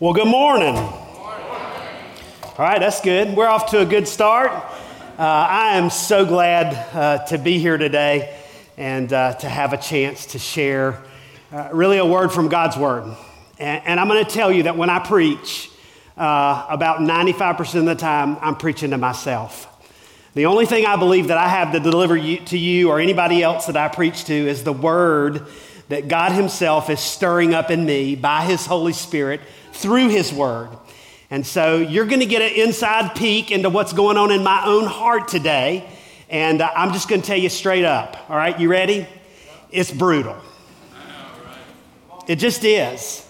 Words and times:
Well, 0.00 0.12
good 0.12 0.28
morning. 0.28 0.76
All 0.76 2.54
right, 2.56 2.78
that's 2.78 3.00
good. 3.00 3.36
We're 3.36 3.48
off 3.48 3.72
to 3.72 3.80
a 3.80 3.84
good 3.84 4.06
start. 4.06 4.52
Uh, 4.52 4.64
I 5.18 5.76
am 5.76 5.90
so 5.90 6.24
glad 6.24 6.72
uh, 6.94 7.26
to 7.26 7.36
be 7.36 7.58
here 7.58 7.76
today 7.76 8.40
and 8.76 9.12
uh, 9.12 9.32
to 9.34 9.48
have 9.48 9.72
a 9.72 9.76
chance 9.76 10.26
to 10.26 10.38
share 10.38 11.02
uh, 11.50 11.70
really 11.72 11.98
a 11.98 12.06
word 12.06 12.30
from 12.30 12.46
God's 12.46 12.76
Word. 12.76 13.12
And, 13.58 13.82
and 13.84 13.98
I'm 13.98 14.06
going 14.06 14.24
to 14.24 14.30
tell 14.30 14.52
you 14.52 14.62
that 14.62 14.76
when 14.76 14.88
I 14.88 15.00
preach, 15.00 15.68
uh, 16.16 16.66
about 16.70 17.00
95% 17.00 17.80
of 17.80 17.86
the 17.86 17.96
time, 17.96 18.36
I'm 18.40 18.54
preaching 18.54 18.90
to 18.90 18.98
myself. 18.98 19.66
The 20.34 20.46
only 20.46 20.66
thing 20.66 20.86
I 20.86 20.94
believe 20.94 21.26
that 21.26 21.38
I 21.38 21.48
have 21.48 21.72
to 21.72 21.80
deliver 21.80 22.16
you, 22.16 22.38
to 22.44 22.56
you 22.56 22.90
or 22.90 23.00
anybody 23.00 23.42
else 23.42 23.66
that 23.66 23.76
I 23.76 23.88
preach 23.88 24.26
to 24.26 24.32
is 24.32 24.62
the 24.62 24.72
Word 24.72 25.48
that 25.88 26.06
God 26.06 26.30
Himself 26.30 26.88
is 26.88 27.00
stirring 27.00 27.52
up 27.52 27.68
in 27.68 27.84
me 27.84 28.14
by 28.14 28.44
His 28.44 28.64
Holy 28.64 28.92
Spirit 28.92 29.40
through 29.78 30.08
His 30.08 30.32
Word. 30.32 30.70
And 31.30 31.46
so 31.46 31.76
you're 31.76 32.06
going 32.06 32.20
to 32.20 32.26
get 32.26 32.42
an 32.42 32.52
inside 32.66 33.14
peek 33.14 33.50
into 33.50 33.68
what's 33.70 33.92
going 33.92 34.16
on 34.16 34.30
in 34.30 34.42
my 34.42 34.64
own 34.64 34.86
heart 34.86 35.28
today. 35.28 35.88
And 36.30 36.60
uh, 36.60 36.70
I'm 36.74 36.92
just 36.92 37.08
going 37.08 37.20
to 37.20 37.26
tell 37.26 37.36
you 37.36 37.48
straight 37.48 37.84
up. 37.84 38.16
All 38.30 38.36
right, 38.36 38.58
you 38.58 38.70
ready? 38.70 39.06
It's 39.70 39.90
brutal. 39.90 40.36
It 42.26 42.36
just 42.36 42.64
is. 42.64 43.26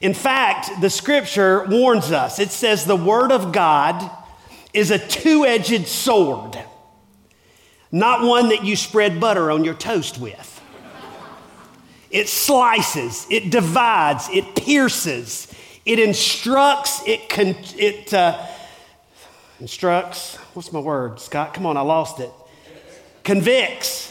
In 0.00 0.14
fact, 0.14 0.80
the 0.80 0.88
scripture 0.88 1.66
warns 1.66 2.10
us 2.10 2.38
it 2.38 2.50
says 2.50 2.84
the 2.84 2.96
Word 2.96 3.32
of 3.32 3.52
God 3.52 4.10
is 4.72 4.90
a 4.90 4.98
two 4.98 5.44
edged 5.44 5.86
sword, 5.86 6.58
not 7.92 8.24
one 8.24 8.48
that 8.48 8.64
you 8.64 8.76
spread 8.76 9.20
butter 9.20 9.50
on 9.50 9.64
your 9.64 9.74
toast 9.74 10.18
with. 10.18 10.46
It 12.10 12.28
slices, 12.28 13.26
it 13.30 13.50
divides, 13.50 14.28
it 14.30 14.56
pierces, 14.56 15.52
it 15.84 15.98
instructs, 15.98 17.02
it, 17.06 17.28
con- 17.28 17.56
it 17.76 18.12
uh, 18.12 18.46
instructs. 19.60 20.36
What's 20.54 20.72
my 20.72 20.80
word, 20.80 21.20
Scott? 21.20 21.54
Come 21.54 21.66
on, 21.66 21.76
I 21.76 21.82
lost 21.82 22.20
it. 22.20 22.30
Convicts. 23.24 24.08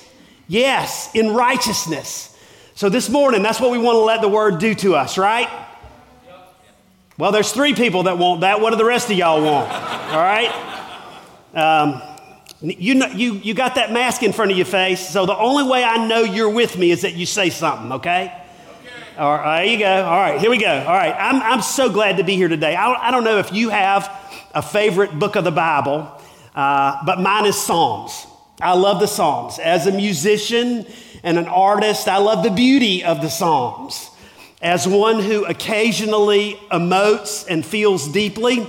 Yes, 0.48 1.14
in 1.14 1.34
righteousness. 1.34 2.36
So 2.74 2.90
this 2.90 3.10
morning, 3.10 3.44
that's 3.44 3.60
what 3.60 3.72
we 3.72 3.78
want 3.78 3.96
to 3.96 4.00
let 4.00 4.22
the 4.22 4.28
word 4.28 4.60
do 4.60 4.74
to 4.76 4.96
us, 4.96 5.18
right? 5.18 5.50
Well, 7.18 7.32
there's 7.32 7.52
three 7.52 7.74
people 7.74 8.04
that 8.04 8.18
want 8.18 8.42
that. 8.42 8.62
What 8.62 8.72
do 8.72 8.78
the 8.78 8.86
rest 8.86 9.12
of 9.12 9.18
y'all 9.18 9.44
want? 9.44 9.70
All 9.70 10.18
right? 10.18 10.50
Um, 11.54 12.02
you, 12.62 12.96
know, 12.96 13.08
you, 13.08 13.34
you 13.34 13.54
got 13.54 13.76
that 13.76 13.92
mask 13.92 14.24
in 14.24 14.32
front 14.32 14.52
of 14.52 14.58
your 14.58 14.66
face, 14.66 15.08
so 15.10 15.26
the 15.26 15.38
only 15.38 15.70
way 15.70 15.84
I 15.84 16.08
know 16.08 16.22
you're 16.22 16.50
with 16.50 16.78
me 16.78 16.92
is 16.92 17.02
that 17.02 17.14
you 17.14 17.26
say 17.26 17.50
something, 17.50 17.92
okay? 17.94 18.39
All 19.20 19.34
right, 19.34 19.66
there 19.66 19.74
you 19.74 19.80
go. 19.80 20.06
All 20.06 20.18
right, 20.18 20.40
here 20.40 20.50
we 20.50 20.60
go. 20.60 20.72
All 20.72 20.94
right, 20.94 21.14
I'm, 21.14 21.42
I'm 21.42 21.62
so 21.62 21.90
glad 21.92 22.18
to 22.18 22.24
be 22.24 22.38
here 22.38 22.48
today. 22.48 22.74
I, 22.74 23.10
I 23.10 23.12
don't 23.12 23.26
know 23.26 23.38
if 23.38 23.52
you 23.52 23.68
have 23.68 24.10
a 24.56 24.62
favorite 24.62 25.20
book 25.20 25.36
of 25.36 25.44
the 25.44 25.52
Bible, 25.52 26.10
uh, 26.56 27.04
but 27.06 27.20
mine 27.20 27.46
is 27.46 27.58
Psalms. 27.58 28.26
I 28.62 28.78
love 28.78 29.02
the 29.02 29.08
Psalms. 29.08 29.60
As 29.60 29.88
a 29.88 29.92
musician 29.92 30.86
and 31.22 31.38
an 31.38 31.48
artist, 31.48 32.08
I 32.08 32.20
love 32.20 32.46
the 32.46 32.50
beauty 32.50 33.04
of 33.04 33.22
the 33.22 33.28
Psalms. 33.28 34.10
As 34.62 34.88
one 34.88 35.22
who 35.22 35.44
occasionally 35.44 36.54
emotes 36.72 37.46
and 37.50 37.66
feels 37.66 38.08
deeply, 38.08 38.66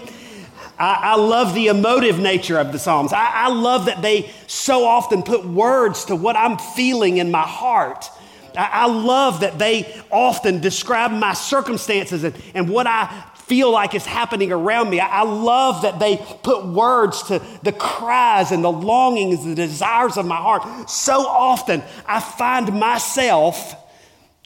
I, 0.81 1.13
I 1.13 1.15
love 1.15 1.55
the 1.55 1.69
emotive 1.69 2.19
nature 2.19 2.59
of 2.59 2.73
the 2.73 2.81
Psalms. 2.81 3.13
I, 3.13 3.25
I 3.25 3.49
love 3.51 3.87
that 3.87 4.03
they 4.03 4.29
so 4.49 4.85
often 4.85 5.23
put 5.23 5.45
words 5.47 6.07
to 6.07 6.17
what 6.17 6.35
I'm 6.35 6.59
feeling 6.59 7.19
in 7.19 7.31
my 7.31 7.47
heart. 7.47 8.11
I, 8.57 8.87
love 8.87 9.41
that 9.41 9.59
they 9.59 10.03
often 10.11 10.61
describe 10.61 11.13
my 11.13 11.33
circumstances 11.33 12.25
and, 12.25 12.35
and 12.55 12.69
what 12.69 12.87
I 12.87 13.25
feel 13.47 13.71
like 13.73 13.95
is 13.95 14.07
happening 14.07 14.53
around 14.53 14.91
me. 14.91 15.01
I, 15.01 15.21
I 15.21 15.23
love 15.23 15.83
that 15.83 15.99
they 15.99 16.17
put 16.43 16.67
words 16.67 17.23
to 17.25 17.43
the 17.63 17.73
cries 17.73 18.53
and 18.53 18.63
the 18.63 18.73
longings, 18.73 19.45
the 19.45 19.55
desires 19.55 20.17
of 20.17 20.27
my 20.27 20.37
heart. 20.37 20.89
So 20.89 21.27
often 21.27 21.83
I 22.07 22.21
find 22.21 22.79
myself 22.79 23.75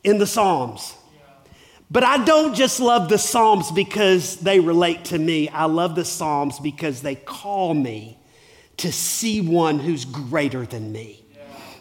in 0.03 0.19
the 0.19 0.27
Psalms. 0.27 0.95
But 1.91 2.03
I 2.03 2.25
don't 2.25 2.55
just 2.55 2.81
love 2.81 3.09
the 3.09 3.19
Psalms 3.19 3.71
because 3.71 4.37
they 4.37 4.59
relate 4.59 5.07
to 5.07 5.19
me. 5.19 5.49
I 5.49 5.67
love 5.67 5.95
the 5.95 6.05
Psalms 6.05 6.59
because 6.59 7.03
they 7.03 7.15
call 7.15 7.75
me 7.75 8.19
to 8.79 8.91
see 8.91 9.41
one 9.41 9.79
who's 9.79 10.05
greater 10.05 10.67
than 10.67 10.93
me. 10.93 11.24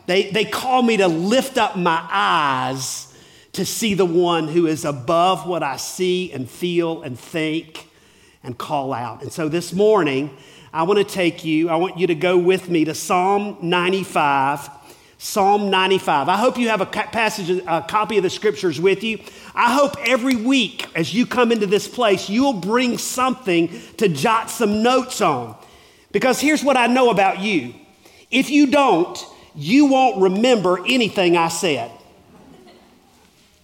They, 0.05 0.31
they 0.31 0.45
call 0.45 0.81
me 0.81 0.97
to 0.97 1.07
lift 1.07 1.57
up 1.57 1.77
my 1.77 2.05
eyes 2.11 3.13
to 3.53 3.65
see 3.65 3.93
the 3.93 4.05
one 4.05 4.47
who 4.47 4.65
is 4.67 4.83
above 4.83 5.47
what 5.47 5.63
I 5.63 5.77
see 5.77 6.31
and 6.31 6.49
feel 6.49 7.03
and 7.03 7.17
think 7.17 7.87
and 8.43 8.57
call 8.57 8.93
out. 8.93 9.21
And 9.21 9.31
so 9.31 9.47
this 9.47 9.73
morning, 9.73 10.35
I 10.73 10.83
want 10.83 10.97
to 10.97 11.05
take 11.05 11.45
you, 11.45 11.69
I 11.69 11.75
want 11.75 11.97
you 11.97 12.07
to 12.07 12.15
go 12.15 12.37
with 12.37 12.69
me 12.69 12.83
to 12.85 12.95
Psalm 12.95 13.57
95. 13.61 14.69
Psalm 15.19 15.69
95. 15.69 16.27
I 16.27 16.35
hope 16.35 16.57
you 16.57 16.67
have 16.67 16.81
a 16.81 16.85
passage, 16.85 17.49
a 17.49 17.81
copy 17.87 18.17
of 18.17 18.23
the 18.23 18.29
scriptures 18.29 18.81
with 18.81 19.03
you. 19.03 19.19
I 19.55 19.73
hope 19.73 19.95
every 20.05 20.35
week 20.35 20.85
as 20.95 21.13
you 21.13 21.25
come 21.25 21.51
into 21.51 21.65
this 21.67 21.87
place, 21.87 22.27
you'll 22.27 22.53
bring 22.53 22.97
something 22.97 23.69
to 23.97 24.09
jot 24.09 24.49
some 24.49 24.83
notes 24.83 25.21
on. 25.21 25.55
Because 26.11 26.41
here's 26.41 26.63
what 26.63 26.75
I 26.75 26.87
know 26.87 27.09
about 27.09 27.39
you. 27.39 27.73
If 28.31 28.49
you 28.49 28.67
don't, 28.67 29.25
you 29.55 29.85
won't 29.85 30.21
remember 30.21 30.79
anything 30.85 31.37
I 31.37 31.47
said. 31.47 31.91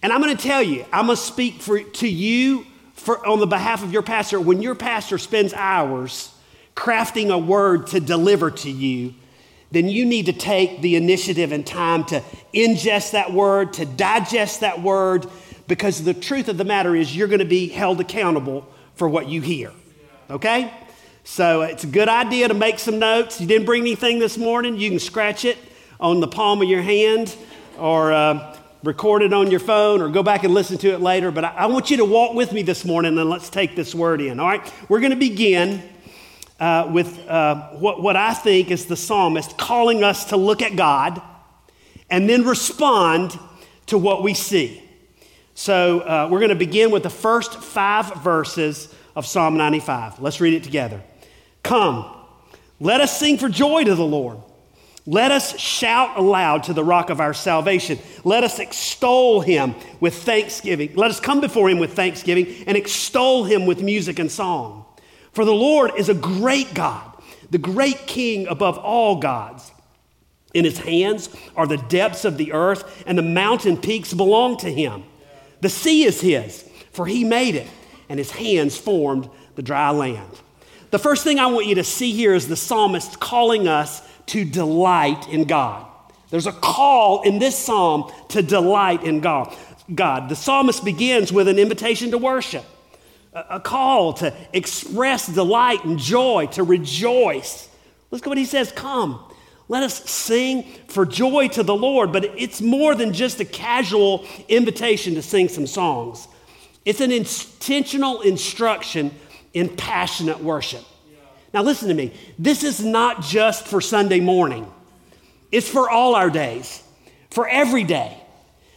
And 0.02 0.12
I'm 0.12 0.20
going 0.22 0.36
to 0.36 0.42
tell 0.42 0.62
you, 0.62 0.84
I'm 0.92 1.06
going 1.06 1.16
to 1.16 1.22
speak 1.22 1.60
for, 1.60 1.80
to 1.80 2.08
you 2.08 2.64
for, 2.94 3.26
on 3.26 3.38
the 3.38 3.46
behalf 3.46 3.82
of 3.82 3.92
your 3.92 4.02
pastor. 4.02 4.40
When 4.40 4.62
your 4.62 4.74
pastor 4.74 5.18
spends 5.18 5.52
hours 5.52 6.34
crafting 6.74 7.30
a 7.30 7.38
word 7.38 7.88
to 7.88 8.00
deliver 8.00 8.50
to 8.50 8.70
you, 8.70 9.14
then 9.72 9.88
you 9.88 10.06
need 10.06 10.26
to 10.26 10.32
take 10.32 10.80
the 10.80 10.96
initiative 10.96 11.52
and 11.52 11.66
time 11.66 12.04
to 12.04 12.22
ingest 12.54 13.12
that 13.12 13.32
word, 13.32 13.74
to 13.74 13.84
digest 13.84 14.60
that 14.60 14.80
word, 14.80 15.26
because 15.68 16.02
the 16.02 16.14
truth 16.14 16.48
of 16.48 16.56
the 16.56 16.64
matter 16.64 16.96
is 16.96 17.14
you're 17.14 17.28
going 17.28 17.40
to 17.40 17.44
be 17.44 17.68
held 17.68 18.00
accountable 18.00 18.66
for 18.94 19.08
what 19.08 19.28
you 19.28 19.40
hear. 19.40 19.70
Okay? 20.28 20.72
So 21.22 21.62
it's 21.62 21.84
a 21.84 21.86
good 21.86 22.08
idea 22.08 22.48
to 22.48 22.54
make 22.54 22.78
some 22.78 22.98
notes. 22.98 23.40
You 23.40 23.46
didn't 23.46 23.66
bring 23.66 23.82
anything 23.82 24.18
this 24.18 24.38
morning, 24.38 24.76
you 24.76 24.88
can 24.88 24.98
scratch 24.98 25.44
it 25.44 25.58
on 26.00 26.20
the 26.20 26.28
palm 26.28 26.62
of 26.62 26.68
your 26.68 26.82
hand 26.82 27.36
or 27.78 28.12
uh, 28.12 28.56
record 28.82 29.22
it 29.22 29.32
on 29.32 29.50
your 29.50 29.60
phone 29.60 30.00
or 30.00 30.08
go 30.08 30.22
back 30.22 30.44
and 30.44 30.54
listen 30.54 30.78
to 30.78 30.92
it 30.92 31.00
later. 31.00 31.30
But 31.30 31.44
I, 31.44 31.48
I, 31.50 31.66
want 31.66 31.90
you 31.90 31.98
to 31.98 32.04
walk 32.04 32.34
with 32.34 32.52
me 32.52 32.62
this 32.62 32.84
morning 32.84 33.18
and 33.18 33.28
let's 33.28 33.50
take 33.50 33.76
this 33.76 33.94
word 33.94 34.20
in. 34.20 34.40
All 34.40 34.48
right? 34.48 34.72
We're 34.88 35.00
going 35.00 35.10
to 35.10 35.16
begin 35.16 35.82
uh, 36.58 36.90
with 36.90 37.28
uh, 37.28 37.68
what, 37.72 38.02
what 38.02 38.16
I 38.16 38.32
think 38.32 38.70
is 38.70 38.86
the 38.86 38.96
psalmist 38.96 39.58
calling 39.58 40.02
us 40.02 40.26
to 40.26 40.36
look 40.36 40.62
at 40.62 40.76
God 40.76 41.20
and 42.08 42.28
then 42.28 42.44
respond 42.44 43.38
to 43.86 43.98
what 43.98 44.22
we 44.22 44.34
see. 44.34 44.82
So 45.54 46.00
uh, 46.00 46.28
we're 46.30 46.38
going 46.38 46.50
to 46.50 46.54
begin 46.54 46.90
with 46.90 47.02
the 47.02 47.10
first 47.10 47.54
five 47.56 48.14
verses 48.22 48.94
of 49.14 49.26
Psalm 49.26 49.56
95. 49.56 50.20
Let's 50.20 50.40
read 50.40 50.54
it 50.54 50.64
together. 50.64 51.02
Come, 51.62 52.10
let 52.78 53.02
us 53.02 53.18
sing 53.18 53.36
for 53.36 53.50
joy 53.50 53.84
to 53.84 53.94
the 53.94 54.04
Lord. 54.04 54.38
Let 55.06 55.32
us 55.32 55.58
shout 55.58 56.18
aloud 56.18 56.64
to 56.64 56.74
the 56.74 56.84
rock 56.84 57.10
of 57.10 57.20
our 57.20 57.34
salvation. 57.34 57.98
Let 58.22 58.44
us 58.44 58.58
extol 58.58 59.40
him 59.40 59.74
with 59.98 60.14
thanksgiving. 60.14 60.94
Let 60.94 61.10
us 61.10 61.20
come 61.20 61.40
before 61.40 61.70
him 61.70 61.78
with 61.78 61.94
thanksgiving 61.94 62.64
and 62.66 62.76
extol 62.76 63.44
him 63.44 63.66
with 63.66 63.82
music 63.82 64.18
and 64.18 64.30
song. 64.30 64.84
For 65.32 65.44
the 65.44 65.54
Lord 65.54 65.92
is 65.96 66.08
a 66.08 66.14
great 66.14 66.74
God, 66.74 67.10
the 67.50 67.58
great 67.58 68.06
King 68.06 68.46
above 68.46 68.78
all 68.78 69.16
gods. 69.16 69.72
In 70.52 70.64
his 70.64 70.78
hands 70.78 71.28
are 71.56 71.66
the 71.66 71.76
depths 71.76 72.24
of 72.24 72.36
the 72.36 72.52
earth, 72.52 73.04
and 73.06 73.16
the 73.16 73.22
mountain 73.22 73.76
peaks 73.76 74.12
belong 74.12 74.56
to 74.58 74.70
him. 74.70 75.04
The 75.60 75.68
sea 75.68 76.04
is 76.04 76.20
his, 76.20 76.68
for 76.92 77.06
he 77.06 77.22
made 77.24 77.54
it, 77.54 77.68
and 78.08 78.18
his 78.18 78.32
hands 78.32 78.76
formed 78.76 79.30
the 79.54 79.62
dry 79.62 79.90
land. 79.90 80.40
The 80.90 80.98
first 80.98 81.22
thing 81.22 81.38
I 81.38 81.46
want 81.46 81.66
you 81.66 81.76
to 81.76 81.84
see 81.84 82.12
here 82.12 82.34
is 82.34 82.48
the 82.48 82.56
psalmist 82.56 83.20
calling 83.20 83.68
us 83.68 84.02
to 84.30 84.44
delight 84.44 85.28
in 85.28 85.44
God. 85.44 85.86
There's 86.30 86.46
a 86.46 86.52
call 86.52 87.22
in 87.22 87.40
this 87.40 87.58
psalm 87.58 88.12
to 88.28 88.42
delight 88.42 89.02
in 89.02 89.20
God. 89.20 89.56
God. 89.92 90.28
The 90.28 90.36
psalmist 90.36 90.84
begins 90.84 91.32
with 91.32 91.48
an 91.48 91.58
invitation 91.58 92.12
to 92.12 92.18
worship, 92.18 92.64
a, 93.32 93.58
call 93.58 94.12
to 94.14 94.32
express 94.52 95.26
delight 95.26 95.84
and 95.84 95.98
joy, 95.98 96.46
to 96.52 96.62
rejoice. 96.62 97.68
Look 98.12 98.22
at 98.22 98.28
what 98.28 98.38
he 98.38 98.44
says 98.44 98.70
Come, 98.70 99.20
let 99.66 99.82
us 99.82 100.08
sing 100.08 100.62
for 100.86 101.04
joy 101.04 101.48
to 101.48 101.64
the 101.64 101.74
Lord. 101.74 102.12
But 102.12 102.24
it's 102.24 102.60
more 102.60 102.94
than 102.94 103.12
just 103.12 103.40
a 103.40 103.44
casual 103.44 104.24
invitation 104.48 105.16
to 105.16 105.22
sing 105.22 105.48
some 105.48 105.66
songs, 105.66 106.28
it's 106.84 107.00
an 107.00 107.10
intentional 107.10 108.20
instruction 108.20 109.10
in 109.52 109.68
passionate 109.76 110.38
worship. 110.38 110.84
Now, 111.52 111.62
listen 111.62 111.88
to 111.88 111.94
me. 111.94 112.12
This 112.38 112.62
is 112.62 112.84
not 112.84 113.22
just 113.22 113.66
for 113.66 113.80
Sunday 113.80 114.20
morning, 114.20 114.70
it's 115.50 115.68
for 115.68 115.90
all 115.90 116.14
our 116.14 116.30
days, 116.30 116.82
for 117.30 117.48
every 117.48 117.84
day. 117.84 118.16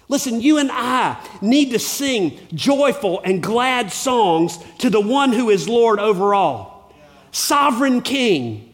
Listen, 0.09 0.41
you 0.41 0.57
and 0.57 0.69
I 0.71 1.17
need 1.41 1.71
to 1.71 1.79
sing 1.79 2.37
joyful 2.53 3.21
and 3.21 3.41
glad 3.41 3.91
songs 3.91 4.59
to 4.79 4.89
the 4.89 4.99
one 4.99 5.31
who 5.31 5.49
is 5.49 5.67
Lord 5.69 5.99
over 5.99 6.35
all, 6.35 6.93
sovereign 7.31 8.01
King, 8.01 8.73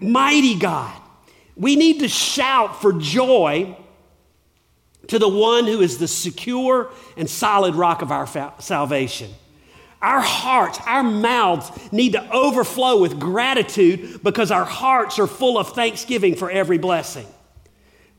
mighty 0.00 0.58
God. 0.58 0.94
We 1.56 1.76
need 1.76 2.00
to 2.00 2.08
shout 2.08 2.80
for 2.80 2.92
joy 2.92 3.76
to 5.08 5.18
the 5.18 5.28
one 5.28 5.66
who 5.66 5.80
is 5.80 5.98
the 5.98 6.08
secure 6.08 6.90
and 7.16 7.28
solid 7.28 7.74
rock 7.74 8.02
of 8.02 8.10
our 8.10 8.26
fa- 8.26 8.54
salvation. 8.58 9.30
Our 10.02 10.20
hearts, 10.20 10.78
our 10.86 11.02
mouths 11.02 11.70
need 11.92 12.12
to 12.12 12.30
overflow 12.30 13.00
with 13.00 13.18
gratitude 13.18 14.22
because 14.22 14.50
our 14.50 14.64
hearts 14.64 15.18
are 15.18 15.26
full 15.26 15.58
of 15.58 15.72
thanksgiving 15.72 16.36
for 16.36 16.50
every 16.50 16.78
blessing. 16.78 17.26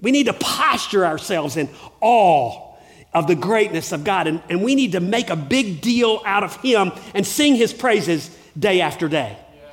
We 0.01 0.12
need 0.12 0.25
to 0.25 0.33
posture 0.33 1.06
ourselves 1.06 1.57
in 1.57 1.69
awe 2.01 2.75
of 3.13 3.27
the 3.27 3.35
greatness 3.35 3.91
of 3.91 4.03
God, 4.03 4.27
and, 4.27 4.41
and 4.50 4.63
we 4.63 4.75
need 4.75 4.91
to 4.91 5.00
make 5.00 5.29
a 5.29 5.35
big 5.35 5.81
deal 5.81 6.21
out 6.25 6.44
of 6.44 6.56
Him 6.57 6.91
and 7.13 7.25
sing 7.25 7.56
His 7.56 7.74
praises 7.74 8.35
day 8.57 8.81
after 8.81 9.07
day. 9.07 9.38
Yeah. 9.38 9.69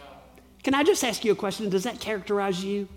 Can 0.62 0.74
I 0.74 0.82
just 0.82 1.04
ask 1.04 1.24
you 1.24 1.32
a 1.32 1.36
question? 1.36 1.68
Does 1.68 1.84
that 1.84 2.00
characterize 2.00 2.64
you? 2.64 2.88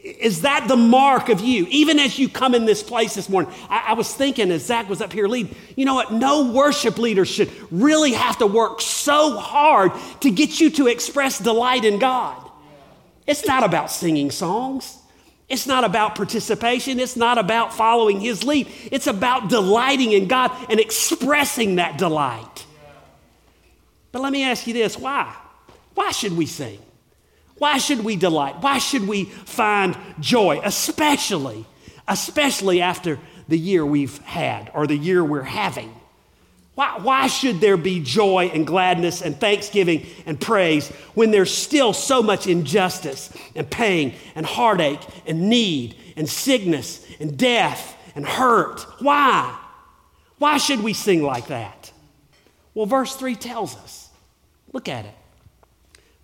Is 0.00 0.42
that 0.42 0.68
the 0.68 0.76
mark 0.76 1.28
of 1.28 1.40
you? 1.40 1.66
Even 1.68 1.98
as 1.98 2.18
you 2.18 2.28
come 2.28 2.54
in 2.54 2.64
this 2.64 2.82
place 2.82 3.14
this 3.14 3.28
morning, 3.28 3.52
I, 3.68 3.86
I, 3.88 3.92
was 3.94 4.12
thinking 4.12 4.50
as 4.50 4.64
Zach 4.64 4.88
was 4.88 5.00
up 5.00 5.12
here 5.12 5.28
leading, 5.28 5.54
you 5.76 5.84
know 5.84 5.94
what? 5.94 6.12
No 6.12 6.50
worship 6.52 6.98
leader 6.98 7.24
should 7.24 7.50
really 7.70 8.12
have 8.12 8.38
to 8.38 8.46
work 8.46 8.80
so 8.80 9.36
hard 9.36 9.92
to 10.20 10.30
get 10.30 10.60
you 10.60 10.70
to 10.70 10.86
express 10.86 11.38
delight 11.38 11.84
in 11.84 11.98
God. 11.98 12.38
It's 13.26 13.46
not 13.46 13.64
about 13.64 13.90
singing 13.90 14.30
songs. 14.30 14.98
It's 15.48 15.66
not 15.66 15.84
about 15.84 16.14
participation. 16.14 16.98
It's 16.98 17.16
not 17.16 17.36
about 17.36 17.74
following 17.74 18.20
his 18.20 18.42
lead. 18.42 18.68
It's 18.90 19.06
about 19.06 19.50
delighting 19.50 20.12
in 20.12 20.26
God 20.26 20.50
and 20.70 20.80
expressing 20.80 21.76
that 21.76 21.98
delight. 21.98 22.66
But 24.12 24.22
let 24.22 24.32
me 24.32 24.44
ask 24.44 24.66
you 24.66 24.72
this 24.72 24.98
why? 24.98 25.34
Why 25.94 26.10
should 26.12 26.36
we 26.36 26.46
sing? 26.46 26.78
Why 27.62 27.78
should 27.78 28.02
we 28.02 28.16
delight? 28.16 28.56
Why 28.60 28.78
should 28.78 29.06
we 29.06 29.26
find 29.26 29.96
joy, 30.18 30.60
especially, 30.64 31.64
especially 32.08 32.82
after 32.82 33.20
the 33.46 33.56
year 33.56 33.86
we've 33.86 34.18
had 34.22 34.68
or 34.74 34.88
the 34.88 34.96
year 34.96 35.24
we're 35.24 35.42
having? 35.42 35.94
Why, 36.74 36.98
why 37.00 37.28
should 37.28 37.60
there 37.60 37.76
be 37.76 38.00
joy 38.02 38.50
and 38.52 38.66
gladness 38.66 39.22
and 39.22 39.38
thanksgiving 39.38 40.06
and 40.26 40.40
praise 40.40 40.88
when 41.14 41.30
there's 41.30 41.56
still 41.56 41.92
so 41.92 42.20
much 42.20 42.48
injustice 42.48 43.32
and 43.54 43.70
pain 43.70 44.16
and 44.34 44.44
heartache 44.44 45.06
and 45.24 45.48
need 45.48 45.94
and 46.16 46.28
sickness 46.28 47.06
and 47.20 47.38
death 47.38 47.96
and 48.16 48.26
hurt? 48.26 48.80
Why? 48.98 49.56
Why 50.38 50.58
should 50.58 50.82
we 50.82 50.94
sing 50.94 51.22
like 51.22 51.46
that? 51.46 51.92
Well, 52.74 52.86
verse 52.86 53.14
3 53.14 53.36
tells 53.36 53.76
us. 53.76 54.08
Look 54.72 54.88
at 54.88 55.04
it. 55.04 55.14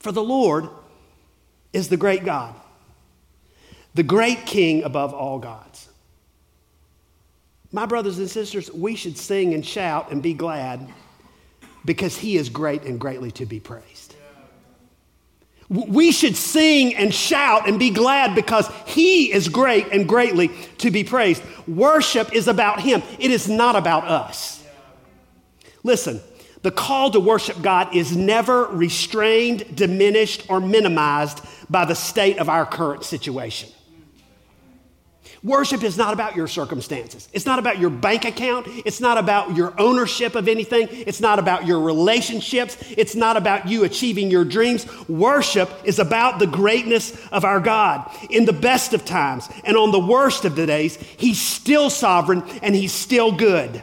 For 0.00 0.10
the 0.10 0.22
Lord 0.22 0.68
is 1.72 1.88
the 1.88 1.96
great 1.96 2.24
God, 2.24 2.54
the 3.94 4.02
great 4.02 4.46
King 4.46 4.82
above 4.84 5.12
all 5.14 5.38
gods. 5.38 5.88
My 7.70 7.84
brothers 7.86 8.18
and 8.18 8.30
sisters, 8.30 8.72
we 8.72 8.96
should 8.96 9.18
sing 9.18 9.52
and 9.52 9.64
shout 9.64 10.10
and 10.10 10.22
be 10.22 10.32
glad 10.32 10.88
because 11.84 12.16
he 12.16 12.36
is 12.36 12.48
great 12.48 12.82
and 12.84 12.98
greatly 12.98 13.30
to 13.32 13.46
be 13.46 13.60
praised. 13.60 14.14
We 15.68 16.12
should 16.12 16.34
sing 16.34 16.94
and 16.94 17.12
shout 17.12 17.68
and 17.68 17.78
be 17.78 17.90
glad 17.90 18.34
because 18.34 18.70
he 18.86 19.30
is 19.30 19.50
great 19.50 19.88
and 19.88 20.08
greatly 20.08 20.48
to 20.78 20.90
be 20.90 21.04
praised. 21.04 21.42
Worship 21.66 22.32
is 22.32 22.48
about 22.48 22.80
him, 22.80 23.02
it 23.18 23.30
is 23.30 23.48
not 23.48 23.76
about 23.76 24.04
us. 24.04 24.64
Listen, 25.82 26.20
the 26.62 26.70
call 26.70 27.10
to 27.10 27.20
worship 27.20 27.60
God 27.62 27.94
is 27.94 28.16
never 28.16 28.64
restrained, 28.64 29.76
diminished, 29.76 30.46
or 30.48 30.58
minimized 30.60 31.40
by 31.70 31.84
the 31.84 31.94
state 31.94 32.38
of 32.38 32.48
our 32.48 32.66
current 32.66 33.04
situation. 33.04 33.70
Worship 35.44 35.84
is 35.84 35.96
not 35.96 36.12
about 36.12 36.34
your 36.34 36.48
circumstances. 36.48 37.28
It's 37.32 37.46
not 37.46 37.60
about 37.60 37.78
your 37.78 37.90
bank 37.90 38.24
account. 38.24 38.66
It's 38.84 39.00
not 39.00 39.18
about 39.18 39.56
your 39.56 39.72
ownership 39.80 40.34
of 40.34 40.48
anything. 40.48 40.88
It's 40.90 41.20
not 41.20 41.38
about 41.38 41.64
your 41.64 41.80
relationships. 41.80 42.76
It's 42.96 43.14
not 43.14 43.36
about 43.36 43.68
you 43.68 43.84
achieving 43.84 44.30
your 44.30 44.44
dreams. 44.44 44.86
Worship 45.08 45.70
is 45.84 46.00
about 46.00 46.40
the 46.40 46.48
greatness 46.48 47.16
of 47.28 47.44
our 47.44 47.60
God. 47.60 48.10
In 48.30 48.46
the 48.46 48.52
best 48.52 48.94
of 48.94 49.04
times 49.04 49.48
and 49.64 49.76
on 49.76 49.92
the 49.92 50.00
worst 50.00 50.44
of 50.44 50.56
the 50.56 50.66
days, 50.66 50.96
He's 50.96 51.40
still 51.40 51.88
sovereign 51.88 52.42
and 52.60 52.74
He's 52.74 52.92
still 52.92 53.30
good. 53.30 53.80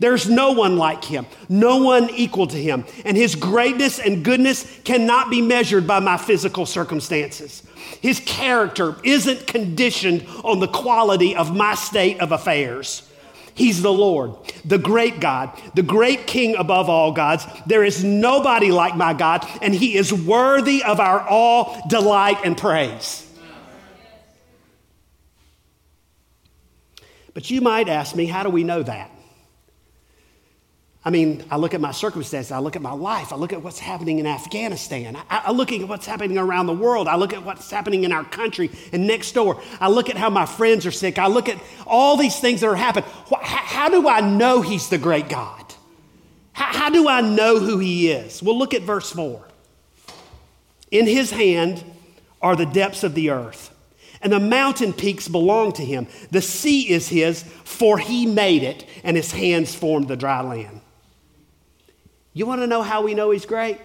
There's 0.00 0.28
no 0.28 0.52
one 0.52 0.76
like 0.78 1.04
him, 1.04 1.26
no 1.48 1.76
one 1.76 2.08
equal 2.10 2.46
to 2.48 2.56
him. 2.56 2.86
And 3.04 3.16
his 3.16 3.34
greatness 3.34 3.98
and 3.98 4.24
goodness 4.24 4.66
cannot 4.82 5.30
be 5.30 5.42
measured 5.42 5.86
by 5.86 6.00
my 6.00 6.16
physical 6.16 6.64
circumstances. 6.64 7.62
His 8.00 8.18
character 8.20 8.96
isn't 9.04 9.46
conditioned 9.46 10.26
on 10.42 10.58
the 10.58 10.68
quality 10.68 11.36
of 11.36 11.54
my 11.54 11.74
state 11.74 12.18
of 12.20 12.32
affairs. 12.32 13.06
He's 13.54 13.82
the 13.82 13.92
Lord, 13.92 14.36
the 14.64 14.78
great 14.78 15.20
God, 15.20 15.50
the 15.74 15.82
great 15.82 16.26
King 16.26 16.56
above 16.56 16.88
all 16.88 17.12
gods. 17.12 17.44
There 17.66 17.84
is 17.84 18.02
nobody 18.02 18.72
like 18.72 18.96
my 18.96 19.12
God, 19.12 19.46
and 19.60 19.74
He 19.74 19.96
is 19.96 20.14
worthy 20.14 20.82
of 20.82 20.98
our 20.98 21.20
all 21.20 21.78
delight 21.88 22.38
and 22.42 22.56
praise. 22.56 23.26
But 27.34 27.50
you 27.50 27.60
might 27.60 27.90
ask 27.90 28.16
me, 28.16 28.24
how 28.24 28.42
do 28.44 28.48
we 28.48 28.64
know 28.64 28.82
that? 28.82 29.10
I 31.02 31.08
mean, 31.08 31.42
I 31.50 31.56
look 31.56 31.72
at 31.72 31.80
my 31.80 31.92
circumstances, 31.92 32.52
I 32.52 32.58
look 32.58 32.76
at 32.76 32.82
my 32.82 32.92
life, 32.92 33.32
I 33.32 33.36
look 33.36 33.54
at 33.54 33.62
what's 33.62 33.78
happening 33.78 34.18
in 34.18 34.26
Afghanistan, 34.26 35.16
I, 35.16 35.44
I, 35.46 35.50
look 35.50 35.72
at 35.72 35.88
what's 35.88 36.04
happening 36.04 36.36
around 36.36 36.66
the 36.66 36.74
world, 36.74 37.08
I 37.08 37.16
look 37.16 37.32
at 37.32 37.42
what's 37.42 37.70
happening 37.70 38.04
in 38.04 38.12
our 38.12 38.24
country 38.24 38.70
and 38.92 39.06
next 39.06 39.32
door, 39.32 39.62
I 39.80 39.88
look 39.88 40.10
at 40.10 40.18
how 40.18 40.28
my 40.28 40.44
friends 40.44 40.84
are 40.84 40.90
sick, 40.90 41.18
I 41.18 41.28
look 41.28 41.48
at 41.48 41.58
all 41.86 42.18
these 42.18 42.38
things 42.38 42.60
that 42.60 42.66
are 42.66 42.76
happening. 42.76 43.08
How, 43.40 43.88
do 43.88 44.06
I 44.08 44.20
know 44.20 44.60
He's 44.60 44.90
the 44.90 44.98
great 44.98 45.30
God? 45.30 45.64
How, 46.52 46.66
how 46.66 46.90
do 46.90 47.08
I 47.08 47.22
know 47.22 47.58
who 47.58 47.78
He 47.78 48.10
is? 48.10 48.42
Well, 48.42 48.58
look 48.58 48.74
at 48.74 48.82
verse 48.82 49.10
4. 49.10 49.42
In 50.90 51.06
His 51.06 51.30
hand 51.30 51.82
are 52.42 52.56
the 52.56 52.66
depths 52.66 53.04
of 53.04 53.14
the 53.14 53.30
earth, 53.30 53.74
and 54.20 54.30
the 54.30 54.38
mountain 54.38 54.92
peaks 54.92 55.28
belong 55.28 55.72
to 55.72 55.82
Him. 55.82 56.08
The 56.30 56.42
sea 56.42 56.90
is 56.90 57.08
His, 57.08 57.42
for 57.64 57.96
He 57.96 58.26
made 58.26 58.62
it, 58.62 58.84
and 59.02 59.16
His 59.16 59.32
hands 59.32 59.74
formed 59.74 60.08
the 60.08 60.16
dry 60.16 60.42
land. 60.42 60.82
You 62.32 62.46
want 62.46 62.60
to 62.60 62.66
know 62.66 62.82
how 62.82 63.02
we 63.02 63.14
know 63.14 63.30
He's 63.30 63.46
great? 63.46 63.78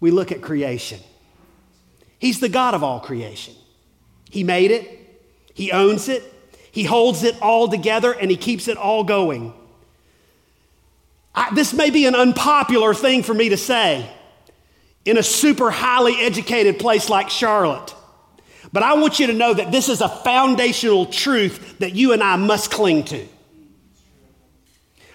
We 0.00 0.10
look 0.10 0.32
at 0.32 0.42
creation. 0.42 1.00
He's 2.18 2.40
the 2.40 2.48
God 2.48 2.74
of 2.74 2.82
all 2.82 3.00
creation. 3.00 3.54
He 4.30 4.44
made 4.44 4.70
it, 4.70 4.88
He 5.54 5.72
owns 5.72 6.08
it, 6.08 6.22
He 6.70 6.84
holds 6.84 7.22
it 7.22 7.40
all 7.42 7.68
together, 7.68 8.12
and 8.12 8.30
He 8.30 8.36
keeps 8.36 8.68
it 8.68 8.76
all 8.76 9.04
going. 9.04 9.52
I, 11.34 11.54
this 11.54 11.72
may 11.72 11.90
be 11.90 12.06
an 12.06 12.14
unpopular 12.14 12.94
thing 12.94 13.22
for 13.22 13.34
me 13.34 13.50
to 13.50 13.56
say 13.56 14.08
in 15.04 15.18
a 15.18 15.22
super 15.22 15.70
highly 15.70 16.14
educated 16.20 16.78
place 16.78 17.08
like 17.08 17.30
Charlotte. 17.30 17.94
But 18.72 18.82
I 18.82 18.94
want 18.94 19.18
you 19.18 19.26
to 19.26 19.32
know 19.32 19.52
that 19.52 19.72
this 19.72 19.88
is 19.88 20.00
a 20.00 20.08
foundational 20.08 21.06
truth 21.06 21.78
that 21.78 21.94
you 21.94 22.12
and 22.12 22.22
I 22.22 22.36
must 22.36 22.70
cling 22.70 23.04
to. 23.04 23.26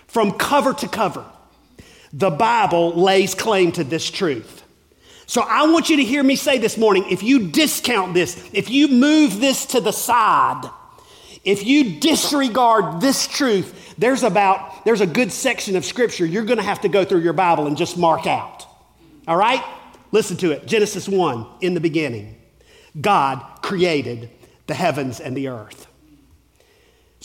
From 0.08 0.34
cover 0.34 0.74
to 0.74 0.88
cover. 0.88 1.26
The 2.14 2.30
Bible 2.30 2.94
lays 2.94 3.36
claim 3.36 3.72
to 3.74 3.84
this 3.84 4.10
truth. 4.10 4.64
So 5.26 5.42
I 5.42 5.70
want 5.70 5.90
you 5.90 5.98
to 5.98 6.04
hear 6.04 6.24
me 6.24 6.38
say 6.38 6.58
this 6.58 6.78
morning 6.78 7.06
if 7.10 7.22
you 7.22 7.50
discount 7.50 8.14
this, 8.14 8.50
if 8.54 8.70
you 8.70 8.88
move 8.88 9.40
this 9.40 9.66
to 9.68 9.82
the 9.82 9.92
side, 9.92 10.70
if 11.44 11.66
you 11.66 12.00
disregard 12.00 13.02
this 13.02 13.28
truth, 13.28 13.96
there's 13.98 14.24
about 14.24 14.86
there's 14.86 15.02
a 15.02 15.08
good 15.08 15.32
section 15.32 15.76
of 15.76 15.84
scripture 15.84 16.26
you're 16.26 16.46
going 16.46 16.58
to 16.58 16.64
have 16.64 16.82
to 16.82 16.90
go 16.90 17.04
through 17.04 17.22
your 17.22 17.34
Bible 17.34 17.68
and 17.68 17.78
just 17.78 17.98
mark 17.98 18.26
out. 18.26 18.66
All 19.28 19.38
right? 19.38 19.64
Listen 20.12 20.38
to 20.38 20.52
it. 20.52 20.66
Genesis 20.66 21.10
1 21.10 21.46
in 21.62 21.74
the 21.74 21.82
beginning. 21.82 22.38
God 23.00 23.44
created 23.62 24.30
the 24.68 24.74
heavens 24.74 25.20
and 25.20 25.36
the 25.36 25.50
earth. 25.50 25.87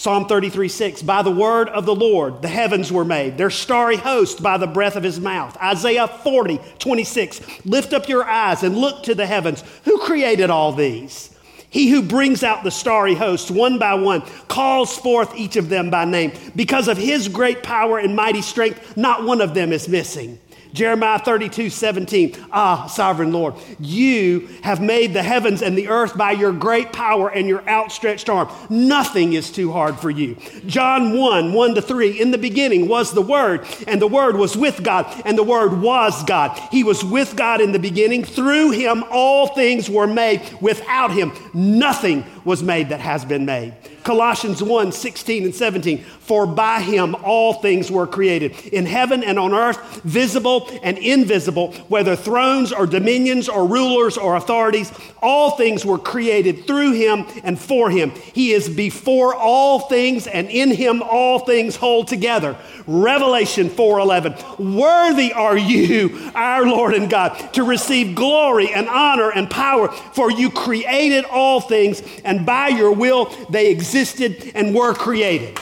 Psalm 0.02 0.26
33, 0.26 0.66
6, 0.66 1.02
by 1.02 1.23
the 1.23 1.30
word 1.30 1.68
of 1.68 1.87
the 1.87 1.94
Lord, 1.94 2.42
the 2.42 2.49
heavens 2.49 2.90
were 2.90 3.04
made, 3.04 3.38
their 3.38 3.50
starry 3.50 3.94
host 3.94 4.42
by 4.42 4.59
the 4.59 4.66
breath 4.66 4.97
of 4.97 5.04
his 5.04 5.21
mouth. 5.21 5.56
Isaiah 5.59 6.09
40, 6.09 6.59
26, 6.80 7.64
lift 7.64 7.92
up 7.92 8.09
your 8.09 8.25
eyes 8.25 8.64
and 8.64 8.76
look 8.76 9.04
to 9.04 9.14
the 9.14 9.26
heavens. 9.26 9.62
Who 9.85 10.00
created 10.00 10.50
all 10.50 10.73
these? 10.73 11.32
He 11.71 11.88
who 11.88 12.02
brings 12.02 12.42
out 12.42 12.64
the 12.64 12.71
starry 12.73 13.14
host 13.14 13.52
one 13.52 13.78
by 13.78 13.94
one 13.94 14.23
calls 14.49 14.99
forth 14.99 15.37
each 15.37 15.54
of 15.54 15.68
them 15.68 15.88
by 15.88 16.04
name. 16.04 16.32
Because 16.56 16.88
of 16.88 16.99
his 16.99 17.28
great 17.28 17.62
power 17.62 17.97
and 17.97 18.16
mighty 18.16 18.42
strength, 18.42 18.97
not 18.97 19.23
one 19.23 19.40
of 19.40 19.54
them 19.54 19.73
is 19.73 19.88
missing. 19.88 20.40
Jeremiah 20.73 21.19
32, 21.19 21.71
17. 21.71 22.37
Ah, 22.50 22.87
sovereign 22.87 23.33
Lord, 23.33 23.55
you 23.79 24.49
have 24.62 24.81
made 24.81 25.12
the 25.12 25.23
heavens 25.23 25.62
and 25.62 25.76
the 25.76 25.88
earth 25.88 26.17
by 26.17 26.33
your 26.33 26.52
great 26.52 26.93
power 26.93 27.29
and 27.29 27.47
your 27.47 27.67
outstretched 27.69 28.29
arm. 28.29 28.49
Nothing 28.71 29.35
is 29.35 29.50
too 29.50 29.71
hard 29.71 29.99
for 29.99 30.11
you. 30.11 30.37
John 30.67 31.19
1, 31.19 31.52
1 31.52 31.75
to 31.75 31.83
3. 31.83 32.21
In 32.21 32.31
the 32.31 32.38
beginning 32.38 32.88
was 32.88 33.12
the 33.12 33.23
Word, 33.23 33.67
and 33.87 34.00
the 34.00 34.07
Word 34.07 34.37
was 34.37 34.57
with 34.57 34.83
God, 34.83 35.07
and 35.25 35.37
the 35.37 35.43
Word 35.43 35.81
was 35.81 36.25
God. 36.25 36.59
He 36.71 36.85
was 36.85 37.05
with 37.05 37.37
God 37.37 37.61
in 37.61 37.73
the 37.73 37.79
beginning. 37.79 38.25
Through 38.25 38.71
him, 38.71 39.05
all 39.11 39.49
things 39.49 39.91
were 39.91 40.07
made. 40.07 40.43
Without 40.61 41.12
him, 41.12 41.33
nothing 41.52 42.25
was 42.45 42.63
made 42.63 42.89
that 42.91 43.01
has 43.01 43.25
been 43.25 43.45
made. 43.45 43.75
Colossians 44.05 44.63
1 44.63 44.93
16 44.93 45.45
and 45.45 45.55
17. 45.55 45.99
For 45.99 46.47
by 46.47 46.81
him 46.81 47.15
all 47.17 47.55
things 47.55 47.91
were 47.91 48.07
created, 48.07 48.53
in 48.73 48.87
heaven 48.87 49.23
and 49.23 49.39
on 49.39 49.53
earth, 49.53 50.03
visible 50.03 50.69
and 50.83 50.97
invisible, 50.99 51.73
whether 51.89 52.17
thrones 52.17 52.73
or 52.73 52.87
dominions 52.87 53.49
or 53.49 53.67
rulers 53.67 54.17
or 54.17 54.37
authorities, 54.37 54.93
all 55.21 55.53
things 55.53 55.85
were 55.85 55.99
created 55.99 56.67
through 56.67 56.93
him 56.93 57.27
and 57.45 57.61
for 57.61 57.91
him. 57.91 58.11
He 58.11 58.53
is 58.53 58.69
before 58.69 59.35
all 59.35 59.81
things, 59.81 60.27
and 60.27 60.49
in 60.49 60.71
him 60.71 61.03
all 61.03 61.41
things 61.41 61.77
hold 61.77 62.09
together. 62.09 62.57
Revelation 62.87 63.69
4:11. 63.69 64.35
Worthy 64.59 65.33
are 65.33 65.59
you, 65.59 66.31
our 66.35 66.65
Lord 66.65 66.95
and 66.95 67.11
God, 67.11 67.37
to 67.55 67.63
receive 67.63 68.15
glory 68.15 68.73
and 68.73 68.89
honor 68.89 69.31
and 69.31 69.51
power, 69.51 69.89
for 69.89 70.31
you 70.31 70.51
created 70.51 71.25
all 71.27 71.61
things, 71.61 72.03
and 72.25 72.32
by 72.45 72.69
your 72.69 72.93
will 72.93 73.27
they 73.51 73.71
existed 73.71 74.53
and 74.55 74.75
were 74.75 74.95
created. 74.95 75.59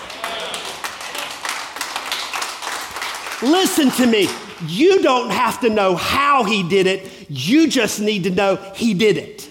Listen 3.43 3.91
to 3.91 4.07
me. 4.07 4.29
You 4.67 5.03
don't 5.03 5.31
have 5.31 5.61
to 5.61 5.71
know 5.71 5.97
how 5.97 6.45
he 6.45 6.62
did 6.69 6.87
it. 6.87 7.31
You 7.31 7.69
just 7.69 8.00
need 8.00 8.25
to 8.25 8.31
know 8.31 8.57
he 8.75 8.93
did 8.95 9.17
it. 9.17 9.50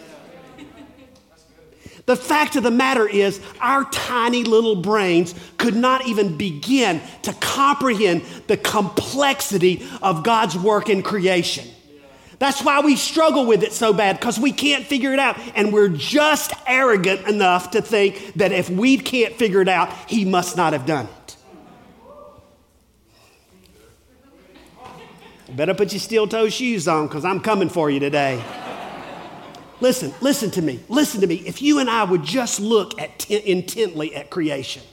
The 2.05 2.15
fact 2.15 2.55
of 2.55 2.63
the 2.63 2.71
matter 2.71 3.07
is, 3.07 3.39
our 3.59 3.85
tiny 3.85 4.43
little 4.43 4.77
brains 4.77 5.35
could 5.57 5.75
not 5.75 6.07
even 6.07 6.37
begin 6.37 7.01
to 7.21 7.33
comprehend 7.33 8.23
the 8.47 8.57
complexity 8.57 9.85
of 10.01 10.23
God's 10.23 10.57
work 10.57 10.89
in 10.89 11.03
creation. 11.03 11.67
That's 12.39 12.63
why 12.63 12.79
we 12.79 12.95
struggle 12.95 13.45
with 13.45 13.63
it 13.63 13.73
so 13.73 13.91
bad, 13.91 14.17
because 14.17 14.39
we 14.39 14.53
can't 14.53 14.85
figure 14.85 15.11
it 15.13 15.19
out. 15.19 15.37
And 15.55 15.73
we're 15.73 15.89
just 15.89 16.53
arrogant 16.65 17.27
enough 17.27 17.71
to 17.71 17.81
think 17.81 18.33
that 18.35 18.53
if 18.53 18.69
we 18.69 18.97
can't 18.97 19.35
figure 19.35 19.61
it 19.61 19.67
out, 19.67 19.93
He 20.07 20.23
must 20.23 20.55
not 20.55 20.71
have 20.73 20.85
done 20.85 21.07
it. 21.07 21.35
Better 25.55 25.73
put 25.73 25.91
your 25.91 25.99
steel 25.99 26.27
toe 26.27 26.47
shoes 26.47 26.87
on, 26.87 27.07
because 27.07 27.25
I'm 27.25 27.41
coming 27.41 27.69
for 27.69 27.89
you 27.89 27.99
today. 27.99 28.41
Listen, 29.81 30.13
listen 30.21 30.51
to 30.51 30.61
me. 30.61 30.79
Listen 30.89 31.21
to 31.21 31.27
me. 31.27 31.35
If 31.45 31.61
you 31.61 31.79
and 31.79 31.89
I 31.89 32.03
would 32.03 32.23
just 32.23 32.59
look 32.59 32.99
at 33.01 33.19
t- 33.19 33.49
intently 33.49 34.13
at 34.13 34.29
creation 34.29 34.83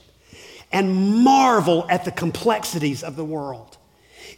and 0.73 1.23
marvel 1.23 1.87
at 1.89 2.05
the 2.05 2.11
complexities 2.11 3.05
of 3.05 3.17
the 3.17 3.25
world, 3.25 3.77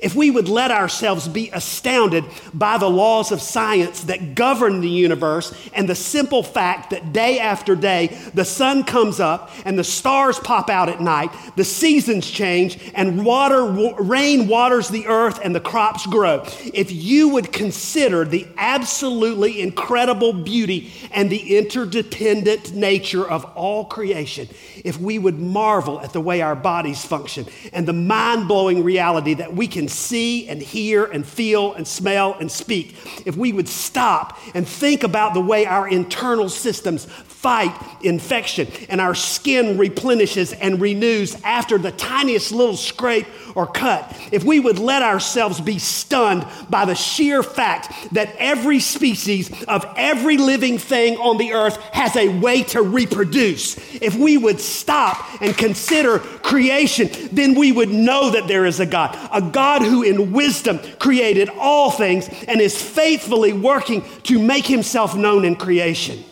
if 0.00 0.14
we 0.14 0.30
would 0.30 0.48
let 0.48 0.70
ourselves 0.70 1.28
be 1.28 1.50
astounded 1.50 2.24
by 2.54 2.78
the 2.78 2.88
laws 2.88 3.32
of 3.32 3.40
science 3.40 4.02
that 4.02 4.34
govern 4.34 4.80
the 4.80 4.88
universe 4.88 5.52
and 5.72 5.88
the 5.88 5.94
simple 5.94 6.42
fact 6.42 6.90
that 6.90 7.12
day 7.12 7.38
after 7.38 7.74
day 7.74 8.06
the 8.34 8.44
sun 8.44 8.84
comes 8.84 9.20
up 9.20 9.50
and 9.64 9.78
the 9.78 9.84
stars 9.84 10.38
pop 10.38 10.70
out 10.70 10.88
at 10.88 11.00
night, 11.00 11.30
the 11.56 11.64
seasons 11.64 12.30
change, 12.30 12.78
and 12.94 13.24
water, 13.24 13.64
rain 13.64 14.48
waters 14.48 14.88
the 14.88 15.06
earth 15.06 15.40
and 15.42 15.54
the 15.54 15.60
crops 15.60 16.06
grow. 16.06 16.42
If 16.72 16.90
you 16.92 17.28
would 17.30 17.52
consider 17.52 18.24
the 18.24 18.46
absolutely 18.56 19.60
incredible 19.60 20.32
beauty 20.32 20.92
and 21.10 21.30
the 21.30 21.56
interdependent 21.58 22.74
nature 22.74 23.28
of 23.28 23.44
all 23.56 23.84
creation, 23.84 24.48
if 24.84 24.98
we 24.98 25.18
would 25.18 25.38
marvel 25.38 26.00
at 26.00 26.12
the 26.12 26.20
way 26.20 26.40
our 26.40 26.56
bodies 26.56 27.04
function 27.04 27.46
and 27.72 27.86
the 27.86 27.92
mind 27.92 28.48
blowing 28.48 28.82
reality 28.84 29.34
that 29.34 29.54
we 29.54 29.66
can 29.66 29.77
see 29.86 30.48
and 30.48 30.60
hear 30.60 31.04
and 31.04 31.24
feel 31.26 31.74
and 31.74 31.86
smell 31.86 32.34
and 32.40 32.50
speak, 32.50 32.96
if 33.26 33.36
we 33.36 33.52
would 33.52 33.68
stop 33.68 34.38
and 34.54 34.66
think 34.66 35.04
about 35.04 35.34
the 35.34 35.40
way 35.40 35.66
our 35.66 35.86
internal 35.86 36.48
systems 36.48 37.04
fight 37.04 37.72
infection 38.02 38.66
and 38.88 39.00
our 39.00 39.14
skin 39.14 39.78
replenishes 39.78 40.52
and 40.54 40.80
renews 40.80 41.40
after 41.44 41.78
the 41.78 41.92
tiniest 41.92 42.50
little 42.50 42.76
scrape 42.76 43.26
or 43.58 43.66
cut, 43.66 44.16
if 44.30 44.44
we 44.44 44.60
would 44.60 44.78
let 44.78 45.02
ourselves 45.02 45.60
be 45.60 45.80
stunned 45.80 46.46
by 46.70 46.84
the 46.84 46.94
sheer 46.94 47.42
fact 47.42 47.92
that 48.12 48.32
every 48.38 48.78
species 48.78 49.50
of 49.64 49.84
every 49.96 50.36
living 50.36 50.78
thing 50.78 51.16
on 51.16 51.38
the 51.38 51.52
earth 51.54 51.76
has 51.92 52.14
a 52.14 52.28
way 52.38 52.62
to 52.62 52.80
reproduce, 52.80 53.76
if 53.96 54.14
we 54.14 54.38
would 54.38 54.60
stop 54.60 55.42
and 55.42 55.56
consider 55.58 56.20
creation, 56.20 57.08
then 57.32 57.56
we 57.56 57.72
would 57.72 57.88
know 57.90 58.30
that 58.30 58.46
there 58.46 58.64
is 58.64 58.78
a 58.78 58.86
God, 58.86 59.18
a 59.32 59.42
God 59.42 59.82
who 59.82 60.04
in 60.04 60.30
wisdom 60.30 60.78
created 61.00 61.50
all 61.58 61.90
things 61.90 62.28
and 62.46 62.60
is 62.60 62.80
faithfully 62.80 63.52
working 63.52 64.04
to 64.22 64.38
make 64.38 64.66
himself 64.66 65.16
known 65.16 65.44
in 65.44 65.56
creation. 65.56 66.22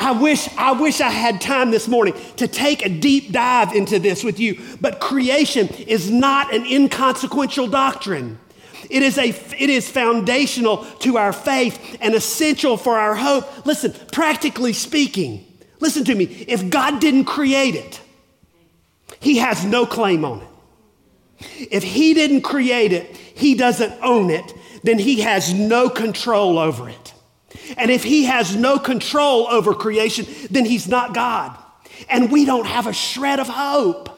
I 0.00 0.12
wish, 0.12 0.48
I 0.56 0.72
wish 0.72 1.02
I 1.02 1.10
had 1.10 1.42
time 1.42 1.70
this 1.70 1.86
morning 1.86 2.14
to 2.36 2.48
take 2.48 2.84
a 2.84 2.88
deep 2.88 3.32
dive 3.32 3.74
into 3.74 3.98
this 3.98 4.24
with 4.24 4.40
you, 4.40 4.58
but 4.80 4.98
creation 4.98 5.68
is 5.68 6.10
not 6.10 6.54
an 6.54 6.64
inconsequential 6.64 7.66
doctrine. 7.68 8.38
It 8.88 9.02
is, 9.02 9.18
a, 9.18 9.28
it 9.28 9.68
is 9.68 9.90
foundational 9.90 10.84
to 11.00 11.18
our 11.18 11.34
faith 11.34 11.98
and 12.00 12.14
essential 12.14 12.78
for 12.78 12.98
our 12.98 13.14
hope. 13.14 13.66
Listen, 13.66 13.92
practically 14.10 14.72
speaking, 14.72 15.46
listen 15.80 16.02
to 16.06 16.14
me. 16.14 16.24
If 16.24 16.70
God 16.70 16.98
didn't 16.98 17.26
create 17.26 17.74
it, 17.74 18.00
He 19.20 19.36
has 19.36 19.66
no 19.66 19.84
claim 19.84 20.24
on 20.24 20.40
it. 20.40 21.68
If 21.70 21.82
He 21.82 22.14
didn't 22.14 22.40
create 22.40 22.94
it, 22.94 23.14
He 23.14 23.54
doesn't 23.54 23.92
own 24.02 24.30
it, 24.30 24.54
then 24.82 24.98
He 24.98 25.20
has 25.20 25.52
no 25.52 25.90
control 25.90 26.58
over 26.58 26.88
it. 26.88 27.12
And 27.76 27.90
if 27.90 28.04
he 28.04 28.24
has 28.24 28.56
no 28.56 28.78
control 28.78 29.46
over 29.48 29.74
creation, 29.74 30.26
then 30.50 30.64
he's 30.64 30.88
not 30.88 31.14
God. 31.14 31.56
And 32.08 32.30
we 32.30 32.44
don't 32.44 32.66
have 32.66 32.86
a 32.86 32.92
shred 32.92 33.40
of 33.40 33.48
hope. 33.48 34.08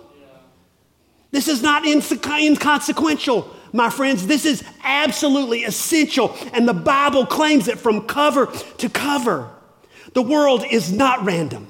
This 1.30 1.48
is 1.48 1.62
not 1.62 1.86
inconsequential, 1.86 3.50
my 3.72 3.88
friends. 3.88 4.26
This 4.26 4.44
is 4.44 4.62
absolutely 4.84 5.64
essential. 5.64 6.36
And 6.52 6.68
the 6.68 6.74
Bible 6.74 7.24
claims 7.24 7.68
it 7.68 7.78
from 7.78 8.06
cover 8.06 8.46
to 8.78 8.88
cover. 8.88 9.48
The 10.12 10.22
world 10.22 10.64
is 10.70 10.92
not 10.92 11.24
random. 11.24 11.68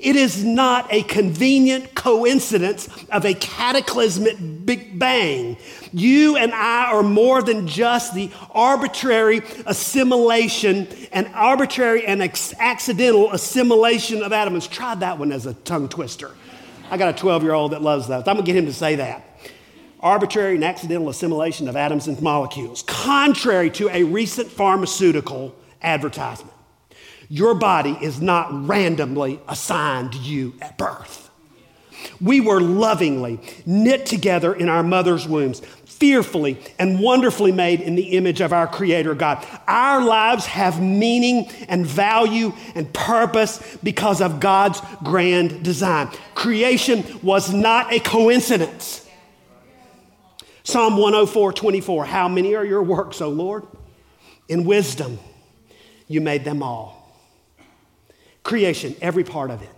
It 0.00 0.16
is 0.16 0.44
not 0.44 0.92
a 0.92 1.02
convenient 1.02 1.94
coincidence 1.94 2.88
of 3.10 3.24
a 3.24 3.34
cataclysmic 3.34 4.36
Big 4.64 4.98
Bang. 4.98 5.56
You 5.92 6.36
and 6.36 6.52
I 6.52 6.92
are 6.92 7.02
more 7.02 7.42
than 7.42 7.66
just 7.66 8.14
the 8.14 8.30
arbitrary 8.50 9.42
assimilation 9.66 10.88
and 11.12 11.28
arbitrary 11.34 12.06
and 12.06 12.22
accidental 12.22 13.32
assimilation 13.32 14.22
of 14.22 14.32
atoms. 14.32 14.66
Try 14.66 14.94
that 14.96 15.18
one 15.18 15.32
as 15.32 15.46
a 15.46 15.54
tongue 15.54 15.88
twister. 15.88 16.32
I 16.90 16.96
got 16.96 17.14
a 17.14 17.18
12 17.18 17.42
year 17.42 17.52
old 17.52 17.72
that 17.72 17.82
loves 17.82 18.08
that. 18.08 18.18
I'm 18.28 18.36
going 18.36 18.38
to 18.38 18.42
get 18.42 18.56
him 18.56 18.66
to 18.66 18.72
say 18.72 18.96
that. 18.96 19.24
Arbitrary 20.00 20.54
and 20.56 20.64
accidental 20.64 21.08
assimilation 21.08 21.68
of 21.68 21.76
atoms 21.76 22.08
and 22.08 22.20
molecules, 22.20 22.82
contrary 22.86 23.70
to 23.70 23.88
a 23.88 24.02
recent 24.02 24.50
pharmaceutical 24.50 25.54
advertisement. 25.80 26.53
Your 27.28 27.54
body 27.54 27.96
is 28.00 28.20
not 28.20 28.66
randomly 28.66 29.40
assigned 29.48 30.14
you 30.14 30.54
at 30.60 30.78
birth. 30.78 31.24
We 32.20 32.40
were 32.40 32.60
lovingly 32.60 33.40
knit 33.66 34.06
together 34.06 34.52
in 34.54 34.68
our 34.68 34.82
mother's 34.82 35.26
wombs, 35.26 35.60
fearfully 35.84 36.58
and 36.78 37.00
wonderfully 37.00 37.52
made 37.52 37.80
in 37.80 37.94
the 37.94 38.16
image 38.16 38.40
of 38.40 38.52
our 38.52 38.66
Creator 38.66 39.14
God. 39.14 39.46
Our 39.66 40.04
lives 40.04 40.46
have 40.46 40.82
meaning 40.82 41.48
and 41.68 41.86
value 41.86 42.52
and 42.74 42.92
purpose 42.92 43.78
because 43.82 44.20
of 44.20 44.40
God's 44.40 44.80
grand 45.02 45.62
design. 45.62 46.10
Creation 46.34 47.04
was 47.22 47.52
not 47.52 47.92
a 47.92 48.00
coincidence. 48.00 49.08
Psalm 50.62 50.96
104 50.96 51.52
24 51.52 52.04
How 52.06 52.28
many 52.28 52.54
are 52.54 52.64
your 52.64 52.82
works, 52.82 53.20
O 53.20 53.28
Lord? 53.28 53.66
In 54.48 54.64
wisdom, 54.64 55.18
you 56.06 56.20
made 56.20 56.44
them 56.44 56.62
all. 56.62 56.93
Creation, 58.44 58.94
every 59.00 59.24
part 59.24 59.50
of 59.50 59.62
it, 59.62 59.70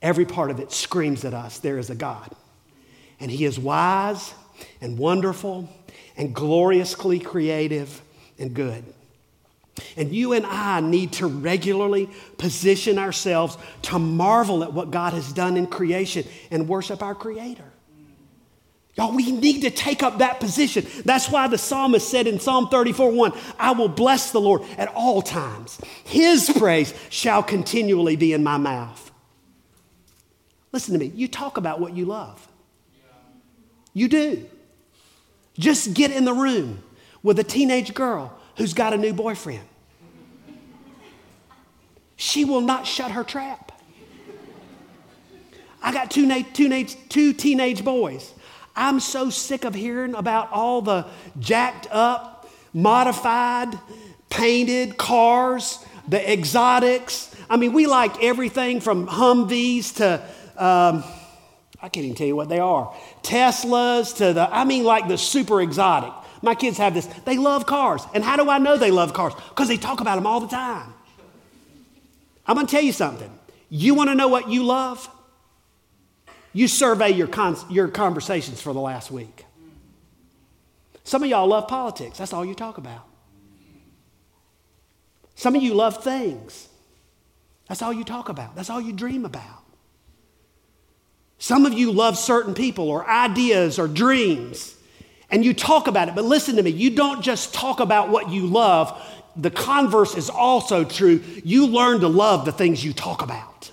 every 0.00 0.26
part 0.26 0.50
of 0.50 0.60
it 0.60 0.70
screams 0.70 1.24
at 1.24 1.34
us 1.34 1.58
there 1.58 1.78
is 1.78 1.90
a 1.90 1.94
God. 1.94 2.30
And 3.18 3.30
He 3.30 3.44
is 3.44 3.58
wise 3.58 4.32
and 4.80 4.96
wonderful 4.96 5.68
and 6.16 6.32
gloriously 6.34 7.18
creative 7.18 8.00
and 8.38 8.54
good. 8.54 8.84
And 9.96 10.12
you 10.12 10.34
and 10.34 10.46
I 10.46 10.80
need 10.80 11.12
to 11.14 11.26
regularly 11.26 12.08
position 12.38 12.98
ourselves 12.98 13.58
to 13.82 13.98
marvel 13.98 14.62
at 14.62 14.72
what 14.72 14.90
God 14.92 15.14
has 15.14 15.32
done 15.32 15.56
in 15.56 15.66
creation 15.66 16.24
and 16.50 16.68
worship 16.68 17.02
our 17.02 17.14
Creator. 17.14 17.64
Y'all, 18.96 19.14
we 19.14 19.32
need 19.32 19.62
to 19.62 19.70
take 19.70 20.02
up 20.04 20.18
that 20.18 20.38
position. 20.38 20.86
That's 21.04 21.28
why 21.28 21.48
the 21.48 21.58
psalmist 21.58 22.08
said 22.08 22.28
in 22.28 22.38
Psalm 22.38 22.68
34 22.68 23.10
1, 23.10 23.32
I 23.58 23.72
will 23.72 23.88
bless 23.88 24.30
the 24.30 24.40
Lord 24.40 24.62
at 24.78 24.88
all 24.94 25.20
times. 25.20 25.80
His 26.04 26.48
praise 26.56 26.94
shall 27.10 27.42
continually 27.42 28.14
be 28.14 28.32
in 28.32 28.44
my 28.44 28.56
mouth. 28.56 29.10
Listen 30.70 30.92
to 30.92 30.98
me. 31.00 31.12
You 31.14 31.26
talk 31.26 31.56
about 31.56 31.80
what 31.80 31.96
you 31.96 32.04
love. 32.04 32.48
You 33.94 34.08
do. 34.08 34.46
Just 35.58 35.94
get 35.94 36.10
in 36.10 36.24
the 36.24 36.32
room 36.32 36.82
with 37.22 37.38
a 37.38 37.44
teenage 37.44 37.94
girl 37.94 38.36
who's 38.56 38.74
got 38.74 38.92
a 38.92 38.96
new 38.96 39.12
boyfriend. 39.12 39.62
She 42.16 42.44
will 42.44 42.60
not 42.60 42.86
shut 42.86 43.12
her 43.12 43.24
trap. 43.24 43.72
I 45.82 45.92
got 45.92 46.10
two, 46.10 46.26
na- 46.26 46.42
two, 46.52 46.68
na- 46.68 46.84
two 47.08 47.32
teenage 47.32 47.84
boys. 47.84 48.33
I'm 48.76 49.00
so 49.00 49.30
sick 49.30 49.64
of 49.64 49.74
hearing 49.74 50.14
about 50.14 50.50
all 50.52 50.82
the 50.82 51.06
jacked 51.38 51.86
up, 51.90 52.50
modified, 52.72 53.78
painted 54.30 54.96
cars, 54.96 55.84
the 56.08 56.32
exotics. 56.32 57.34
I 57.48 57.56
mean, 57.56 57.72
we 57.72 57.86
like 57.86 58.22
everything 58.22 58.80
from 58.80 59.06
Humvees 59.06 59.96
to, 59.96 60.14
um, 60.56 61.04
I 61.80 61.88
can't 61.88 62.04
even 62.04 62.16
tell 62.16 62.26
you 62.26 62.36
what 62.36 62.48
they 62.48 62.58
are, 62.58 62.92
Teslas 63.22 64.16
to 64.16 64.32
the, 64.32 64.48
I 64.50 64.64
mean, 64.64 64.84
like 64.84 65.08
the 65.08 65.18
super 65.18 65.60
exotic. 65.60 66.12
My 66.42 66.54
kids 66.54 66.76
have 66.76 66.92
this. 66.92 67.06
They 67.24 67.38
love 67.38 67.64
cars. 67.64 68.02
And 68.12 68.22
how 68.22 68.36
do 68.36 68.50
I 68.50 68.58
know 68.58 68.76
they 68.76 68.90
love 68.90 69.14
cars? 69.14 69.32
Because 69.48 69.68
they 69.68 69.78
talk 69.78 70.00
about 70.00 70.16
them 70.16 70.26
all 70.26 70.40
the 70.40 70.48
time. 70.48 70.92
I'm 72.46 72.54
going 72.54 72.66
to 72.66 72.70
tell 72.70 72.82
you 72.82 72.92
something. 72.92 73.30
You 73.70 73.94
want 73.94 74.10
to 74.10 74.14
know 74.14 74.28
what 74.28 74.50
you 74.50 74.62
love? 74.62 75.08
You 76.54 76.68
survey 76.68 77.10
your, 77.10 77.28
your 77.68 77.88
conversations 77.88 78.62
for 78.62 78.72
the 78.72 78.80
last 78.80 79.10
week. 79.10 79.44
Some 81.02 81.22
of 81.22 81.28
y'all 81.28 81.46
love 81.46 81.68
politics. 81.68 82.16
That's 82.16 82.32
all 82.32 82.44
you 82.44 82.54
talk 82.54 82.78
about. 82.78 83.06
Some 85.34 85.54
of 85.56 85.62
you 85.62 85.74
love 85.74 86.02
things. 86.02 86.68
That's 87.68 87.82
all 87.82 87.92
you 87.92 88.04
talk 88.04 88.28
about. 88.28 88.54
That's 88.54 88.70
all 88.70 88.80
you 88.80 88.92
dream 88.92 89.24
about. 89.24 89.64
Some 91.38 91.66
of 91.66 91.74
you 91.74 91.92
love 91.92 92.16
certain 92.16 92.54
people 92.54 92.88
or 92.88 93.06
ideas 93.06 93.78
or 93.78 93.88
dreams, 93.88 94.74
and 95.30 95.44
you 95.44 95.52
talk 95.52 95.88
about 95.88 96.08
it. 96.08 96.14
But 96.14 96.24
listen 96.24 96.56
to 96.56 96.62
me, 96.62 96.70
you 96.70 96.90
don't 96.90 97.20
just 97.20 97.52
talk 97.52 97.80
about 97.80 98.08
what 98.08 98.30
you 98.30 98.46
love, 98.46 98.98
the 99.36 99.50
converse 99.50 100.16
is 100.16 100.30
also 100.30 100.84
true. 100.84 101.22
You 101.44 101.66
learn 101.66 102.00
to 102.00 102.08
love 102.08 102.44
the 102.44 102.52
things 102.52 102.84
you 102.84 102.92
talk 102.92 103.20
about. 103.20 103.70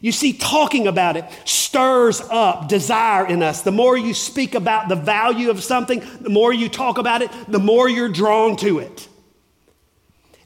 You 0.00 0.12
see, 0.12 0.32
talking 0.32 0.86
about 0.86 1.16
it 1.16 1.24
stirs 1.44 2.20
up 2.20 2.68
desire 2.68 3.26
in 3.26 3.42
us. 3.42 3.62
The 3.62 3.72
more 3.72 3.96
you 3.96 4.14
speak 4.14 4.54
about 4.54 4.88
the 4.88 4.96
value 4.96 5.50
of 5.50 5.62
something, 5.62 6.02
the 6.20 6.30
more 6.30 6.52
you 6.52 6.68
talk 6.68 6.98
about 6.98 7.22
it, 7.22 7.30
the 7.48 7.58
more 7.58 7.88
you're 7.88 8.08
drawn 8.08 8.56
to 8.56 8.78
it. 8.78 9.05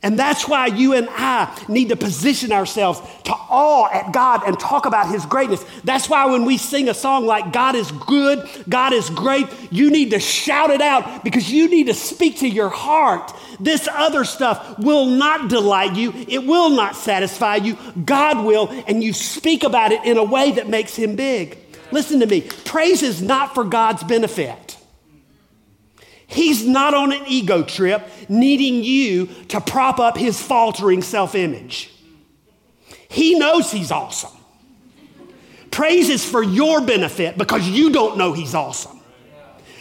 And 0.02 0.18
that's 0.18 0.48
why 0.48 0.66
you 0.66 0.94
and 0.94 1.08
I 1.10 1.54
need 1.68 1.90
to 1.90 1.96
position 1.96 2.52
ourselves 2.52 3.00
to 3.24 3.32
awe 3.32 3.86
at 3.92 4.12
God 4.12 4.44
and 4.46 4.58
talk 4.58 4.86
about 4.86 5.10
His 5.10 5.26
greatness. 5.26 5.62
That's 5.84 6.08
why 6.08 6.24
when 6.24 6.46
we 6.46 6.56
sing 6.56 6.88
a 6.88 6.94
song 6.94 7.26
like 7.26 7.52
God 7.52 7.74
is 7.74 7.90
good, 7.92 8.48
God 8.66 8.94
is 8.94 9.10
great, 9.10 9.46
you 9.70 9.90
need 9.90 10.12
to 10.12 10.20
shout 10.20 10.70
it 10.70 10.80
out 10.80 11.22
because 11.22 11.52
you 11.52 11.68
need 11.68 11.88
to 11.88 11.94
speak 11.94 12.38
to 12.38 12.48
your 12.48 12.70
heart. 12.70 13.30
This 13.58 13.88
other 13.92 14.24
stuff 14.24 14.78
will 14.78 15.04
not 15.04 15.50
delight 15.50 15.96
you, 15.96 16.12
it 16.28 16.46
will 16.46 16.70
not 16.70 16.96
satisfy 16.96 17.56
you. 17.56 17.76
God 18.02 18.46
will, 18.46 18.68
and 18.86 19.04
you 19.04 19.12
speak 19.12 19.64
about 19.64 19.92
it 19.92 20.02
in 20.06 20.16
a 20.16 20.24
way 20.24 20.52
that 20.52 20.66
makes 20.66 20.96
Him 20.96 21.14
big. 21.14 21.58
Listen 21.92 22.20
to 22.20 22.26
me 22.26 22.42
praise 22.64 23.02
is 23.02 23.20
not 23.20 23.54
for 23.54 23.64
God's 23.64 24.02
benefit. 24.04 24.69
He's 26.30 26.64
not 26.64 26.94
on 26.94 27.12
an 27.12 27.24
ego 27.26 27.64
trip 27.64 28.06
needing 28.28 28.84
you 28.84 29.26
to 29.48 29.60
prop 29.60 29.98
up 29.98 30.16
his 30.16 30.40
faltering 30.40 31.02
self 31.02 31.34
image. 31.34 31.90
He 33.08 33.36
knows 33.36 33.72
he's 33.72 33.90
awesome. 33.90 34.30
Praise 35.72 36.08
is 36.08 36.24
for 36.24 36.42
your 36.42 36.80
benefit 36.80 37.36
because 37.36 37.68
you 37.68 37.90
don't 37.90 38.16
know 38.16 38.32
he's 38.32 38.54
awesome. 38.54 39.00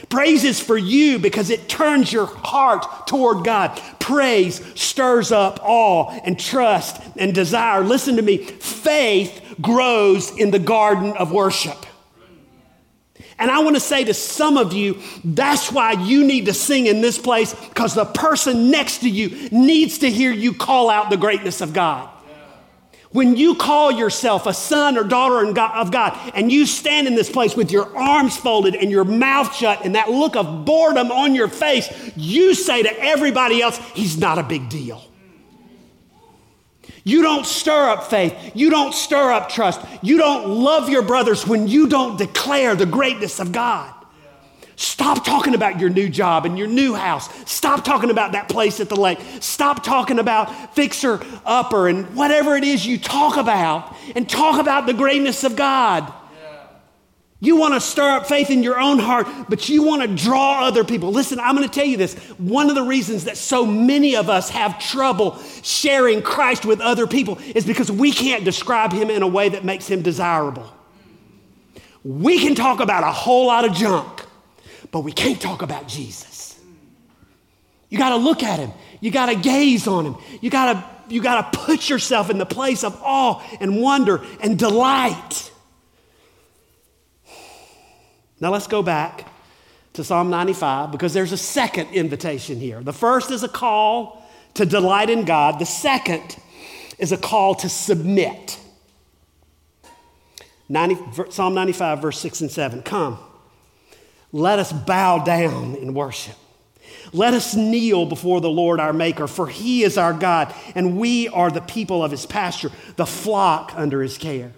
Praise 0.10 0.44
is 0.44 0.60
for 0.60 0.78
you 0.78 1.20
because 1.20 1.52
it 1.52 1.70
turns 1.70 2.12
your 2.12 2.26
heart 2.26 3.06
toward 3.06 3.46
God. 3.46 3.80
Praise 4.00 4.60
stirs 4.74 5.32
up 5.32 5.60
awe 5.62 6.20
and 6.24 6.40
trust 6.40 7.00
and 7.16 7.34
desire. 7.34 7.84
Listen 7.84 8.16
to 8.16 8.24
me 8.24 8.38
faith 8.38 9.40
grows 9.62 10.36
in 10.36 10.50
the 10.50 10.58
garden 10.58 11.16
of 11.16 11.32
worship. 11.32 11.86
And 13.40 13.50
I 13.50 13.60
want 13.60 13.78
to 13.78 13.80
say 13.80 14.04
to 14.04 14.14
some 14.14 14.58
of 14.58 14.74
you, 14.74 15.00
that's 15.24 15.72
why 15.72 15.94
you 15.94 16.26
need 16.26 16.46
to 16.48 16.54
sing 16.54 16.88
in 16.88 17.00
this 17.00 17.18
place 17.18 17.54
because 17.54 17.96
the 17.96 18.06
person 18.06 18.70
next 18.70 19.00
to 19.00 19.10
you 19.10 19.50
needs 19.50 20.00
to 20.00 20.12
hear 20.12 20.32
you 20.32 20.54
call 20.54 20.90
out 20.90 21.10
the 21.10 21.18
greatness 21.18 21.62
of 21.62 21.74
God. 21.74 22.10
When 23.12 23.36
you 23.36 23.56
call 23.56 23.92
yourself 23.92 24.46
a 24.46 24.54
son 24.54 24.96
or 24.96 25.04
daughter 25.04 25.44
of 25.48 25.92
God 25.92 26.32
and 26.36 26.52
you 26.52 26.68
stand 26.68 27.08
in 27.08 27.16
this 27.16 27.30
place 27.30 27.56
with 27.56 27.72
your 27.72 27.98
arms 27.98 28.38
folded 28.38 28.76
and 28.76 28.92
your 28.92 29.04
mouth 29.04 29.56
shut 29.56 29.84
and 29.84 29.96
that 29.96 30.12
look 30.12 30.36
of 30.36 30.64
boredom 30.64 31.12
on 31.12 31.34
your 31.34 31.48
face, 31.48 31.90
you 32.16 32.54
say 32.54 32.84
to 32.84 33.00
everybody 33.00 33.64
else, 33.64 33.80
He's 33.96 34.20
not 34.20 34.38
a 34.38 34.44
big 34.44 34.70
deal. 34.70 35.09
You 37.10 37.24
don't 37.24 37.46
stir 37.46 37.90
up 37.90 38.04
faith. 38.04 38.52
You 38.54 38.70
don't 38.70 38.94
stir 38.94 39.32
up 39.32 39.50
trust. 39.50 39.82
You 40.04 40.20
don't 40.20 40.48
love 40.48 40.90
your 40.90 41.02
brothers 41.02 41.48
when 41.48 41.68
you 41.68 41.88
don't 41.88 42.20
declare 42.20 42.76
the 42.76 42.86
greatness 42.86 43.40
of 43.40 43.52
God. 43.52 43.92
Stop 44.76 45.26
talking 45.26 45.56
about 45.56 45.80
your 45.80 45.90
new 45.90 46.08
job 46.08 46.46
and 46.46 46.56
your 46.56 46.68
new 46.68 46.94
house. 46.94 47.28
Stop 47.50 47.84
talking 47.84 48.12
about 48.12 48.34
that 48.34 48.48
place 48.48 48.80
at 48.80 48.90
the 48.90 48.96
lake. 48.96 49.18
Stop 49.40 49.84
talking 49.84 50.20
about 50.20 50.76
fixer 50.76 51.20
upper 51.48 51.88
and 51.88 52.06
whatever 52.16 52.56
it 52.56 52.64
is 52.64 52.86
you 52.86 53.00
talk 53.00 53.38
about 53.38 53.94
and 54.16 54.30
talk 54.30 54.60
about 54.60 54.86
the 54.86 54.94
greatness 54.94 55.44
of 55.44 55.56
God. 55.56 56.14
You 57.42 57.56
want 57.56 57.74
to 57.74 57.80
stir 57.80 58.18
up 58.18 58.28
faith 58.28 58.50
in 58.50 58.64
your 58.64 58.80
own 58.80 59.00
heart, 59.00 59.28
but 59.48 59.70
you 59.70 59.84
want 59.84 60.02
to 60.02 60.14
draw 60.14 60.66
other 60.66 60.84
people. 60.84 61.12
Listen, 61.12 61.40
I'm 61.40 61.56
going 61.56 61.68
to 61.68 61.74
tell 61.74 61.86
you 61.86 61.96
this. 61.96 62.16
One 62.38 62.70
of 62.70 62.76
the 62.76 62.84
reasons 62.84 63.26
that 63.26 63.38
so 63.38 63.66
many 63.66 64.18
of 64.18 64.30
us 64.30 64.50
have 64.50 64.78
trouble 64.78 65.40
sharing 65.64 66.22
Christ 66.22 66.66
with 66.66 66.82
other 66.82 67.08
people 67.08 67.38
is 67.56 67.66
because 67.66 67.90
we 67.90 68.12
can't 68.12 68.44
describe 68.44 68.92
him 68.92 69.10
in 69.10 69.24
a 69.24 69.28
way 69.28 69.50
that 69.50 69.64
makes 69.64 69.88
him 69.88 70.02
desirable. 70.02 70.70
We 72.04 72.40
can 72.40 72.56
talk 72.56 72.82
about 72.82 73.04
a 73.04 73.12
whole 73.12 73.48
lot 73.48 73.64
of 73.64 73.74
junk, 73.74 74.26
but 74.92 75.02
we 75.02 75.14
can't 75.14 75.40
talk 75.40 75.62
about 75.62 75.88
Jesus. 75.88 76.60
You 77.88 77.98
got 77.98 78.10
to 78.10 78.18
look 78.18 78.44
at 78.44 78.60
him. 78.60 78.72
You 79.00 79.12
got 79.12 79.28
to 79.28 79.36
gaze 79.36 79.88
on 79.88 80.06
him. 80.06 80.16
You 80.42 80.50
got 80.50 80.74
to 80.74 81.00
you 81.14 81.24
got 81.24 81.52
to 81.52 81.60
put 81.60 81.90
yourself 81.90 82.30
in 82.30 82.38
the 82.38 82.46
place 82.46 82.84
of 82.84 82.96
awe 83.02 83.42
and 83.60 83.82
wonder 83.82 84.24
and 84.42 84.60
delight. 84.60 85.49
Now 88.40 88.52
let's 88.52 88.68
go 88.68 88.82
back 88.82 89.28
to 89.94 90.04
Psalm 90.04 90.30
95 90.30 90.92
because 90.92 91.14
there's 91.14 91.32
a 91.32 91.38
second 91.38 91.90
invitation 91.90 92.60
here. 92.60 92.82
The 92.82 92.94
first 92.94 93.32
is 93.32 93.44
a 93.44 93.50
call 93.50 94.26
to 94.56 94.66
delight 94.66 95.10
in 95.10 95.26
God, 95.26 95.60
the 95.60 95.66
second 95.66 96.38
is 96.98 97.12
a 97.12 97.18
call 97.18 97.56
to 97.56 97.70
submit. 97.70 98.60
90, 100.68 101.32
Psalm 101.32 101.54
95, 101.54 102.02
verse 102.02 102.20
6 102.20 102.42
and 102.42 102.52
7. 102.52 102.82
Come, 102.84 103.18
let 104.32 104.60
us 104.60 104.72
bow 104.72 105.24
down 105.24 105.76
in 105.76 105.94
worship. 105.94 106.36
Let 107.12 107.34
us 107.34 107.56
kneel 107.56 108.06
before 108.06 108.42
the 108.42 108.50
Lord 108.50 108.80
our 108.80 108.94
Maker, 108.94 109.28
for 109.28 109.48
he 109.48 109.84
is 109.84 109.98
our 109.98 110.14
God, 110.14 110.54
and 110.76 110.98
we 110.98 111.28
are 111.30 111.50
the 111.50 111.62
people 111.62 112.04
of 112.04 112.12
his 112.12 112.26
pasture, 112.26 112.72
the 112.98 113.06
flock 113.06 113.74
under 113.76 114.02
his 114.02 114.18
care. 114.18 114.52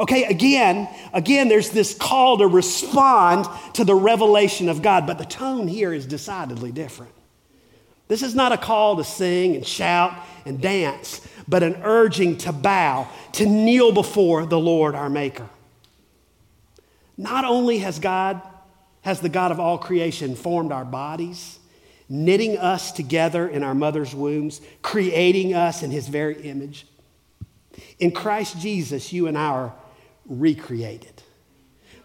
Okay, 0.00 0.24
again, 0.24 0.88
again, 1.12 1.48
there's 1.48 1.70
this 1.70 1.92
call 1.92 2.38
to 2.38 2.46
respond 2.46 3.46
to 3.74 3.84
the 3.84 3.94
revelation 3.94 4.68
of 4.68 4.80
God, 4.80 5.06
but 5.06 5.18
the 5.18 5.24
tone 5.24 5.66
here 5.66 5.92
is 5.92 6.06
decidedly 6.06 6.70
different. 6.70 7.12
This 8.06 8.22
is 8.22 8.34
not 8.34 8.52
a 8.52 8.56
call 8.56 8.96
to 8.96 9.04
sing 9.04 9.56
and 9.56 9.66
shout 9.66 10.14
and 10.46 10.60
dance, 10.60 11.26
but 11.48 11.62
an 11.62 11.80
urging 11.82 12.38
to 12.38 12.52
bow, 12.52 13.08
to 13.32 13.44
kneel 13.44 13.92
before 13.92 14.46
the 14.46 14.58
Lord 14.58 14.94
our 14.94 15.10
Maker. 15.10 15.48
Not 17.16 17.44
only 17.44 17.78
has 17.78 17.98
God, 17.98 18.40
has 19.02 19.20
the 19.20 19.28
God 19.28 19.50
of 19.50 19.58
all 19.58 19.78
creation 19.78 20.36
formed 20.36 20.70
our 20.70 20.84
bodies, 20.84 21.58
knitting 22.08 22.56
us 22.56 22.92
together 22.92 23.48
in 23.48 23.64
our 23.64 23.74
mother's 23.74 24.14
wombs, 24.14 24.60
creating 24.80 25.54
us 25.54 25.82
in 25.82 25.90
his 25.90 26.06
very 26.08 26.40
image. 26.42 26.86
In 27.98 28.12
Christ 28.12 28.58
Jesus, 28.58 29.12
you 29.12 29.26
and 29.26 29.36
I 29.36 29.46
are 29.46 29.74
recreated. 30.28 31.22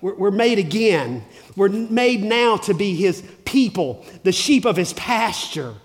We're, 0.02 0.16
we're 0.16 0.32
made 0.32 0.60
again. 0.60 1.24
We're 1.56 1.70
made 1.70 2.24
now 2.24 2.58
to 2.58 2.74
be 2.74 2.96
his 2.96 3.24
people, 3.46 4.06
the 4.24 4.32
sheep 4.32 4.66
of 4.66 4.76
his 4.76 4.94
pasture. 4.94 5.76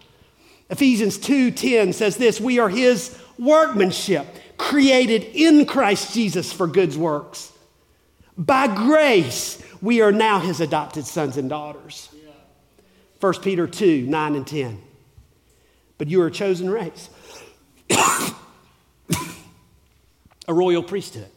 Ephesians 0.70 1.18
2:10 1.18 1.94
says 1.94 2.16
this, 2.16 2.40
we 2.40 2.58
are 2.58 2.68
his 2.68 3.18
workmanship, 3.38 4.26
created 4.56 5.24
in 5.34 5.66
Christ 5.66 6.14
Jesus 6.14 6.52
for 6.52 6.66
good 6.66 6.94
works. 6.96 7.52
By 8.36 8.66
grace, 8.74 9.62
we 9.80 10.00
are 10.00 10.12
now 10.12 10.40
his 10.40 10.60
adopted 10.60 11.06
sons 11.06 11.36
and 11.36 11.48
daughters. 11.48 12.08
1 13.20 13.34
Peter 13.40 13.66
2 13.66 14.06
9 14.06 14.34
and 14.34 14.46
10. 14.46 14.82
But 15.96 16.08
you 16.08 16.22
are 16.22 16.28
a 16.28 16.30
chosen 16.30 16.70
race, 16.70 17.10
a 20.46 20.54
royal 20.54 20.82
priesthood, 20.84 21.28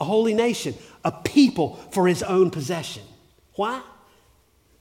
a 0.00 0.04
holy 0.04 0.34
nation, 0.34 0.74
a 1.04 1.12
people 1.12 1.76
for 1.92 2.06
his 2.06 2.22
own 2.22 2.50
possession. 2.50 3.02
Why? 3.54 3.80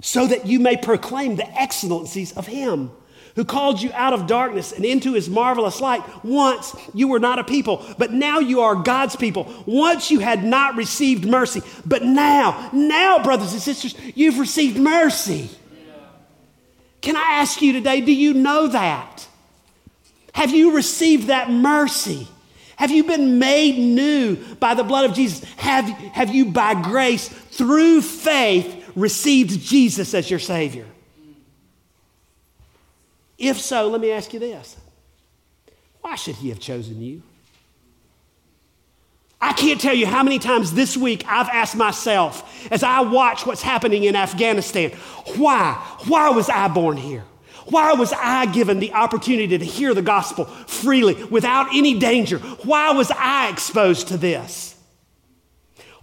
So 0.02 0.28
that 0.28 0.47
you 0.47 0.60
may 0.60 0.78
proclaim 0.78 1.36
the 1.36 1.60
excellencies 1.60 2.34
of 2.34 2.47
him 2.47 2.91
who 3.36 3.45
called 3.45 3.82
you 3.82 3.91
out 3.93 4.13
of 4.13 4.28
darkness 4.28 4.71
and 4.71 4.86
into 4.86 5.13
his 5.13 5.30
marvelous 5.30 5.82
light. 5.82 6.04
Once 6.23 6.76
you 6.93 7.08
were 7.08 7.19
not 7.19 7.39
a 7.39 7.43
people, 7.43 7.84
but 7.97 8.12
now 8.12 8.39
you 8.39 8.62
are 8.62 8.76
God's 8.76 9.15
people. 9.15 9.52
Once 9.65 10.12
you 10.12 10.19
had 10.19 10.43
not 10.43 10.76
received 10.76 11.26
mercy, 11.26 11.62
but 11.86 12.04
now, 12.04 12.69
now, 12.73 13.23
brothers 13.23 13.54
and 13.54 13.62
sisters, 13.62 13.95
you've 14.15 14.39
received 14.39 14.78
mercy. 14.78 15.49
Can 17.02 17.17
I 17.17 17.39
ask 17.39 17.62
you 17.62 17.73
today, 17.73 18.02
do 18.02 18.13
you 18.13 18.34
know 18.34 18.67
that? 18.67 19.28
Have 20.34 20.52
you 20.52 20.76
received 20.76 21.28
that 21.28 21.49
mercy? 21.52 22.28
Have 22.83 22.91
you 22.91 23.05
been 23.05 23.39
made 23.39 23.77
new 23.77 24.35
by 24.55 24.73
the 24.73 24.83
blood 24.83 25.09
of 25.09 25.15
Jesus? 25.15 25.41
Have, 25.55 25.85
have 25.85 26.35
you, 26.35 26.51
by 26.51 26.73
grace, 26.73 27.29
through 27.29 28.01
faith, 28.01 28.91
received 28.93 29.61
Jesus 29.61 30.13
as 30.13 30.29
your 30.29 30.37
Savior? 30.37 30.85
If 33.37 33.61
so, 33.61 33.87
let 33.87 34.01
me 34.01 34.11
ask 34.11 34.33
you 34.33 34.39
this 34.41 34.75
why 36.01 36.15
should 36.15 36.35
He 36.35 36.49
have 36.49 36.59
chosen 36.59 37.01
you? 37.01 37.23
I 39.39 39.53
can't 39.53 39.79
tell 39.79 39.95
you 39.95 40.05
how 40.05 40.21
many 40.21 40.37
times 40.37 40.73
this 40.73 40.97
week 40.97 41.23
I've 41.25 41.47
asked 41.47 41.77
myself 41.77 42.69
as 42.69 42.83
I 42.83 42.99
watch 42.99 43.45
what's 43.45 43.61
happening 43.61 44.03
in 44.03 44.17
Afghanistan 44.17 44.91
why? 45.37 45.81
Why 46.09 46.31
was 46.31 46.49
I 46.49 46.67
born 46.67 46.97
here? 46.97 47.23
Why 47.65 47.93
was 47.93 48.13
I 48.13 48.45
given 48.47 48.80
the 48.80 48.93
opportunity 48.93 49.58
to 49.58 49.65
hear 49.65 49.93
the 49.93 50.02
gospel 50.02 50.45
freely 50.45 51.23
without 51.26 51.67
any 51.73 51.97
danger? 51.99 52.39
Why 52.39 52.91
was 52.91 53.12
I 53.12 53.49
exposed 53.49 54.10
to 54.10 54.17
this? 54.17 54.73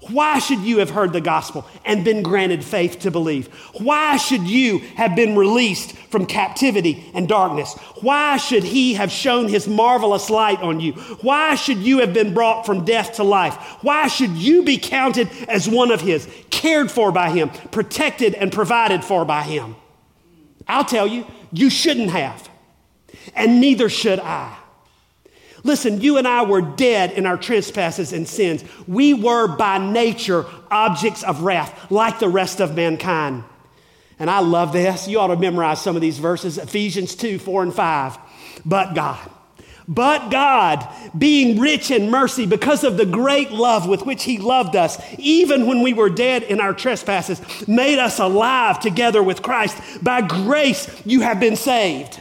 Why 0.08 0.38
should 0.38 0.60
you 0.60 0.78
have 0.78 0.90
heard 0.90 1.12
the 1.12 1.20
gospel 1.20 1.66
and 1.84 2.04
been 2.04 2.22
granted 2.22 2.64
faith 2.64 3.00
to 3.00 3.10
believe? 3.10 3.48
Why 3.74 4.16
should 4.16 4.42
you 4.42 4.78
have 4.96 5.14
been 5.14 5.36
released 5.36 5.92
from 5.92 6.24
captivity 6.24 7.10
and 7.12 7.28
darkness? 7.28 7.74
Why 8.00 8.38
should 8.38 8.64
he 8.64 8.94
have 8.94 9.12
shown 9.12 9.48
his 9.48 9.68
marvelous 9.68 10.30
light 10.30 10.60
on 10.60 10.80
you? 10.80 10.92
Why 11.20 11.54
should 11.54 11.78
you 11.78 11.98
have 11.98 12.14
been 12.14 12.32
brought 12.32 12.64
from 12.64 12.86
death 12.86 13.14
to 13.16 13.24
life? 13.24 13.54
Why 13.82 14.08
should 14.08 14.30
you 14.30 14.62
be 14.62 14.78
counted 14.78 15.28
as 15.48 15.68
one 15.68 15.90
of 15.90 16.00
his, 16.00 16.26
cared 16.48 16.90
for 16.90 17.12
by 17.12 17.30
him, 17.30 17.50
protected 17.70 18.34
and 18.34 18.50
provided 18.50 19.04
for 19.04 19.26
by 19.26 19.42
him? 19.42 19.76
I'll 20.70 20.84
tell 20.84 21.06
you, 21.06 21.26
you 21.52 21.70
shouldn't 21.70 22.10
have, 22.10 22.48
and 23.34 23.60
neither 23.60 23.88
should 23.88 24.20
I. 24.20 24.56
Listen, 25.62 26.00
you 26.00 26.16
and 26.16 26.26
I 26.26 26.42
were 26.42 26.62
dead 26.62 27.12
in 27.12 27.26
our 27.26 27.36
trespasses 27.36 28.12
and 28.12 28.26
sins. 28.26 28.64
We 28.86 29.12
were 29.14 29.46
by 29.46 29.78
nature 29.78 30.46
objects 30.70 31.22
of 31.22 31.42
wrath, 31.42 31.90
like 31.90 32.18
the 32.18 32.28
rest 32.28 32.60
of 32.60 32.74
mankind. 32.74 33.44
And 34.18 34.30
I 34.30 34.40
love 34.40 34.72
this. 34.72 35.08
You 35.08 35.20
ought 35.20 35.28
to 35.28 35.36
memorize 35.36 35.80
some 35.80 35.96
of 35.96 36.02
these 36.02 36.18
verses 36.18 36.58
Ephesians 36.58 37.14
2 37.14 37.38
4 37.38 37.62
and 37.64 37.74
5. 37.74 38.18
But 38.64 38.94
God, 38.94 39.30
but 39.90 40.30
God, 40.30 40.86
being 41.18 41.58
rich 41.58 41.90
in 41.90 42.12
mercy 42.12 42.46
because 42.46 42.84
of 42.84 42.96
the 42.96 43.04
great 43.04 43.50
love 43.50 43.88
with 43.88 44.06
which 44.06 44.22
He 44.22 44.38
loved 44.38 44.76
us, 44.76 44.96
even 45.18 45.66
when 45.66 45.82
we 45.82 45.92
were 45.92 46.08
dead 46.08 46.44
in 46.44 46.60
our 46.60 46.72
trespasses, 46.72 47.42
made 47.66 47.98
us 47.98 48.20
alive 48.20 48.78
together 48.78 49.20
with 49.20 49.42
Christ. 49.42 49.76
By 50.00 50.20
grace, 50.20 50.88
you 51.04 51.22
have 51.22 51.40
been 51.40 51.56
saved. 51.56 52.20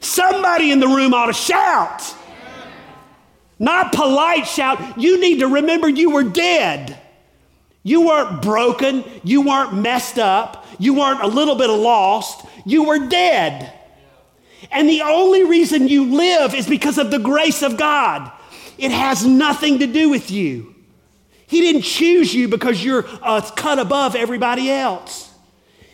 Somebody 0.00 0.72
in 0.72 0.80
the 0.80 0.88
room 0.88 1.14
ought 1.14 1.26
to 1.26 1.32
shout. 1.32 2.02
Not 3.60 3.92
polite 3.92 4.48
shout. 4.48 4.98
You 4.98 5.20
need 5.20 5.38
to 5.40 5.46
remember 5.46 5.88
you 5.88 6.10
were 6.10 6.24
dead. 6.24 6.98
You 7.84 8.08
weren't 8.08 8.42
broken. 8.42 9.04
You 9.22 9.42
weren't 9.42 9.74
messed 9.74 10.18
up. 10.18 10.66
You 10.80 10.94
weren't 10.94 11.20
a 11.20 11.28
little 11.28 11.54
bit 11.54 11.68
lost. 11.68 12.44
You 12.64 12.88
were 12.88 13.06
dead. 13.06 13.79
And 14.70 14.88
the 14.88 15.02
only 15.02 15.44
reason 15.44 15.88
you 15.88 16.16
live 16.16 16.54
is 16.54 16.66
because 16.66 16.98
of 16.98 17.10
the 17.10 17.18
grace 17.18 17.62
of 17.62 17.76
God. 17.76 18.30
It 18.78 18.90
has 18.92 19.26
nothing 19.26 19.80
to 19.80 19.86
do 19.86 20.08
with 20.08 20.30
you. 20.30 20.74
He 21.46 21.60
didn't 21.60 21.82
choose 21.82 22.32
you 22.32 22.48
because 22.48 22.82
you're 22.82 23.04
uh, 23.22 23.40
cut 23.56 23.78
above 23.78 24.14
everybody 24.14 24.70
else. 24.70 25.32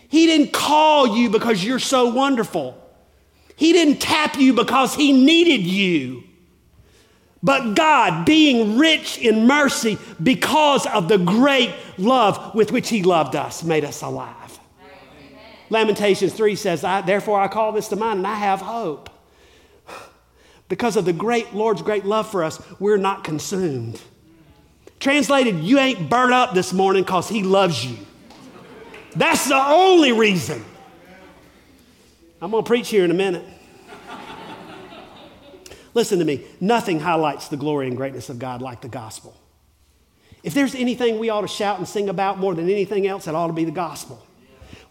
He 0.09 0.27
didn't 0.27 0.53
call 0.53 1.17
you 1.17 1.31
because 1.31 1.65
you're 1.65 1.79
so 1.79 2.11
wonderful. 2.11 2.81
He 3.57 3.73
didn't 3.73 4.01
tap 4.01 4.37
you 4.37 4.53
because 4.53 4.95
he 4.95 5.13
needed 5.13 5.63
you. 5.63 6.25
But 7.43 7.75
God, 7.75 8.27
being 8.27 8.77
rich 8.77 9.19
in 9.19 9.47
mercy 9.47 9.99
because 10.21 10.85
of 10.87 11.09
the 11.09 11.19
great 11.19 11.71
love 11.97 12.55
with 12.55 12.73
which 12.73 12.89
He 12.89 13.05
loved 13.05 13.37
us, 13.37 13.63
made 13.63 13.85
us 13.85 14.03
alive. 14.03 14.35
Amen. 15.69 15.87
Lamentations 15.87 16.33
3 16.33 16.57
says, 16.57 16.85
I, 16.85 17.01
Therefore 17.01 17.41
I 17.41 17.49
call 17.49 17.73
this 17.73 17.89
to 17.89 17.97
mind 17.97 18.19
and 18.19 18.27
I 18.27 18.35
have 18.35 18.61
hope. 18.61 19.11
Because 20.69 20.97
of 20.97 21.05
the 21.05 21.13
great 21.13 21.55
Lord's 21.55 21.81
great 21.81 22.05
love 22.05 22.29
for 22.29 22.43
us, 22.43 22.61
we're 22.81 22.97
not 22.97 23.23
consumed. 23.23 24.03
Translated, 24.99 25.61
you 25.61 25.79
ain't 25.79 26.11
burnt 26.11 26.33
up 26.33 26.55
this 26.55 26.73
morning 26.73 27.05
because 27.05 27.29
He 27.29 27.45
loves 27.45 27.85
you. 27.85 27.97
That's 29.15 29.47
the 29.47 29.57
only 29.57 30.13
reason. 30.13 30.65
I'm 32.41 32.51
going 32.51 32.65
to 32.65 32.67
preach 32.67 32.89
here 32.89 33.05
in 33.05 33.11
a 33.11 33.15
minute. 33.15 33.45
Listen 35.95 36.19
to 36.19 36.27
me, 36.27 36.45
nothing 36.61 37.01
highlights 37.01 37.49
the 37.49 37.57
glory 37.57 37.87
and 37.87 37.97
greatness 37.97 38.29
of 38.29 38.39
God 38.39 38.61
like 38.61 38.83
the 38.83 38.89
gospel. 38.89 39.35
If 40.43 40.53
there's 40.53 40.75
anything 40.75 41.19
we 41.19 41.31
ought 41.31 41.41
to 41.41 41.49
shout 41.49 41.79
and 41.79 41.89
sing 41.89 42.11
about 42.11 42.39
more 42.39 42.55
than 42.55 42.69
anything 42.69 43.07
else, 43.07 43.27
it 43.27 43.35
ought 43.35 43.47
to 43.47 43.55
be 43.55 43.65
the 43.65 43.71
gospel. 43.71 44.26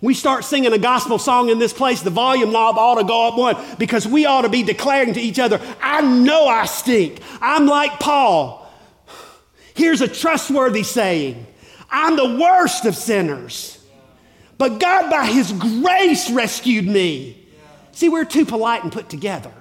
We 0.02 0.14
start 0.14 0.44
singing 0.44 0.74
a 0.74 0.78
gospel 0.78 1.18
song 1.18 1.50
in 1.50 1.60
this 1.60 1.74
place, 1.74 2.02
the 2.02 2.10
volume 2.10 2.52
knob 2.52 2.78
ought 2.78 2.96
to 2.96 3.04
go 3.04 3.28
up 3.28 3.38
one 3.38 3.56
because 3.78 4.08
we 4.08 4.26
ought 4.26 4.42
to 4.42 4.50
be 4.50 4.64
declaring 4.64 5.14
to 5.14 5.22
each 5.22 5.40
other, 5.40 5.62
I 5.82 6.02
know 6.02 6.48
I 6.48 6.66
stink. 6.66 7.20
I'm 7.42 7.66
like 7.66 8.00
Paul. 8.00 8.70
Here's 9.74 10.02
a 10.02 10.08
trustworthy 10.08 10.84
saying 10.84 11.46
I'm 11.90 12.16
the 12.16 12.38
worst 12.40 12.86
of 12.86 12.96
sinners, 12.96 13.84
but 14.58 14.80
God, 14.80 15.10
by 15.10 15.26
His 15.26 15.52
grace, 15.52 16.30
rescued 16.30 16.88
me. 16.88 17.46
See, 17.92 18.10
we're 18.10 18.26
too 18.26 18.46
polite 18.46 18.84
and 18.84 18.92
put 18.92 19.10
together. 19.10 19.52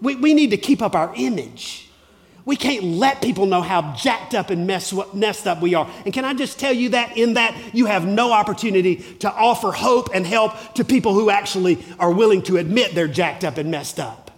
We, 0.00 0.16
we 0.16 0.34
need 0.34 0.50
to 0.50 0.56
keep 0.56 0.82
up 0.82 0.94
our 0.94 1.12
image. 1.14 1.89
We 2.44 2.56
can't 2.56 2.84
let 2.84 3.20
people 3.20 3.46
know 3.46 3.60
how 3.60 3.94
jacked 3.94 4.34
up 4.34 4.50
and 4.50 4.66
mess, 4.66 4.94
messed 5.12 5.46
up 5.46 5.60
we 5.60 5.74
are. 5.74 5.88
And 6.04 6.14
can 6.14 6.24
I 6.24 6.34
just 6.34 6.58
tell 6.58 6.72
you 6.72 6.90
that 6.90 7.16
in 7.16 7.34
that 7.34 7.54
you 7.74 7.86
have 7.86 8.06
no 8.06 8.32
opportunity 8.32 8.96
to 9.20 9.30
offer 9.30 9.72
hope 9.72 10.10
and 10.14 10.26
help 10.26 10.74
to 10.74 10.84
people 10.84 11.12
who 11.12 11.30
actually 11.30 11.84
are 11.98 12.10
willing 12.10 12.42
to 12.42 12.56
admit 12.56 12.94
they're 12.94 13.08
jacked 13.08 13.44
up 13.44 13.58
and 13.58 13.70
messed 13.70 14.00
up? 14.00 14.30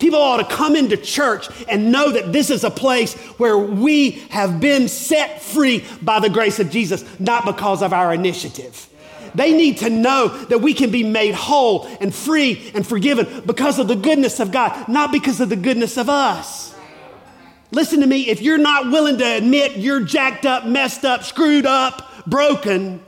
People 0.00 0.18
ought 0.18 0.38
to 0.38 0.56
come 0.56 0.76
into 0.76 0.96
church 0.96 1.46
and 1.68 1.92
know 1.92 2.10
that 2.10 2.32
this 2.32 2.48
is 2.48 2.64
a 2.64 2.70
place 2.70 3.14
where 3.36 3.58
we 3.58 4.12
have 4.30 4.58
been 4.58 4.88
set 4.88 5.42
free 5.42 5.84
by 6.00 6.20
the 6.20 6.30
grace 6.30 6.58
of 6.58 6.70
Jesus, 6.70 7.04
not 7.20 7.44
because 7.44 7.82
of 7.82 7.92
our 7.92 8.12
initiative. 8.12 8.88
They 9.34 9.52
need 9.52 9.78
to 9.78 9.90
know 9.90 10.28
that 10.46 10.60
we 10.60 10.74
can 10.74 10.90
be 10.90 11.04
made 11.04 11.34
whole 11.34 11.86
and 12.00 12.14
free 12.14 12.72
and 12.74 12.84
forgiven 12.84 13.42
because 13.46 13.78
of 13.78 13.88
the 13.88 13.94
goodness 13.94 14.40
of 14.40 14.50
God, 14.50 14.88
not 14.88 15.12
because 15.12 15.40
of 15.40 15.50
the 15.50 15.56
goodness 15.56 15.96
of 15.98 16.08
us. 16.08 16.74
Listen 17.72 18.00
to 18.00 18.06
me, 18.06 18.28
if 18.28 18.42
you're 18.42 18.58
not 18.58 18.90
willing 18.90 19.18
to 19.18 19.24
admit 19.24 19.76
you're 19.76 20.02
jacked 20.02 20.44
up, 20.44 20.66
messed 20.66 21.04
up, 21.04 21.22
screwed 21.22 21.66
up, 21.66 22.26
broken, 22.26 23.00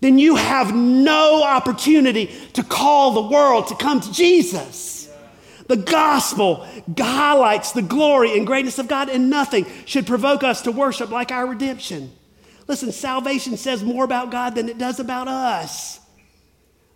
then 0.00 0.18
you 0.18 0.36
have 0.36 0.74
no 0.74 1.42
opportunity 1.42 2.30
to 2.54 2.62
call 2.62 3.12
the 3.12 3.34
world 3.34 3.66
to 3.68 3.74
come 3.74 4.00
to 4.00 4.12
Jesus. 4.12 5.10
The 5.66 5.76
gospel 5.76 6.66
highlights 6.98 7.72
the 7.72 7.82
glory 7.82 8.36
and 8.36 8.46
greatness 8.46 8.78
of 8.78 8.88
God, 8.88 9.08
and 9.08 9.30
nothing 9.30 9.66
should 9.86 10.06
provoke 10.06 10.42
us 10.42 10.62
to 10.62 10.72
worship 10.72 11.10
like 11.10 11.30
our 11.30 11.46
redemption. 11.46 12.12
Listen, 12.66 12.92
salvation 12.92 13.56
says 13.56 13.82
more 13.82 14.04
about 14.04 14.30
God 14.30 14.54
than 14.54 14.68
it 14.68 14.78
does 14.78 15.00
about 15.00 15.28
us. 15.28 16.00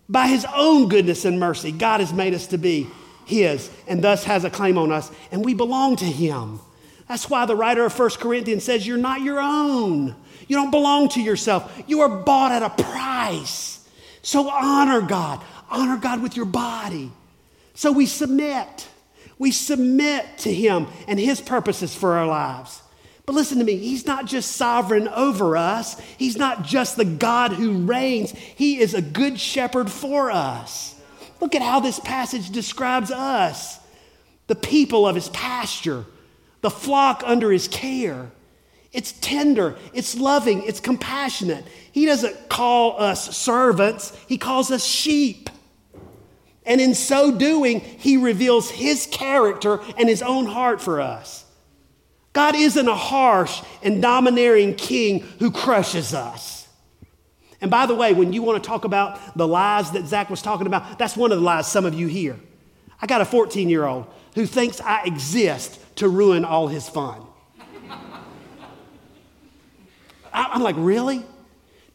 By 0.07 0.27
his 0.27 0.45
own 0.55 0.87
goodness 0.89 1.25
and 1.25 1.39
mercy, 1.39 1.71
God 1.71 1.99
has 1.99 2.13
made 2.13 2.33
us 2.33 2.47
to 2.47 2.57
be 2.57 2.87
his 3.25 3.69
and 3.87 4.03
thus 4.03 4.23
has 4.25 4.43
a 4.43 4.49
claim 4.49 4.77
on 4.77 4.91
us, 4.91 5.11
and 5.31 5.43
we 5.43 5.53
belong 5.53 5.95
to 5.97 6.05
him. 6.05 6.59
That's 7.07 7.29
why 7.29 7.45
the 7.45 7.55
writer 7.55 7.85
of 7.85 7.97
1 7.97 8.09
Corinthians 8.11 8.63
says, 8.63 8.85
You're 8.87 8.97
not 8.97 9.21
your 9.21 9.39
own. 9.39 10.15
You 10.47 10.55
don't 10.55 10.71
belong 10.71 11.09
to 11.09 11.21
yourself. 11.21 11.83
You 11.87 12.01
are 12.01 12.09
bought 12.09 12.51
at 12.51 12.63
a 12.63 12.69
price. 12.69 13.87
So 14.21 14.49
honor 14.49 15.01
God. 15.01 15.41
Honor 15.69 15.97
God 15.97 16.21
with 16.21 16.35
your 16.35 16.45
body. 16.45 17.11
So 17.73 17.91
we 17.91 18.05
submit. 18.05 18.87
We 19.37 19.51
submit 19.51 20.25
to 20.39 20.53
Him 20.53 20.87
and 21.07 21.19
His 21.19 21.41
purposes 21.41 21.93
for 21.93 22.13
our 22.13 22.27
lives. 22.27 22.81
But 23.25 23.33
listen 23.33 23.57
to 23.57 23.63
me, 23.63 23.77
He's 23.77 24.05
not 24.05 24.25
just 24.25 24.53
sovereign 24.53 25.07
over 25.07 25.57
us, 25.57 25.99
He's 26.17 26.37
not 26.37 26.63
just 26.63 26.95
the 26.95 27.05
God 27.05 27.53
who 27.53 27.85
reigns, 27.85 28.31
He 28.31 28.79
is 28.79 28.93
a 28.93 29.01
good 29.01 29.39
shepherd 29.39 29.91
for 29.91 30.31
us. 30.31 30.99
Look 31.41 31.55
at 31.55 31.61
how 31.61 31.79
this 31.79 31.99
passage 31.99 32.49
describes 32.51 33.11
us 33.11 33.79
the 34.47 34.55
people 34.55 35.07
of 35.07 35.15
His 35.15 35.29
pasture, 35.29 36.05
the 36.65 36.71
flock 36.71 37.21
under 37.27 37.51
His 37.51 37.67
care. 37.67 38.31
It's 38.91 39.11
tender, 39.11 39.75
it's 39.93 40.17
loving, 40.17 40.63
it's 40.63 40.79
compassionate. 40.79 41.63
He 41.91 42.07
doesn't 42.07 42.49
call 42.49 42.99
us 42.99 43.37
servants, 43.37 44.17
He 44.27 44.39
calls 44.39 44.71
us 44.71 44.83
sheep. 44.83 45.51
And 46.65 46.81
in 46.81 46.95
so 46.95 47.31
doing, 47.31 47.81
He 47.81 48.17
reveals 48.17 48.71
His 48.71 49.05
character 49.05 49.79
and 49.95 50.09
His 50.09 50.23
own 50.23 50.47
heart 50.47 50.81
for 50.81 50.99
us. 50.99 51.45
God 52.33 52.55
isn't 52.55 52.87
a 52.87 52.95
harsh 52.95 53.61
and 53.83 54.01
domineering 54.01 54.73
king 54.73 55.19
who 55.37 55.51
crushes 55.51 56.15
us. 56.15 56.67
And 57.61 57.69
by 57.69 57.85
the 57.85 57.93
way, 57.93 58.13
when 58.13 58.33
you 58.33 58.41
want 58.41 58.63
to 58.63 58.67
talk 58.67 58.85
about 58.85 59.37
the 59.37 59.47
lies 59.47 59.91
that 59.91 60.07
Zach 60.07 60.31
was 60.31 60.41
talking 60.41 60.65
about, 60.65 60.97
that's 60.97 61.15
one 61.15 61.31
of 61.31 61.37
the 61.37 61.45
lies 61.45 61.67
some 61.67 61.85
of 61.85 61.93
you 61.93 62.07
hear. 62.07 62.39
I 62.99 63.05
got 63.05 63.21
a 63.21 63.25
14 63.25 63.69
year 63.69 63.85
old 63.85 64.07
who 64.33 64.47
thinks 64.47 64.81
I 64.81 65.03
exist 65.03 65.79
to 65.95 66.09
ruin 66.09 66.45
all 66.45 66.67
his 66.67 66.87
fun. 66.87 67.21
I'm 70.33 70.61
like, 70.61 70.75
really? 70.77 71.23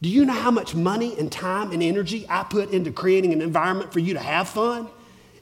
Do 0.01 0.09
you 0.09 0.25
know 0.25 0.33
how 0.33 0.49
much 0.49 0.73
money 0.73 1.17
and 1.19 1.31
time 1.31 1.71
and 1.71 1.83
energy 1.83 2.25
I 2.27 2.43
put 2.43 2.71
into 2.71 2.91
creating 2.91 3.33
an 3.33 3.41
environment 3.41 3.93
for 3.93 3.99
you 3.99 4.15
to 4.15 4.19
have 4.19 4.49
fun? 4.49 4.87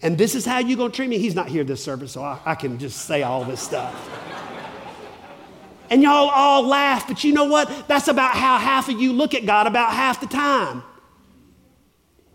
And 0.01 0.17
this 0.17 0.35
is 0.35 0.45
how 0.45 0.59
you're 0.59 0.77
going 0.77 0.91
to 0.91 0.95
treat 0.95 1.09
me? 1.09 1.17
He's 1.17 1.35
not 1.35 1.47
here 1.47 1.63
this 1.63 1.83
service, 1.83 2.11
so 2.11 2.23
I, 2.23 2.39
I 2.45 2.55
can 2.55 2.77
just 2.77 3.05
say 3.05 3.23
all 3.23 3.43
this 3.45 3.61
stuff. 3.61 4.09
And 5.89 6.03
y'all 6.03 6.29
all 6.29 6.67
laugh, 6.67 7.07
but 7.07 7.23
you 7.23 7.33
know 7.33 7.45
what? 7.45 7.87
That's 7.87 8.07
about 8.07 8.35
how 8.35 8.57
half 8.57 8.89
of 8.89 8.99
you 8.99 9.13
look 9.13 9.33
at 9.33 9.45
God 9.45 9.65
about 9.65 9.93
half 9.93 10.19
the 10.21 10.27
time. 10.27 10.83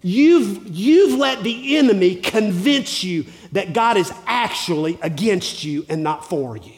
You've, 0.02 0.66
you've 0.68 1.18
let 1.18 1.42
the 1.42 1.76
enemy 1.76 2.16
convince 2.16 3.04
you 3.04 3.24
that 3.54 3.72
God 3.72 3.96
is 3.96 4.12
actually 4.26 4.98
against 5.00 5.62
you 5.62 5.86
and 5.88 6.02
not 6.02 6.28
for 6.28 6.56
you. 6.56 6.72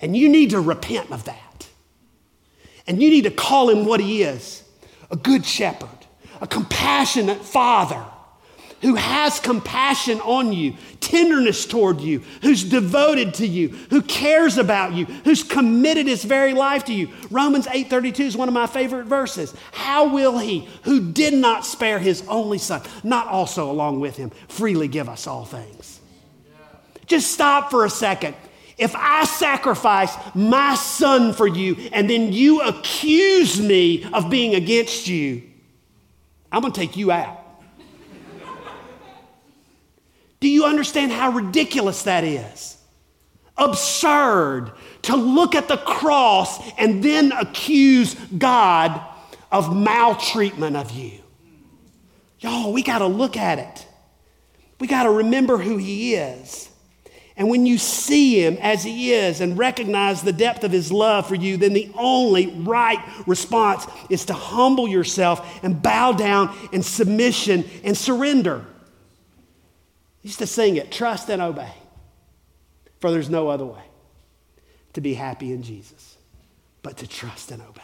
And 0.00 0.16
you 0.16 0.28
need 0.28 0.50
to 0.50 0.60
repent 0.60 1.10
of 1.10 1.24
that. 1.24 1.68
And 2.86 3.02
you 3.02 3.10
need 3.10 3.24
to 3.24 3.32
call 3.32 3.68
him 3.68 3.84
what 3.84 4.00
he 4.00 4.22
is 4.22 4.62
a 5.10 5.16
good 5.16 5.44
shepherd, 5.44 5.88
a 6.40 6.46
compassionate 6.46 7.42
father 7.42 8.04
who 8.80 8.94
has 8.94 9.40
compassion 9.40 10.20
on 10.20 10.52
you, 10.52 10.74
tenderness 11.00 11.66
toward 11.66 12.00
you, 12.00 12.22
who's 12.42 12.64
devoted 12.64 13.34
to 13.34 13.46
you, 13.46 13.68
who 13.90 14.02
cares 14.02 14.58
about 14.58 14.92
you, 14.92 15.04
who's 15.04 15.42
committed 15.42 16.06
his 16.06 16.24
very 16.24 16.54
life 16.54 16.84
to 16.86 16.94
you. 16.94 17.08
Romans 17.30 17.66
8:32 17.66 18.20
is 18.20 18.36
one 18.36 18.48
of 18.48 18.54
my 18.54 18.66
favorite 18.66 19.06
verses. 19.06 19.54
How 19.72 20.08
will 20.08 20.38
he 20.38 20.68
who 20.82 21.12
did 21.12 21.34
not 21.34 21.66
spare 21.66 21.98
his 21.98 22.22
only 22.28 22.58
son 22.58 22.82
not 23.04 23.26
also 23.26 23.70
along 23.70 24.00
with 24.00 24.16
him 24.16 24.30
freely 24.48 24.88
give 24.88 25.08
us 25.08 25.26
all 25.26 25.44
things? 25.44 26.00
Just 27.06 27.32
stop 27.32 27.70
for 27.70 27.84
a 27.84 27.90
second. 27.90 28.34
If 28.78 28.94
I 28.96 29.24
sacrifice 29.24 30.16
my 30.34 30.74
son 30.74 31.34
for 31.34 31.46
you 31.46 31.76
and 31.92 32.08
then 32.08 32.32
you 32.32 32.62
accuse 32.62 33.60
me 33.60 34.04
of 34.12 34.30
being 34.30 34.54
against 34.54 35.06
you, 35.06 35.42
I'm 36.50 36.62
going 36.62 36.72
to 36.72 36.80
take 36.80 36.96
you 36.96 37.12
out. 37.12 37.39
Do 40.40 40.48
you 40.48 40.64
understand 40.64 41.12
how 41.12 41.30
ridiculous 41.30 42.02
that 42.04 42.24
is? 42.24 42.78
Absurd 43.56 44.72
to 45.02 45.16
look 45.16 45.54
at 45.54 45.68
the 45.68 45.76
cross 45.76 46.58
and 46.78 47.04
then 47.04 47.32
accuse 47.32 48.14
God 48.14 49.00
of 49.52 49.74
maltreatment 49.76 50.76
of 50.76 50.90
you. 50.92 51.20
Y'all, 52.40 52.72
we 52.72 52.82
got 52.82 52.98
to 52.98 53.06
look 53.06 53.36
at 53.36 53.58
it. 53.58 53.86
We 54.78 54.86
got 54.86 55.02
to 55.02 55.10
remember 55.10 55.58
who 55.58 55.76
He 55.76 56.14
is. 56.14 56.70
And 57.36 57.50
when 57.50 57.66
you 57.66 57.76
see 57.76 58.42
Him 58.42 58.56
as 58.62 58.82
He 58.82 59.12
is 59.12 59.42
and 59.42 59.58
recognize 59.58 60.22
the 60.22 60.32
depth 60.32 60.64
of 60.64 60.72
His 60.72 60.90
love 60.90 61.26
for 61.26 61.34
you, 61.34 61.58
then 61.58 61.74
the 61.74 61.90
only 61.98 62.46
right 62.46 62.98
response 63.26 63.86
is 64.08 64.24
to 64.26 64.32
humble 64.32 64.88
yourself 64.88 65.62
and 65.62 65.82
bow 65.82 66.12
down 66.12 66.56
in 66.72 66.82
submission 66.82 67.64
and 67.84 67.94
surrender 67.94 68.64
used 70.22 70.38
to 70.38 70.46
sing 70.46 70.76
it 70.76 70.90
trust 70.90 71.28
and 71.30 71.40
obey, 71.40 71.72
for 73.00 73.10
there's 73.10 73.30
no 73.30 73.48
other 73.48 73.64
way 73.64 73.82
to 74.92 75.00
be 75.00 75.14
happy 75.14 75.52
in 75.52 75.62
Jesus 75.62 76.16
but 76.82 76.98
to 76.98 77.06
trust 77.06 77.50
and 77.50 77.62
obey. 77.62 77.82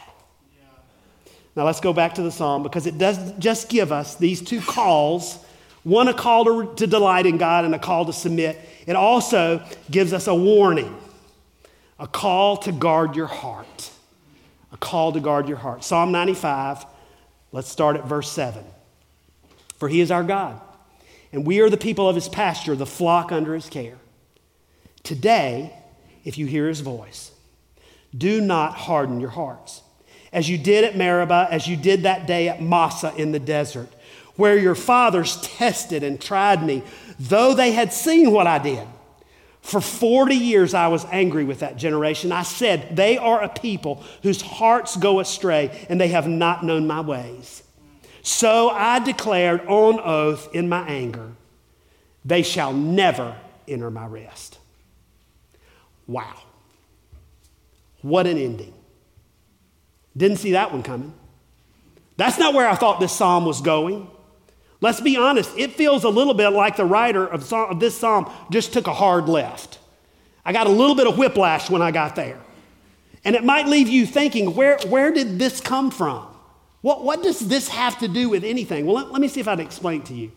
Now 1.55 1.65
let's 1.65 1.79
go 1.79 1.93
back 1.93 2.15
to 2.15 2.21
the 2.21 2.31
psalm 2.31 2.61
because 2.61 2.85
it 2.85 2.97
does 2.97 3.33
just 3.39 3.69
give 3.69 3.91
us 3.91 4.15
these 4.15 4.41
two 4.41 4.61
calls 4.61 5.43
one, 5.87 6.09
a 6.09 6.13
call 6.13 6.43
to, 6.43 6.75
to 6.75 6.85
delight 6.85 7.25
in 7.25 7.37
God 7.37 7.63
and 7.63 7.73
a 7.73 7.79
call 7.79 8.03
to 8.07 8.11
submit. 8.11 8.59
It 8.85 8.97
also 8.97 9.63
gives 9.89 10.11
us 10.11 10.27
a 10.27 10.35
warning, 10.35 10.93
a 11.97 12.07
call 12.07 12.57
to 12.57 12.73
guard 12.73 13.15
your 13.15 13.27
heart. 13.27 13.91
A 14.73 14.77
call 14.77 15.13
to 15.13 15.21
guard 15.21 15.47
your 15.47 15.55
heart. 15.55 15.85
Psalm 15.85 16.11
95, 16.11 16.85
let's 17.53 17.69
start 17.69 17.95
at 17.95 18.05
verse 18.05 18.29
7. 18.29 18.65
For 19.77 19.87
he 19.87 20.01
is 20.01 20.11
our 20.11 20.23
God 20.23 20.59
and 21.31 21.45
we 21.45 21.59
are 21.59 21.69
the 21.69 21.77
people 21.77 22.07
of 22.07 22.15
his 22.15 22.29
pasture, 22.29 22.75
the 22.75 22.85
flock 22.85 23.31
under 23.31 23.53
his 23.53 23.69
care. 23.69 23.97
Today, 25.03 25.73
if 26.23 26.37
you 26.37 26.45
hear 26.45 26.67
his 26.67 26.81
voice, 26.81 27.31
do 28.15 28.41
not 28.41 28.75
harden 28.75 29.19
your 29.19 29.29
hearts, 29.29 29.81
as 30.33 30.49
you 30.49 30.57
did 30.57 30.83
at 30.83 30.97
Meribah, 30.97 31.47
as 31.51 31.67
you 31.67 31.77
did 31.77 32.03
that 32.03 32.27
day 32.27 32.49
at 32.49 32.61
Massah 32.61 33.13
in 33.15 33.31
the 33.31 33.39
desert, 33.39 33.89
where 34.35 34.57
your 34.57 34.75
fathers 34.75 35.39
tested 35.41 36.03
and 36.03 36.19
tried 36.19 36.63
me, 36.63 36.83
though 37.19 37.53
they 37.53 37.71
had 37.71 37.93
seen 37.93 38.31
what 38.31 38.47
I 38.47 38.59
did. 38.59 38.87
For 39.61 39.81
40 39.81 40.35
years, 40.35 40.73
I 40.73 40.87
was 40.87 41.05
angry 41.11 41.43
with 41.43 41.59
that 41.59 41.75
generation. 41.75 42.31
I 42.31 42.43
said, 42.43 42.95
They 42.95 43.17
are 43.17 43.43
a 43.43 43.49
people 43.49 44.03
whose 44.23 44.41
hearts 44.41 44.95
go 44.95 45.19
astray, 45.19 45.85
and 45.89 45.99
they 45.99 46.07
have 46.09 46.27
not 46.27 46.63
known 46.63 46.87
my 46.87 47.01
ways. 47.01 47.63
So 48.27 48.69
I 48.69 48.99
declared 48.99 49.65
on 49.67 50.01
oath 50.01 50.53
in 50.53 50.67
my 50.67 50.85
anger, 50.85 51.31
they 52.25 52.43
shall 52.43 52.73
never 52.73 53.37
enter 53.69 53.89
my 53.89 54.05
rest. 54.05 54.59
Wow. 56.07 56.35
What 58.01 58.27
an 58.27 58.37
ending. 58.37 58.73
Didn't 60.17 60.39
see 60.39 60.51
that 60.51 60.73
one 60.73 60.83
coming. 60.83 61.13
That's 62.17 62.37
not 62.37 62.53
where 62.53 62.67
I 62.67 62.75
thought 62.75 62.99
this 62.99 63.13
psalm 63.13 63.45
was 63.45 63.61
going. 63.61 64.09
Let's 64.81 64.99
be 64.99 65.15
honest, 65.15 65.49
it 65.57 65.75
feels 65.75 66.03
a 66.03 66.09
little 66.09 66.33
bit 66.33 66.49
like 66.49 66.75
the 66.75 66.83
writer 66.83 67.25
of, 67.25 67.51
of 67.53 67.79
this 67.79 67.97
psalm 67.97 68.29
just 68.51 68.73
took 68.73 68.87
a 68.87 68.93
hard 68.93 69.29
left. 69.29 69.79
I 70.43 70.51
got 70.51 70.67
a 70.67 70.71
little 70.71 70.95
bit 70.95 71.07
of 71.07 71.17
whiplash 71.17 71.69
when 71.69 71.81
I 71.81 71.91
got 71.91 72.17
there. 72.17 72.41
And 73.23 73.37
it 73.37 73.45
might 73.45 73.67
leave 73.67 73.87
you 73.87 74.05
thinking, 74.05 74.53
where, 74.53 74.77
where 74.89 75.13
did 75.13 75.39
this 75.39 75.61
come 75.61 75.91
from? 75.91 76.27
What, 76.81 77.03
what 77.03 77.23
does 77.23 77.39
this 77.39 77.67
have 77.69 77.99
to 77.99 78.07
do 78.07 78.29
with 78.29 78.43
anything? 78.43 78.85
Well, 78.85 78.95
let, 78.95 79.11
let 79.11 79.21
me 79.21 79.27
see 79.27 79.39
if 79.39 79.47
I 79.47 79.55
can 79.55 79.65
explain 79.65 80.03
to 80.03 80.13
you. 80.13 80.31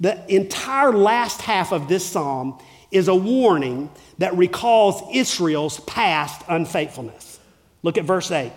The 0.00 0.32
entire 0.32 0.92
last 0.92 1.42
half 1.42 1.72
of 1.72 1.88
this 1.88 2.04
psalm 2.04 2.58
is 2.90 3.08
a 3.08 3.14
warning 3.14 3.90
that 4.18 4.36
recalls 4.36 5.02
Israel's 5.14 5.80
past 5.80 6.42
unfaithfulness. 6.48 7.38
Look 7.82 7.98
at 7.98 8.04
verse 8.04 8.30
8. 8.30 8.52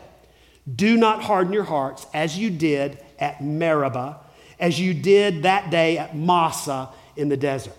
Do 0.74 0.98
not 0.98 1.24
harden 1.24 1.54
your 1.54 1.64
hearts 1.64 2.06
as 2.14 2.38
you 2.38 2.50
did 2.50 3.04
at 3.20 3.44
Meribah, 3.44 4.20
as 4.60 4.80
you 4.80 4.94
did 4.94 5.44
that 5.44 5.72
day 5.72 5.98
at 5.98 6.16
Massah 6.16 6.90
in 7.16 7.30
the 7.30 7.38
desert. 7.38 7.76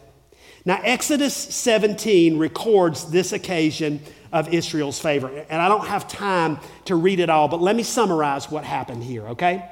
Now, 0.64 0.81
Exodus 0.83 1.35
17 1.35 2.38
records 2.38 3.11
this 3.11 3.33
occasion 3.33 4.00
of 4.33 4.53
Israel's 4.53 4.99
favor. 4.99 5.29
And 5.29 5.61
I 5.61 5.68
don't 5.68 5.87
have 5.87 6.09
time 6.09 6.59
to 6.87 6.97
read 6.97 7.21
it 7.21 7.29
all, 7.29 7.49
but 7.49 7.61
let 7.61 7.77
me 7.77 7.83
summarize 7.83 8.51
what 8.51 8.64
happened 8.64 9.05
here, 9.05 9.29
okay? 9.29 9.68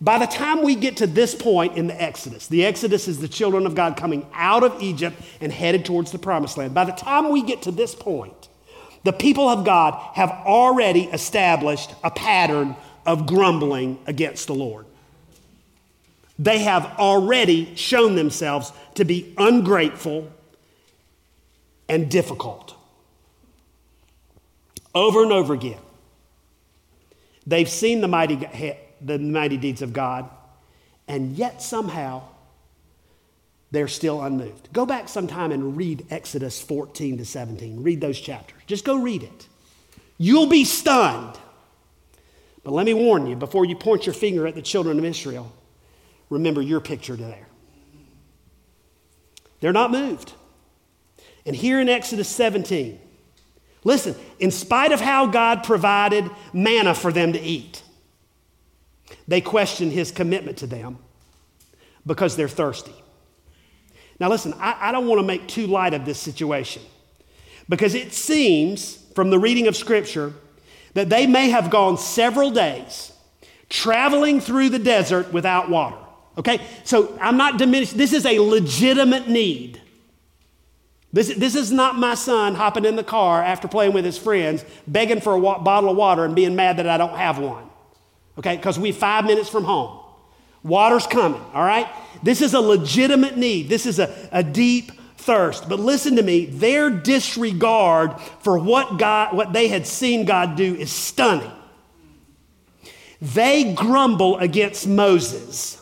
By 0.00 0.18
the 0.18 0.26
time 0.26 0.62
we 0.62 0.74
get 0.74 0.96
to 0.98 1.06
this 1.06 1.34
point 1.34 1.76
in 1.76 1.86
the 1.86 2.02
Exodus, 2.02 2.48
the 2.48 2.64
Exodus 2.64 3.06
is 3.06 3.20
the 3.20 3.28
children 3.28 3.66
of 3.66 3.74
God 3.74 3.96
coming 3.96 4.26
out 4.32 4.64
of 4.64 4.82
Egypt 4.82 5.20
and 5.40 5.52
headed 5.52 5.84
towards 5.84 6.10
the 6.10 6.18
promised 6.18 6.56
land. 6.56 6.74
By 6.74 6.84
the 6.84 6.92
time 6.92 7.30
we 7.30 7.42
get 7.42 7.62
to 7.62 7.70
this 7.70 7.94
point, 7.94 8.48
the 9.04 9.12
people 9.12 9.48
of 9.48 9.64
God 9.64 9.94
have 10.14 10.30
already 10.30 11.04
established 11.04 11.94
a 12.02 12.10
pattern 12.10 12.76
of 13.06 13.26
grumbling 13.26 13.98
against 14.06 14.46
the 14.46 14.54
Lord. 14.54 14.86
They 16.38 16.58
have 16.60 16.86
already 16.98 17.74
shown 17.76 18.14
themselves 18.14 18.72
to 18.94 19.04
be 19.04 19.34
ungrateful 19.36 20.30
and 21.88 22.10
difficult 22.10 22.74
over 24.94 25.22
and 25.22 25.32
over 25.32 25.54
again. 25.54 25.80
They've 27.46 27.68
seen 27.68 28.00
the 28.00 28.08
mighty, 28.08 28.76
the 29.00 29.18
mighty 29.18 29.56
deeds 29.56 29.82
of 29.82 29.92
God, 29.92 30.28
and 31.08 31.36
yet 31.36 31.62
somehow 31.62 32.22
they're 33.70 33.88
still 33.88 34.22
unmoved. 34.22 34.72
Go 34.72 34.84
back 34.84 35.08
sometime 35.08 35.52
and 35.52 35.76
read 35.76 36.06
Exodus 36.10 36.60
14 36.60 37.18
to 37.18 37.24
17. 37.24 37.82
Read 37.82 38.00
those 38.00 38.20
chapters. 38.20 38.60
Just 38.66 38.84
go 38.84 38.96
read 38.96 39.22
it. 39.22 39.46
You'll 40.18 40.48
be 40.48 40.64
stunned. 40.64 41.38
But 42.62 42.72
let 42.72 42.84
me 42.84 42.94
warn 42.94 43.26
you 43.26 43.36
before 43.36 43.64
you 43.64 43.76
point 43.76 44.06
your 44.06 44.12
finger 44.12 44.46
at 44.46 44.54
the 44.54 44.62
children 44.62 44.98
of 44.98 45.04
Israel, 45.04 45.52
remember 46.28 46.60
your 46.60 46.80
picture 46.80 47.16
there. 47.16 47.46
They're 49.60 49.72
not 49.72 49.90
moved. 49.90 50.32
And 51.46 51.56
here 51.56 51.80
in 51.80 51.88
Exodus 51.88 52.28
17, 52.28 53.00
listen, 53.84 54.14
in 54.38 54.50
spite 54.50 54.92
of 54.92 55.00
how 55.00 55.26
God 55.26 55.64
provided 55.64 56.30
manna 56.52 56.94
for 56.94 57.12
them 57.12 57.32
to 57.32 57.40
eat, 57.40 57.82
they 59.28 59.40
question 59.40 59.90
his 59.90 60.10
commitment 60.10 60.58
to 60.58 60.66
them 60.66 60.98
because 62.06 62.36
they're 62.36 62.48
thirsty. 62.48 62.94
Now, 64.18 64.28
listen, 64.28 64.54
I, 64.58 64.76
I 64.88 64.92
don't 64.92 65.06
want 65.06 65.20
to 65.20 65.26
make 65.26 65.48
too 65.48 65.66
light 65.66 65.94
of 65.94 66.04
this 66.04 66.18
situation 66.18 66.82
because 67.68 67.94
it 67.94 68.12
seems 68.12 68.96
from 69.14 69.30
the 69.30 69.38
reading 69.38 69.66
of 69.66 69.76
Scripture 69.76 70.34
that 70.94 71.08
they 71.08 71.26
may 71.26 71.50
have 71.50 71.70
gone 71.70 71.96
several 71.96 72.50
days 72.50 73.12
traveling 73.68 74.40
through 74.40 74.68
the 74.68 74.78
desert 74.78 75.32
without 75.32 75.70
water. 75.70 75.96
Okay? 76.36 76.60
So 76.84 77.16
I'm 77.20 77.36
not 77.36 77.58
diminishing. 77.58 77.96
This 77.96 78.12
is 78.12 78.26
a 78.26 78.38
legitimate 78.40 79.28
need. 79.28 79.80
This, 81.12 81.34
this 81.34 81.56
is 81.56 81.72
not 81.72 81.96
my 81.96 82.14
son 82.14 82.54
hopping 82.54 82.84
in 82.84 82.94
the 82.94 83.02
car 83.02 83.42
after 83.42 83.66
playing 83.66 83.92
with 83.92 84.04
his 84.04 84.16
friends, 84.16 84.64
begging 84.86 85.20
for 85.20 85.32
a 85.32 85.38
wa- 85.38 85.58
bottle 85.58 85.90
of 85.90 85.96
water 85.96 86.24
and 86.24 86.36
being 86.36 86.54
mad 86.54 86.76
that 86.76 86.88
I 86.88 86.96
don't 86.96 87.16
have 87.16 87.38
one. 87.38 87.68
Okay? 88.38 88.56
Because 88.56 88.78
we're 88.78 88.92
five 88.92 89.24
minutes 89.24 89.48
from 89.48 89.64
home. 89.64 89.98
Water's 90.62 91.06
coming, 91.06 91.42
all 91.52 91.64
right? 91.64 91.88
This 92.22 92.42
is 92.42 92.54
a 92.54 92.60
legitimate 92.60 93.36
need. 93.36 93.68
This 93.68 93.86
is 93.86 93.98
a, 93.98 94.28
a 94.30 94.42
deep 94.42 94.92
thirst. 95.16 95.68
But 95.68 95.80
listen 95.80 96.16
to 96.16 96.22
me, 96.22 96.46
their 96.46 96.90
disregard 96.90 98.20
for 98.40 98.58
what 98.58 98.98
God 98.98 99.34
what 99.34 99.52
they 99.52 99.68
had 99.68 99.86
seen 99.86 100.26
God 100.26 100.56
do 100.56 100.74
is 100.74 100.92
stunning. 100.92 101.50
They 103.20 103.74
grumble 103.74 104.38
against 104.38 104.86
Moses 104.86 105.79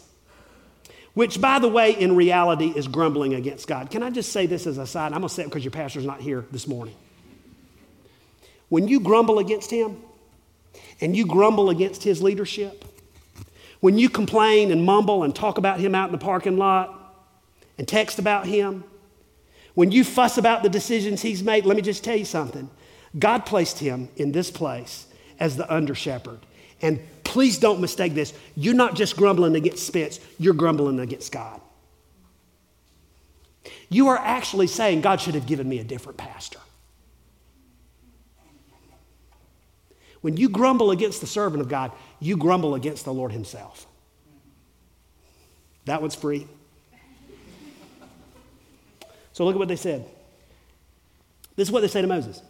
which, 1.18 1.40
by 1.40 1.58
the 1.58 1.66
way, 1.66 1.90
in 1.90 2.14
reality 2.14 2.68
is 2.68 2.86
grumbling 2.86 3.34
against 3.34 3.66
God. 3.66 3.90
Can 3.90 4.04
I 4.04 4.10
just 4.10 4.30
say 4.30 4.46
this 4.46 4.68
as 4.68 4.78
a 4.78 4.86
side? 4.86 5.06
I'm 5.06 5.18
going 5.18 5.22
to 5.22 5.28
say 5.28 5.42
it 5.42 5.46
because 5.46 5.64
your 5.64 5.72
pastor's 5.72 6.04
not 6.04 6.20
here 6.20 6.46
this 6.52 6.68
morning. 6.68 6.94
When 8.68 8.86
you 8.86 9.00
grumble 9.00 9.40
against 9.40 9.68
him 9.68 10.00
and 11.00 11.16
you 11.16 11.26
grumble 11.26 11.70
against 11.70 12.04
his 12.04 12.22
leadership, 12.22 12.84
when 13.80 13.98
you 13.98 14.08
complain 14.08 14.70
and 14.70 14.84
mumble 14.84 15.24
and 15.24 15.34
talk 15.34 15.58
about 15.58 15.80
him 15.80 15.92
out 15.92 16.06
in 16.06 16.12
the 16.12 16.18
parking 16.18 16.56
lot 16.56 17.16
and 17.78 17.88
text 17.88 18.20
about 18.20 18.46
him, 18.46 18.84
when 19.74 19.90
you 19.90 20.04
fuss 20.04 20.38
about 20.38 20.62
the 20.62 20.68
decisions 20.68 21.20
he's 21.20 21.42
made, 21.42 21.66
let 21.66 21.74
me 21.74 21.82
just 21.82 22.04
tell 22.04 22.14
you 22.14 22.24
something. 22.24 22.70
God 23.18 23.44
placed 23.44 23.80
him 23.80 24.08
in 24.14 24.30
this 24.30 24.52
place 24.52 25.08
as 25.40 25.56
the 25.56 25.68
under 25.68 25.96
shepherd. 25.96 26.38
And 26.80 27.00
please 27.28 27.58
don't 27.58 27.80
mistake 27.80 28.14
this. 28.14 28.32
You're 28.56 28.74
not 28.74 28.96
just 28.96 29.14
grumbling 29.14 29.54
against 29.54 29.86
Spence, 29.86 30.18
you're 30.38 30.54
grumbling 30.54 30.98
against 30.98 31.30
God. 31.30 31.60
You 33.90 34.08
are 34.08 34.16
actually 34.16 34.66
saying, 34.66 35.02
God 35.02 35.20
should 35.20 35.34
have 35.34 35.46
given 35.46 35.68
me 35.68 35.78
a 35.78 35.84
different 35.84 36.16
pastor. 36.16 36.58
When 40.22 40.36
you 40.36 40.48
grumble 40.48 40.90
against 40.90 41.20
the 41.20 41.26
servant 41.26 41.60
of 41.60 41.68
God, 41.68 41.92
you 42.18 42.36
grumble 42.36 42.74
against 42.74 43.04
the 43.04 43.12
Lord 43.12 43.30
Himself. 43.30 43.86
That 45.84 46.00
one's 46.00 46.14
free. 46.14 46.46
So 49.34 49.44
look 49.44 49.54
at 49.54 49.58
what 49.58 49.68
they 49.68 49.76
said. 49.76 50.04
This 51.56 51.68
is 51.68 51.72
what 51.72 51.80
they 51.80 51.88
say 51.88 52.00
to 52.00 52.08
Moses 52.08 52.42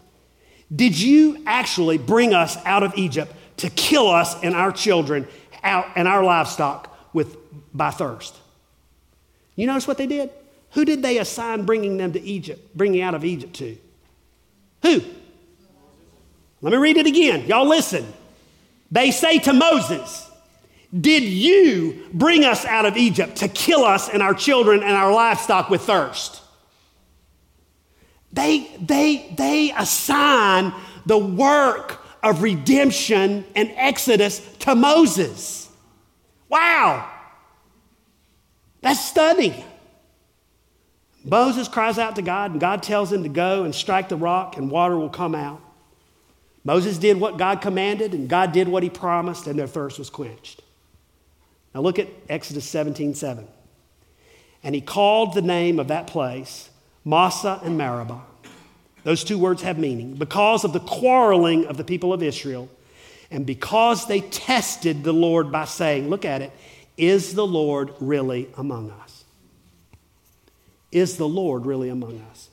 Did 0.75 0.99
you 0.99 1.43
actually 1.47 1.99
bring 1.99 2.33
us 2.33 2.57
out 2.65 2.85
of 2.85 2.97
Egypt 2.97 3.33
to 3.59 3.71
kill 3.71 4.09
us 4.09 4.41
and 4.43 4.55
our 4.55 4.73
children 4.73 5.27
and 5.63 6.09
our 6.09 6.23
livestock 6.23 7.15
with, 7.15 7.37
by 7.75 7.91
thirst. 7.91 8.37
You 9.57 9.67
notice 9.67 9.87
what 9.87 9.99
they 9.99 10.07
did? 10.07 10.31
Who 10.73 10.85
did 10.85 11.03
they 11.03 11.19
assign 11.19 11.65
bringing 11.65 11.97
them 11.97 12.13
to 12.13 12.21
Egypt, 12.21 12.77
bringing 12.77 13.03
out 13.03 13.15
of 13.15 13.25
Egypt 13.25 13.55
to? 13.57 13.77
Who? 14.83 15.03
Let 16.61 16.71
me 16.73 16.77
read 16.77 16.97
it 16.97 17.07
again. 17.07 17.47
Y'all 17.47 17.69
listen. 17.69 18.07
They 18.91 19.11
say 19.11 19.39
to 19.41 19.53
Moses, 19.53 20.31
Did 20.99 21.23
you 21.23 22.09
bring 22.13 22.45
us 22.45 22.65
out 22.65 22.87
of 22.87 22.97
Egypt 22.97 23.37
to 23.37 23.49
kill 23.49 23.85
us 23.85 24.09
and 24.09 24.23
our 24.23 24.35
children 24.35 24.83
and 24.83 24.93
our 24.93 25.13
livestock 25.13 25.71
with 25.71 25.83
thirst? 25.83 26.43
They, 28.33 28.71
they, 28.81 29.35
they 29.37 29.73
assign 29.73 30.73
the 31.07 31.19
work 31.19 32.01
of 32.23 32.43
redemption 32.43 33.45
and 33.55 33.73
exodus 33.77 34.41
to 34.61 34.75
Moses. 34.75 35.69
Wow. 36.49 37.11
That's 38.81 39.05
stunning. 39.05 39.65
Moses 41.25 41.69
cries 41.69 41.99
out 41.99 42.17
to 42.17 42.23
God, 42.23 42.53
and 42.53 42.61
God 42.61 42.83
tells 42.83 43.13
him 43.13 43.23
to 43.23 43.29
go 43.29 43.65
and 43.65 43.75
strike 43.75 44.09
the 44.09 44.17
rock, 44.17 44.57
and 44.57 44.71
water 44.71 44.97
will 44.97 45.11
come 45.11 45.35
out. 45.35 45.61
Moses 46.65 46.99
did 46.99 47.19
what 47.19 47.37
God 47.39 47.61
commanded, 47.61 48.15
and 48.15 48.29
God 48.29 48.53
did 48.53 48.69
what 48.69 48.83
he 48.83 48.91
promised, 48.91 49.47
and 49.47 49.59
their 49.59 49.67
thirst 49.67 49.99
was 49.99 50.11
quenched. 50.11 50.63
Now 51.75 51.81
look 51.81 51.99
at 51.99 52.09
Exodus 52.29 52.65
17 52.65 53.15
7. 53.15 53.47
And 54.63 54.75
he 54.75 54.81
called 54.81 55.35
the 55.35 55.43
name 55.43 55.79
of 55.79 55.89
that 55.89 56.07
place 56.07 56.71
Massah 57.05 57.61
and 57.63 57.79
Meribah 57.79 58.23
those 59.09 59.25
two 59.25 59.39
words 59.39 59.63
have 59.63 59.79
meaning. 59.79 60.13
Because 60.13 60.65
of 60.65 60.75
the 60.75 60.81
quarreling 60.81 61.65
of 61.65 61.79
the 61.79 61.83
people 61.83 62.13
of 62.13 62.23
Israel, 62.23 62.69
and 63.31 63.47
because 63.47 64.07
they 64.07 64.21
tested 64.21 65.03
the 65.03 65.15
Lord 65.15 65.51
by 65.51 65.65
saying, 65.65 66.11
Look 66.11 66.27
at 66.27 66.43
it, 66.43 66.53
is 66.99 67.33
the 67.33 67.47
Lord 67.47 67.95
really 68.01 68.51
among 68.59 68.91
us? 68.91 69.25
Is 70.93 71.17
the 71.17 71.27
Lord 71.27 71.65
really 71.65 71.89
among 71.89 72.21
us? 72.31 72.51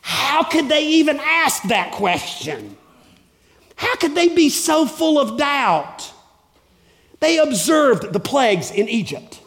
How 0.00 0.42
could 0.42 0.68
they 0.68 0.84
even 0.84 1.20
ask 1.22 1.62
that 1.68 1.92
question? 1.92 2.76
How 3.76 3.94
could 3.94 4.16
they 4.16 4.30
be 4.30 4.48
so 4.48 4.84
full 4.84 5.20
of 5.20 5.38
doubt? 5.38 6.12
They 7.20 7.38
observed 7.38 8.12
the 8.12 8.18
plagues 8.18 8.72
in 8.72 8.88
Egypt. 8.88 9.41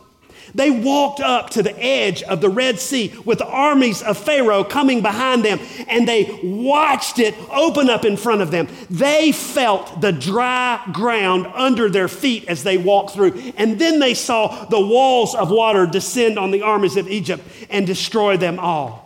They 0.55 0.71
walked 0.71 1.19
up 1.19 1.49
to 1.51 1.61
the 1.61 1.77
edge 1.77 2.23
of 2.23 2.39
the 2.39 2.49
Red 2.49 2.79
Sea 2.79 3.13
with 3.25 3.39
the 3.39 3.45
armies 3.45 4.01
of 4.01 4.17
Pharaoh 4.17 4.63
coming 4.63 5.01
behind 5.01 5.43
them, 5.43 5.59
and 5.89 6.07
they 6.07 6.39
watched 6.41 7.19
it 7.19 7.35
open 7.51 7.89
up 7.89 8.05
in 8.05 8.15
front 8.15 8.41
of 8.41 8.51
them. 8.51 8.69
They 8.89 9.33
felt 9.33 9.99
the 9.99 10.13
dry 10.13 10.81
ground 10.93 11.47
under 11.53 11.89
their 11.89 12.07
feet 12.07 12.45
as 12.47 12.63
they 12.63 12.77
walked 12.77 13.11
through. 13.11 13.53
And 13.57 13.77
then 13.79 13.99
they 13.99 14.13
saw 14.13 14.65
the 14.65 14.79
walls 14.79 15.35
of 15.35 15.51
water 15.51 15.85
descend 15.85 16.39
on 16.39 16.51
the 16.51 16.61
armies 16.61 16.95
of 16.95 17.09
Egypt 17.09 17.43
and 17.69 17.85
destroy 17.85 18.37
them 18.37 18.57
all. 18.57 19.04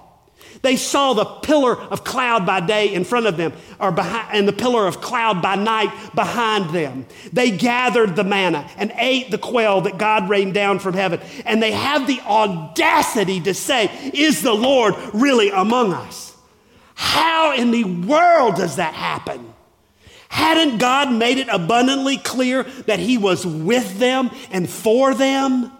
They 0.61 0.75
saw 0.75 1.13
the 1.13 1.25
pillar 1.25 1.79
of 1.79 2.03
cloud 2.03 2.45
by 2.45 2.59
day 2.59 2.93
in 2.93 3.05
front 3.05 3.27
of 3.27 3.37
them, 3.37 3.53
or 3.79 3.91
behind, 3.91 4.29
and 4.33 4.47
the 4.47 4.53
pillar 4.53 4.87
of 4.87 4.99
cloud 4.99 5.41
by 5.41 5.55
night 5.55 5.91
behind 6.13 6.71
them. 6.71 7.05
They 7.31 7.51
gathered 7.51 8.15
the 8.15 8.25
manna 8.25 8.69
and 8.77 8.91
ate 8.95 9.31
the 9.31 9.37
quail 9.37 9.81
that 9.81 9.97
God 9.97 10.29
rained 10.29 10.53
down 10.53 10.79
from 10.79 10.95
heaven. 10.95 11.21
And 11.45 11.63
they 11.63 11.71
have 11.71 12.07
the 12.07 12.19
audacity 12.21 13.39
to 13.41 13.53
say, 13.53 14.11
Is 14.13 14.41
the 14.41 14.53
Lord 14.53 14.95
really 15.13 15.49
among 15.49 15.93
us? 15.93 16.35
How 16.93 17.53
in 17.55 17.71
the 17.71 17.85
world 17.85 18.55
does 18.55 18.75
that 18.75 18.93
happen? 18.93 19.53
Hadn't 20.27 20.77
God 20.77 21.11
made 21.11 21.37
it 21.37 21.47
abundantly 21.49 22.17
clear 22.17 22.63
that 22.63 22.99
He 22.99 23.17
was 23.17 23.45
with 23.45 23.97
them 23.97 24.29
and 24.51 24.69
for 24.69 25.13
them? 25.13 25.71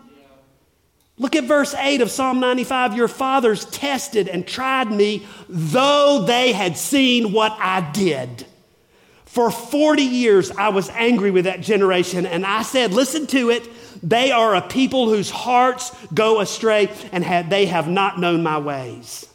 Look 1.20 1.36
at 1.36 1.44
verse 1.44 1.76
8 1.76 2.00
of 2.00 2.10
Psalm 2.10 2.40
95. 2.40 2.96
Your 2.96 3.10
fathers 3.10 3.66
tested 3.66 4.30
and 4.30 4.48
tried 4.48 4.90
me, 4.90 5.28
though 5.50 6.24
they 6.26 6.54
had 6.54 6.78
seen 6.78 7.34
what 7.34 7.56
I 7.60 7.92
did. 7.92 8.46
For 9.26 9.52
40 9.52 10.02
years, 10.02 10.50
I 10.50 10.70
was 10.70 10.90
angry 10.90 11.30
with 11.30 11.46
that 11.46 11.62
generation, 11.62 12.26
and 12.26 12.46
I 12.46 12.64
said, 12.64 12.94
Listen 12.94 13.28
to 13.28 13.52
it. 13.52 13.70
They 14.02 14.32
are 14.32 14.56
a 14.56 14.62
people 14.62 15.10
whose 15.10 15.30
hearts 15.30 15.94
go 16.14 16.40
astray, 16.40 16.90
and 17.12 17.24
have, 17.24 17.50
they 17.50 17.66
have 17.66 17.88
not 17.90 18.18
known 18.18 18.42
my 18.42 18.58
ways. 18.58 19.28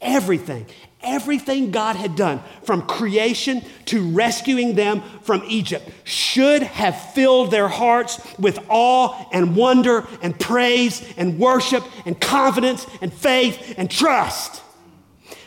Everything, 0.00 0.66
Everything 1.02 1.70
God 1.70 1.96
had 1.96 2.14
done, 2.14 2.42
from 2.62 2.82
creation 2.82 3.62
to 3.86 4.10
rescuing 4.10 4.74
them 4.74 5.02
from 5.22 5.42
Egypt, 5.46 5.88
should 6.04 6.62
have 6.62 7.12
filled 7.12 7.50
their 7.50 7.68
hearts 7.68 8.20
with 8.38 8.58
awe 8.68 9.26
and 9.32 9.56
wonder 9.56 10.06
and 10.22 10.38
praise 10.38 11.02
and 11.16 11.38
worship 11.38 11.84
and 12.04 12.20
confidence 12.20 12.86
and 13.00 13.12
faith 13.12 13.74
and 13.78 13.90
trust. 13.90 14.62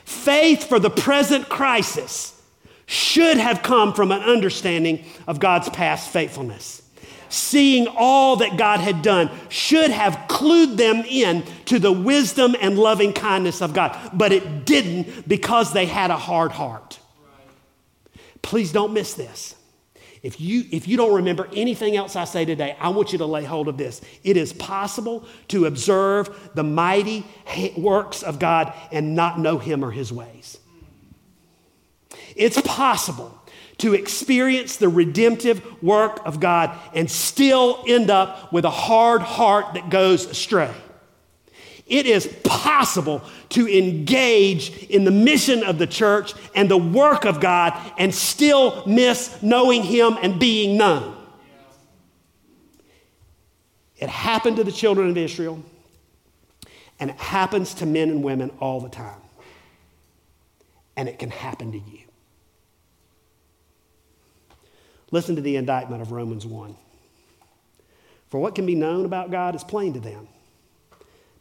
Faith 0.05 0.63
for 0.63 0.79
the 0.79 0.89
present 0.89 1.49
crisis 1.49 2.41
should 2.85 3.37
have 3.37 3.63
come 3.63 3.93
from 3.93 4.11
an 4.11 4.21
understanding 4.21 5.05
of 5.27 5.39
God's 5.39 5.69
past 5.69 6.09
faithfulness 6.09 6.82
seeing 7.33 7.87
all 7.87 8.37
that 8.37 8.57
God 8.57 8.79
had 8.79 9.01
done, 9.01 9.29
should 9.49 9.89
have 9.89 10.13
clued 10.27 10.77
them 10.77 11.03
in 11.07 11.43
to 11.65 11.79
the 11.79 11.91
wisdom 11.91 12.55
and 12.61 12.77
loving 12.77 13.11
kindness 13.11 13.61
of 13.61 13.73
God. 13.73 13.97
But 14.13 14.31
it 14.31 14.65
didn't 14.65 15.27
because 15.27 15.73
they 15.73 15.85
had 15.85 16.11
a 16.11 16.17
hard 16.17 16.51
heart. 16.51 16.99
Please 18.41 18.71
don't 18.71 18.93
miss 18.93 19.13
this. 19.15 19.55
If 20.21 20.39
you, 20.39 20.63
if 20.71 20.87
you 20.87 20.95
don't 20.95 21.15
remember 21.15 21.49
anything 21.53 21.97
else 21.97 22.15
I 22.15 22.23
say 22.23 22.45
today, 22.45 22.77
I 22.79 22.89
want 22.89 23.11
you 23.11 23.17
to 23.17 23.25
lay 23.25 23.43
hold 23.43 23.67
of 23.67 23.77
this. 23.77 23.99
It 24.23 24.37
is 24.37 24.53
possible 24.53 25.25
to 25.49 25.65
observe 25.65 26.51
the 26.53 26.63
mighty 26.63 27.25
works 27.75 28.23
of 28.23 28.39
God 28.39 28.73
and 28.91 29.15
not 29.15 29.39
know 29.39 29.57
Him 29.57 29.83
or 29.83 29.91
His 29.91 30.13
ways. 30.13 30.59
It's 32.35 32.61
possible 32.61 33.37
to 33.83 33.93
experience 33.93 34.77
the 34.77 34.87
redemptive 34.87 35.83
work 35.83 36.21
of 36.23 36.39
God 36.39 36.73
and 36.93 37.11
still 37.11 37.83
end 37.85 38.09
up 38.09 38.53
with 38.53 38.63
a 38.63 38.69
hard 38.69 39.21
heart 39.21 39.73
that 39.73 39.89
goes 39.89 40.25
astray. 40.25 40.73
It 41.85 42.05
is 42.05 42.25
possible 42.45 43.21
to 43.49 43.67
engage 43.67 44.85
in 44.85 45.03
the 45.03 45.11
mission 45.11 45.63
of 45.63 45.79
the 45.79 45.85
church 45.85 46.33
and 46.55 46.71
the 46.71 46.77
work 46.77 47.25
of 47.25 47.41
God 47.41 47.77
and 47.97 48.15
still 48.15 48.85
miss 48.85 49.43
knowing 49.43 49.83
Him 49.83 50.17
and 50.21 50.39
being 50.39 50.77
known. 50.77 51.17
It 53.97 54.07
happened 54.07 54.55
to 54.55 54.63
the 54.63 54.71
children 54.71 55.09
of 55.09 55.17
Israel, 55.17 55.61
and 57.01 57.09
it 57.09 57.17
happens 57.17 57.73
to 57.75 57.85
men 57.85 58.09
and 58.09 58.23
women 58.23 58.49
all 58.61 58.79
the 58.79 58.87
time. 58.87 59.19
And 60.95 61.09
it 61.09 61.19
can 61.19 61.31
happen 61.31 61.73
to 61.73 61.79
you. 61.79 62.02
Listen 65.13 65.35
to 65.35 65.43
the 65.43 65.57
indictment 65.57 66.01
of 66.01 66.11
Romans 66.11 66.43
1. 66.43 66.75
For 68.29 68.39
what 68.39 68.55
can 68.55 68.65
be 68.65 68.73
known 68.73 69.05
about 69.05 69.29
God 69.29 69.53
is 69.53 69.63
plain 69.63 69.93
to 69.93 69.99
them 69.99 70.27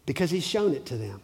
because 0.05 0.31
he's 0.31 0.47
shown 0.47 0.75
it 0.75 0.85
to 0.87 0.99
them. 0.99 1.23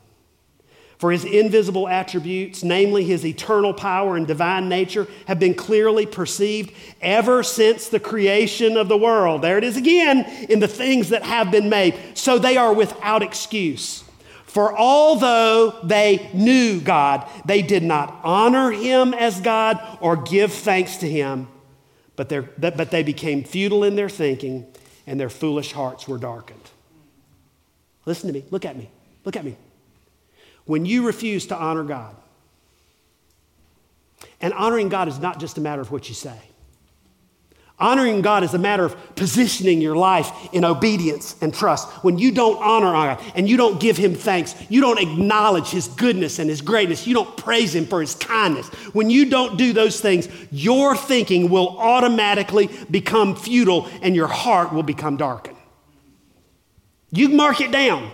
For 0.96 1.12
his 1.12 1.26
invisible 1.26 1.86
attributes, 1.86 2.64
namely 2.64 3.04
his 3.04 3.26
eternal 3.26 3.74
power 3.74 4.16
and 4.16 4.26
divine 4.26 4.66
nature, 4.70 5.06
have 5.26 5.38
been 5.38 5.52
clearly 5.52 6.06
perceived 6.06 6.72
ever 7.02 7.42
since 7.42 7.88
the 7.88 8.00
creation 8.00 8.78
of 8.78 8.88
the 8.88 8.96
world. 8.96 9.42
There 9.42 9.58
it 9.58 9.62
is 9.62 9.76
again 9.76 10.24
in 10.48 10.58
the 10.58 10.66
things 10.66 11.10
that 11.10 11.24
have 11.24 11.50
been 11.50 11.68
made. 11.68 12.00
So 12.14 12.38
they 12.38 12.56
are 12.56 12.72
without 12.72 13.22
excuse. 13.22 14.04
For 14.46 14.74
although 14.74 15.78
they 15.84 16.30
knew 16.32 16.80
God, 16.80 17.28
they 17.44 17.60
did 17.60 17.82
not 17.82 18.20
honor 18.24 18.70
him 18.70 19.12
as 19.12 19.38
God 19.38 19.78
or 20.00 20.16
give 20.16 20.50
thanks 20.54 20.96
to 20.96 21.08
him, 21.08 21.46
but, 22.18 22.76
but 22.76 22.90
they 22.90 23.04
became 23.04 23.44
futile 23.44 23.84
in 23.84 23.94
their 23.94 24.08
thinking 24.08 24.66
and 25.06 25.20
their 25.20 25.30
foolish 25.30 25.70
hearts 25.70 26.08
were 26.08 26.18
darkened. 26.18 26.70
Listen 28.06 28.26
to 28.26 28.32
me. 28.32 28.44
Look 28.50 28.64
at 28.64 28.76
me. 28.76 28.90
Look 29.24 29.36
at 29.36 29.44
me. 29.44 29.56
When 30.64 30.84
you 30.84 31.06
refuse 31.06 31.46
to 31.46 31.56
honor 31.56 31.84
God, 31.84 32.16
and 34.40 34.52
honoring 34.52 34.88
God 34.88 35.06
is 35.06 35.20
not 35.20 35.38
just 35.38 35.58
a 35.58 35.60
matter 35.60 35.80
of 35.80 35.92
what 35.92 36.08
you 36.08 36.14
say. 36.14 36.38
Honoring 37.80 38.22
God 38.22 38.42
is 38.42 38.54
a 38.54 38.58
matter 38.58 38.84
of 38.84 39.14
positioning 39.14 39.80
your 39.80 39.94
life 39.94 40.32
in 40.52 40.64
obedience 40.64 41.36
and 41.40 41.54
trust. 41.54 41.88
When 42.02 42.18
you 42.18 42.32
don't 42.32 42.60
honor 42.60 42.92
God 42.92 43.22
and 43.36 43.48
you 43.48 43.56
don't 43.56 43.78
give 43.78 43.96
Him 43.96 44.14
thanks, 44.14 44.56
you 44.68 44.80
don't 44.80 44.98
acknowledge 44.98 45.68
His 45.68 45.86
goodness 45.86 46.40
and 46.40 46.50
His 46.50 46.60
greatness, 46.60 47.06
you 47.06 47.14
don't 47.14 47.36
praise 47.36 47.76
Him 47.76 47.86
for 47.86 48.00
His 48.00 48.16
kindness. 48.16 48.66
When 48.94 49.10
you 49.10 49.30
don't 49.30 49.56
do 49.56 49.72
those 49.72 50.00
things, 50.00 50.28
your 50.50 50.96
thinking 50.96 51.50
will 51.50 51.78
automatically 51.78 52.68
become 52.90 53.36
futile 53.36 53.88
and 54.02 54.16
your 54.16 54.26
heart 54.26 54.72
will 54.72 54.82
become 54.82 55.16
darkened. 55.16 55.56
You 57.12 57.28
mark 57.28 57.60
it 57.60 57.70
down. 57.70 58.10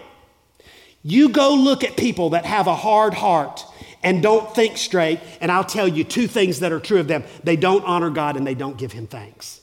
You 1.03 1.31
go 1.31 1.55
look 1.55 1.85
at 1.85 1.97
people 1.97 2.31
that 2.31 2.45
have 2.45 2.67
a 2.67 2.75
hard 2.75 3.15
heart 3.15 3.65
and 4.05 4.23
don't 4.23 4.55
think 4.55 4.77
straight, 4.77 5.19
and 5.41 5.51
I'll 5.51 5.65
tell 5.65 5.89
you 5.89 6.05
two 6.05 6.29
things 6.29 6.61
that 6.61 6.71
are 6.71 6.79
true 6.79 7.01
of 7.01 7.09
them 7.09 7.25
they 7.43 7.57
don't 7.57 7.85
honor 7.85 8.11
God 8.11 8.37
and 8.37 8.47
they 8.47 8.55
don't 8.55 8.77
give 8.77 8.93
Him 8.93 9.09
thanks. 9.09 9.61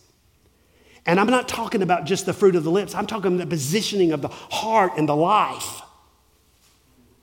And 1.05 1.19
I'm 1.19 1.27
not 1.27 1.47
talking 1.47 1.81
about 1.81 2.05
just 2.05 2.25
the 2.25 2.33
fruit 2.33 2.55
of 2.55 2.63
the 2.63 2.71
lips, 2.71 2.93
I'm 2.93 3.07
talking 3.07 3.35
about 3.35 3.49
the 3.49 3.55
positioning 3.55 4.11
of 4.11 4.21
the 4.21 4.27
heart 4.27 4.93
and 4.97 5.07
the 5.07 5.15
life. 5.15 5.81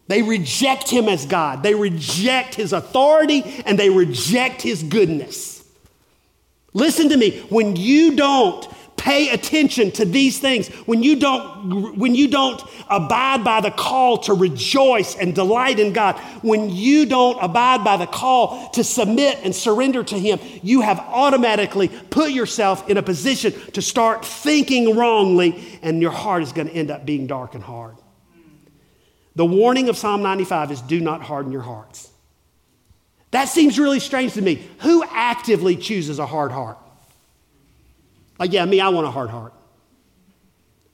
They 0.06 0.22
reject 0.22 0.88
Him 0.88 1.08
as 1.08 1.26
God, 1.26 1.62
they 1.62 1.74
reject 1.74 2.54
His 2.54 2.72
authority, 2.72 3.42
and 3.66 3.78
they 3.78 3.90
reject 3.90 4.62
His 4.62 4.82
goodness. 4.82 5.64
Listen 6.72 7.08
to 7.08 7.16
me, 7.16 7.40
when 7.48 7.76
you 7.76 8.14
don't 8.14 8.64
pay 8.98 9.30
attention 9.30 9.90
to 9.92 10.04
these 10.04 10.38
things, 10.38 10.68
when 10.86 11.02
you 11.02 11.16
don't, 11.16 11.96
when 11.96 12.14
you 12.14 12.28
don't 12.28 12.62
abide 12.90 13.44
by 13.44 13.60
the 13.60 13.70
call 13.70 14.18
to 14.18 14.34
rejoice 14.34 15.16
and 15.16 15.34
delight 15.34 15.78
in 15.78 15.92
God, 15.92 16.18
when 16.42 16.68
you 16.68 17.06
don't 17.06 17.38
abide 17.40 17.84
by 17.84 17.96
the 17.96 18.06
call 18.06 18.68
to 18.70 18.84
submit 18.84 19.38
and 19.44 19.54
surrender 19.54 20.04
to 20.04 20.18
Him, 20.18 20.38
you 20.62 20.82
have 20.82 20.98
automatically 20.98 21.88
put 21.88 22.32
yourself 22.32 22.88
in 22.90 22.96
a 22.96 23.02
position 23.02 23.52
to 23.72 23.80
start 23.80 24.24
thinking 24.24 24.96
wrongly, 24.96 25.78
and 25.82 26.02
your 26.02 26.10
heart 26.10 26.42
is 26.42 26.52
going 26.52 26.68
to 26.68 26.74
end 26.74 26.90
up 26.90 27.06
being 27.06 27.26
dark 27.26 27.54
and 27.54 27.62
hard. 27.62 27.96
The 29.36 29.46
warning 29.46 29.88
of 29.88 29.96
Psalm 29.96 30.20
95 30.22 30.72
is 30.72 30.80
do 30.82 31.00
not 31.00 31.22
harden 31.22 31.52
your 31.52 31.62
hearts. 31.62 32.10
That 33.30 33.44
seems 33.44 33.78
really 33.78 34.00
strange 34.00 34.32
to 34.34 34.42
me. 34.42 34.66
Who 34.80 35.04
actively 35.04 35.76
chooses 35.76 36.18
a 36.18 36.26
hard 36.26 36.50
heart? 36.50 36.78
Like, 38.38 38.52
yeah, 38.52 38.64
me, 38.64 38.80
I 38.80 38.88
want 38.90 39.06
a 39.06 39.10
hard 39.10 39.30
heart. 39.30 39.52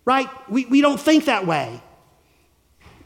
Right? 0.04 0.28
We, 0.48 0.66
we 0.66 0.80
don't 0.80 1.00
think 1.00 1.26
that 1.26 1.46
way. 1.46 1.80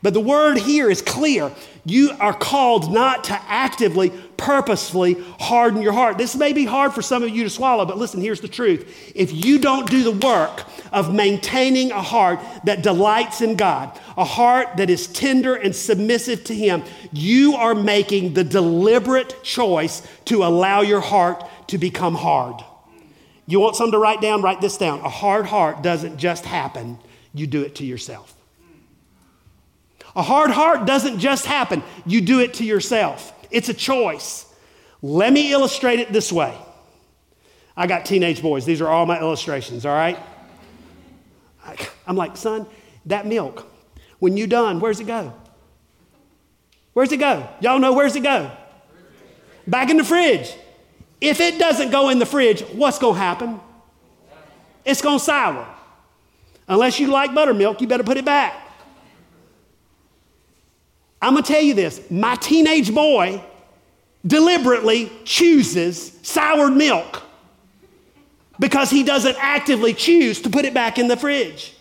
But 0.00 0.14
the 0.14 0.20
word 0.20 0.58
here 0.58 0.88
is 0.90 1.02
clear. 1.02 1.50
You 1.84 2.12
are 2.20 2.32
called 2.32 2.92
not 2.92 3.24
to 3.24 3.40
actively, 3.48 4.10
purposefully 4.36 5.14
harden 5.40 5.82
your 5.82 5.92
heart. 5.92 6.18
This 6.18 6.36
may 6.36 6.52
be 6.52 6.64
hard 6.64 6.92
for 6.92 7.02
some 7.02 7.24
of 7.24 7.30
you 7.30 7.42
to 7.42 7.50
swallow, 7.50 7.84
but 7.84 7.98
listen, 7.98 8.20
here's 8.20 8.40
the 8.40 8.48
truth. 8.48 9.12
If 9.16 9.32
you 9.32 9.58
don't 9.58 9.90
do 9.90 10.04
the 10.04 10.26
work 10.26 10.64
of 10.92 11.12
maintaining 11.12 11.90
a 11.90 12.00
heart 12.00 12.38
that 12.64 12.82
delights 12.82 13.40
in 13.40 13.56
God, 13.56 13.98
a 14.16 14.24
heart 14.24 14.76
that 14.76 14.88
is 14.88 15.08
tender 15.08 15.56
and 15.56 15.74
submissive 15.74 16.44
to 16.44 16.54
Him, 16.54 16.84
you 17.10 17.54
are 17.56 17.74
making 17.74 18.34
the 18.34 18.44
deliberate 18.44 19.42
choice 19.42 20.06
to 20.26 20.44
allow 20.44 20.82
your 20.82 21.00
heart 21.00 21.44
to 21.68 21.78
become 21.78 22.14
hard. 22.14 22.62
You 23.48 23.60
want 23.60 23.76
something 23.76 23.92
to 23.92 23.98
write 23.98 24.20
down? 24.20 24.42
Write 24.42 24.60
this 24.60 24.76
down. 24.76 25.00
A 25.00 25.08
hard 25.08 25.46
heart 25.46 25.82
doesn't 25.82 26.18
just 26.18 26.44
happen, 26.44 26.98
you 27.32 27.46
do 27.46 27.62
it 27.62 27.76
to 27.76 27.84
yourself. 27.84 28.34
A 30.14 30.22
hard 30.22 30.50
heart 30.50 30.84
doesn't 30.84 31.18
just 31.18 31.46
happen, 31.46 31.82
you 32.04 32.20
do 32.20 32.40
it 32.40 32.54
to 32.54 32.64
yourself. 32.64 33.32
It's 33.50 33.70
a 33.70 33.74
choice. 33.74 34.44
Let 35.00 35.32
me 35.32 35.50
illustrate 35.50 35.98
it 35.98 36.12
this 36.12 36.30
way. 36.30 36.54
I 37.74 37.86
got 37.86 38.04
teenage 38.04 38.42
boys. 38.42 38.66
These 38.66 38.82
are 38.82 38.88
all 38.88 39.06
my 39.06 39.18
illustrations, 39.18 39.86
all 39.86 39.94
right? 39.94 40.18
I'm 42.06 42.16
like, 42.16 42.36
son, 42.36 42.66
that 43.06 43.26
milk, 43.26 43.66
when 44.18 44.36
you 44.36 44.46
done, 44.46 44.78
where's 44.78 45.00
it 45.00 45.06
go? 45.06 45.32
Where's 46.92 47.12
it 47.12 47.18
go? 47.18 47.48
Y'all 47.60 47.78
know 47.78 47.94
where's 47.94 48.14
it 48.14 48.22
go? 48.22 48.50
Back 49.66 49.88
in 49.88 49.96
the 49.96 50.04
fridge. 50.04 50.54
If 51.20 51.40
it 51.40 51.58
doesn't 51.58 51.90
go 51.90 52.10
in 52.10 52.18
the 52.18 52.26
fridge, 52.26 52.62
what's 52.72 52.98
going 52.98 53.14
to 53.14 53.20
happen? 53.20 53.60
It's 54.84 55.02
going 55.02 55.18
to 55.18 55.24
sour. 55.24 55.66
Unless 56.68 57.00
you 57.00 57.08
like 57.08 57.34
buttermilk, 57.34 57.80
you 57.80 57.86
better 57.88 58.04
put 58.04 58.16
it 58.16 58.24
back. 58.24 58.54
I'm 61.20 61.32
going 61.32 61.42
to 61.42 61.52
tell 61.52 61.62
you 61.62 61.74
this 61.74 62.00
my 62.10 62.36
teenage 62.36 62.94
boy 62.94 63.42
deliberately 64.26 65.10
chooses 65.24 66.12
soured 66.22 66.76
milk 66.76 67.22
because 68.58 68.90
he 68.90 69.02
doesn't 69.02 69.36
actively 69.38 69.94
choose 69.94 70.42
to 70.42 70.50
put 70.50 70.64
it 70.64 70.74
back 70.74 70.98
in 70.98 71.08
the 71.08 71.16
fridge. 71.16 71.74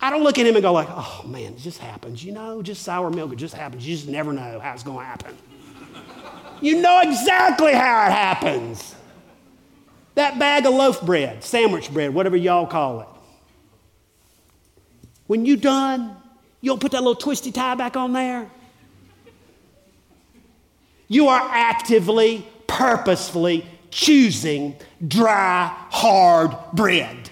I 0.00 0.10
don't 0.10 0.22
look 0.22 0.38
at 0.38 0.46
him 0.46 0.54
and 0.54 0.62
go 0.62 0.72
like, 0.72 0.88
"Oh 0.90 1.22
man, 1.26 1.54
it 1.54 1.58
just 1.58 1.78
happens." 1.78 2.22
You 2.22 2.32
know, 2.32 2.62
just 2.62 2.82
sour 2.82 3.10
milk, 3.10 3.32
it 3.32 3.36
just 3.36 3.54
happens. 3.54 3.86
You 3.88 3.96
just 3.96 4.08
never 4.08 4.32
know 4.32 4.60
how 4.60 4.72
it's 4.74 4.82
going 4.82 4.98
to 4.98 5.04
happen. 5.04 5.36
You 6.60 6.80
know 6.80 7.00
exactly 7.00 7.72
how 7.72 8.06
it 8.06 8.12
happens. 8.12 8.94
That 10.14 10.38
bag 10.38 10.66
of 10.66 10.74
loaf 10.74 11.02
bread, 11.02 11.42
sandwich 11.42 11.92
bread, 11.92 12.14
whatever 12.14 12.36
y'all 12.36 12.66
call 12.66 13.00
it. 13.00 13.08
When 15.26 15.44
you 15.44 15.56
done, 15.56 16.16
you'll 16.60 16.78
put 16.78 16.92
that 16.92 17.00
little 17.00 17.14
twisty 17.14 17.50
tie 17.50 17.74
back 17.74 17.96
on 17.96 18.12
there. 18.12 18.50
You 21.08 21.28
are 21.28 21.48
actively, 21.50 22.46
purposefully 22.66 23.66
choosing 23.90 24.76
dry, 25.06 25.74
hard 25.90 26.56
bread. 26.72 27.30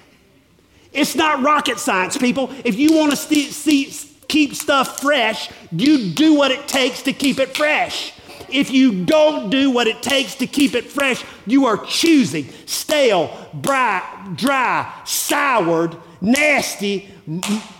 It's 0.93 1.14
not 1.14 1.43
rocket 1.43 1.79
science, 1.79 2.18
people. 2.18 2.51
If 2.64 2.77
you 2.77 2.97
want 2.97 3.12
to 3.12 3.16
see, 3.16 3.93
keep 4.29 4.55
stuff 4.55 5.01
fresh, 5.01 5.51
you 5.70 6.11
do 6.11 6.35
what 6.35 6.51
it 6.51 6.68
takes 6.68 7.03
to 7.03 7.12
keep 7.12 7.39
it 7.39 7.57
fresh 7.57 8.12
if 8.53 8.71
you 8.71 9.05
don't 9.05 9.51
do 9.51 9.71
what 9.71 9.87
it 9.87 10.03
takes 10.03 10.35
to 10.37 10.47
keep 10.47 10.75
it 10.75 10.85
fresh, 10.85 11.25
you 11.47 11.67
are 11.67 11.79
choosing 11.87 12.49
stale, 12.67 13.49
dry, 13.61 14.03
dry 14.37 14.93
soured, 15.05 15.97
nasty, 16.21 17.09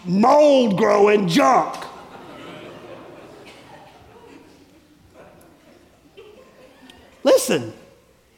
mold 0.05 0.77
growing 0.77 1.29
junk. 1.29 1.77
Listen, 7.25 7.73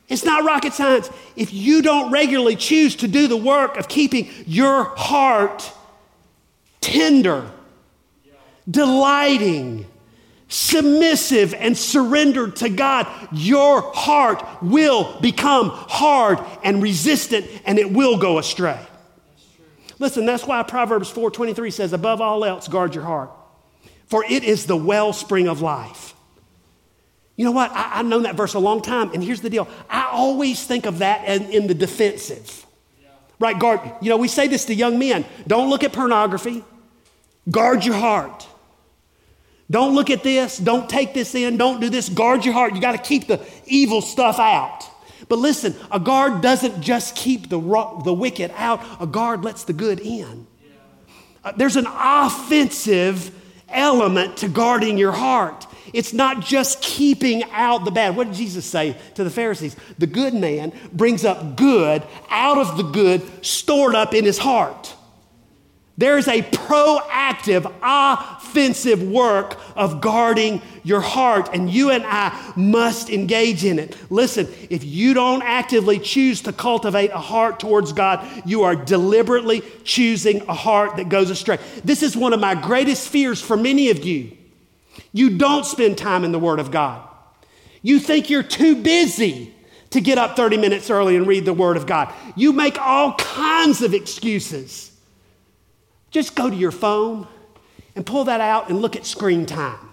It's 0.09 0.25
not 0.25 0.45
rocket 0.45 0.75
science. 0.75 1.11
If 1.35 1.53
you 1.53 1.81
don't 1.81 2.13
regularly 2.13 2.57
choose 2.57 2.95
to 2.97 3.09
do 3.09 3.27
the 3.27 3.37
work 3.37 3.77
of 3.77 3.89
keeping 3.89 4.29
your 4.47 4.85
heart 4.97 5.73
tender, 6.81 7.51
delighting, 8.71 9.87
submissive, 10.49 11.55
and 11.55 11.77
surrendered 11.77 12.57
to 12.57 12.69
God, 12.69 13.07
your 13.33 13.81
heart 13.95 14.45
will 14.63 15.21
become 15.21 15.71
hard 15.71 16.39
and 16.63 16.83
resistant 16.83 17.47
and 17.65 17.79
it 17.79 17.93
will 17.93 18.19
go 18.19 18.39
astray. 18.39 18.79
Listen, 19.99 20.27
that's 20.27 20.47
why 20.47 20.63
Proverbs 20.63 21.11
4:23 21.11 21.73
says, 21.73 21.93
above 21.93 22.21
all 22.21 22.45
else, 22.45 22.69
guard 22.69 22.95
your 22.95 23.05
heart, 23.05 23.31
for 24.07 24.25
it 24.25 24.45
is 24.45 24.67
the 24.67 24.77
wellspring 24.77 25.49
of 25.49 25.61
life. 25.61 26.15
You 27.37 27.45
know 27.45 27.53
what? 27.53 27.71
I, 27.73 27.83
have 27.83 28.07
known 28.07 28.23
that 28.25 28.37
verse 28.37 28.55
a 28.55 28.61
long 28.61 28.81
time, 28.81 29.11
and 29.13 29.23
here's 29.23 29.41
the 29.41 29.51
deal. 29.51 29.67
I 29.91 30.09
always 30.13 30.65
think 30.65 30.87
of 30.87 30.99
that 30.99 31.29
in, 31.29 31.51
in 31.51 31.67
the 31.67 31.75
defensive. 31.75 32.65
Yeah. 33.03 33.09
Right, 33.41 33.59
guard. 33.59 33.81
You 34.01 34.11
know, 34.11 34.17
we 34.17 34.29
say 34.29 34.47
this 34.47 34.67
to 34.67 34.75
young 34.75 34.99
men 34.99 35.25
don't 35.47 35.69
look 35.69 35.83
at 35.83 35.93
pornography, 35.93 36.65
guard 37.51 37.85
your 37.85 37.97
heart. 37.97 38.47
Don't 39.71 39.95
look 39.95 40.11
at 40.11 40.23
this, 40.23 40.59
don't 40.59 40.89
take 40.89 41.15
this 41.15 41.35
in, 41.35 41.57
don't 41.57 41.81
do 41.81 41.89
this, 41.89 42.09
guard 42.09 42.45
your 42.45 42.55
heart. 42.55 42.75
You 42.75 42.81
got 42.81 42.93
to 42.93 42.99
keep 42.99 43.27
the 43.27 43.41
evil 43.67 44.03
stuff 44.03 44.39
out. 44.39 44.85
But 45.29 45.39
listen, 45.39 45.75
a 45.91 45.99
guard 45.99 46.43
doesn't 46.43 46.83
just 46.83 47.17
keep 47.17 47.49
the, 47.49 47.59
the 48.05 48.13
wicked 48.13 48.53
out, 48.57 48.85
a 49.01 49.07
guard 49.07 49.43
lets 49.43 49.65
the 49.65 49.73
good 49.73 50.01
in. 50.01 50.47
Uh, 51.43 51.53
there's 51.57 51.77
an 51.77 51.87
offensive 51.89 53.31
element 53.69 54.39
to 54.39 54.49
guarding 54.49 54.99
your 54.99 55.13
heart. 55.13 55.67
It's 55.93 56.13
not 56.13 56.41
just 56.41 56.83
keeping 56.83 57.45
out 57.53 57.85
the 57.85 57.91
bad. 57.91 58.17
What 58.17 58.29
did 58.29 58.37
Jesus 58.37 58.65
say 58.65 58.97
to 59.15 59.25
the 59.25 59.31
Pharisees? 59.31 59.77
The 59.99 60.07
good 60.07 60.35
man 60.35 60.73
brings 60.93 61.25
up 61.25 61.57
good 61.57 62.03
out 62.31 62.59
of 62.59 62.77
the 62.77 62.83
good 62.83 63.23
stored 63.45 63.95
up 63.95 64.13
in 64.13 64.25
his 64.25 64.39
heart. 64.39 64.95
There's 65.97 66.27
a 66.27 66.43
proactive, 66.43 67.73
offensive 67.81 69.01
work 69.03 69.57
of 69.77 70.01
guarding 70.01 70.61
your 70.83 71.01
heart, 71.01 71.51
and 71.53 71.71
you 71.71 71.91
and 71.91 72.05
I 72.05 72.53
must 72.57 73.11
engage 73.11 73.65
in 73.65 73.79
it. 73.79 73.97
Listen, 74.11 74.49
if 74.71 74.83
you 74.83 75.15
don't 75.15 75.43
actively 75.43 76.01
choose 76.01 76.43
to 76.43 76.53
cultivate 76.53 77.11
a 77.13 77.19
heart 77.19 77.61
towards 77.61 77.93
God, 77.93 78.27
you 78.45 78.65
are 78.65 78.75
deliberately 78.75 79.63
choosing 79.85 80.43
a 80.49 80.55
heart 80.55 80.97
that 80.97 81.09
goes 81.09 81.31
astray. 81.31 81.59
This 81.85 82.03
is 82.03 82.17
one 82.17 82.33
of 82.33 82.41
my 82.41 82.57
greatest 82.57 83.09
fears 83.09 83.41
for 83.41 83.57
many 83.57 83.91
of 83.91 84.05
you. 84.05 84.37
You 85.13 85.39
don't 85.39 85.65
spend 85.65 85.97
time 85.97 86.25
in 86.25 86.33
the 86.33 86.41
Word 86.41 86.59
of 86.59 86.73
God, 86.73 87.09
you 87.83 88.01
think 88.01 88.31
you're 88.31 88.43
too 88.43 88.83
busy 88.83 89.55
to 89.91 90.01
get 90.01 90.19
up 90.19 90.35
30 90.35 90.57
minutes 90.57 90.91
early 90.91 91.15
and 91.15 91.25
read 91.25 91.45
the 91.45 91.53
Word 91.53 91.77
of 91.77 91.87
God. 91.87 92.13
You 92.35 92.53
make 92.53 92.81
all 92.81 93.15
kinds 93.15 93.81
of 93.81 93.95
excuses. 93.95 94.91
Just 96.15 96.37
go 96.37 96.49
to 96.49 96.55
your 96.55 96.71
phone 96.71 97.27
and 97.97 98.07
pull 98.07 98.23
that 98.27 98.41
out 98.41 98.69
and 98.69 98.81
look 98.81 98.95
at 98.95 99.05
screen 99.05 99.47
time. 99.47 99.91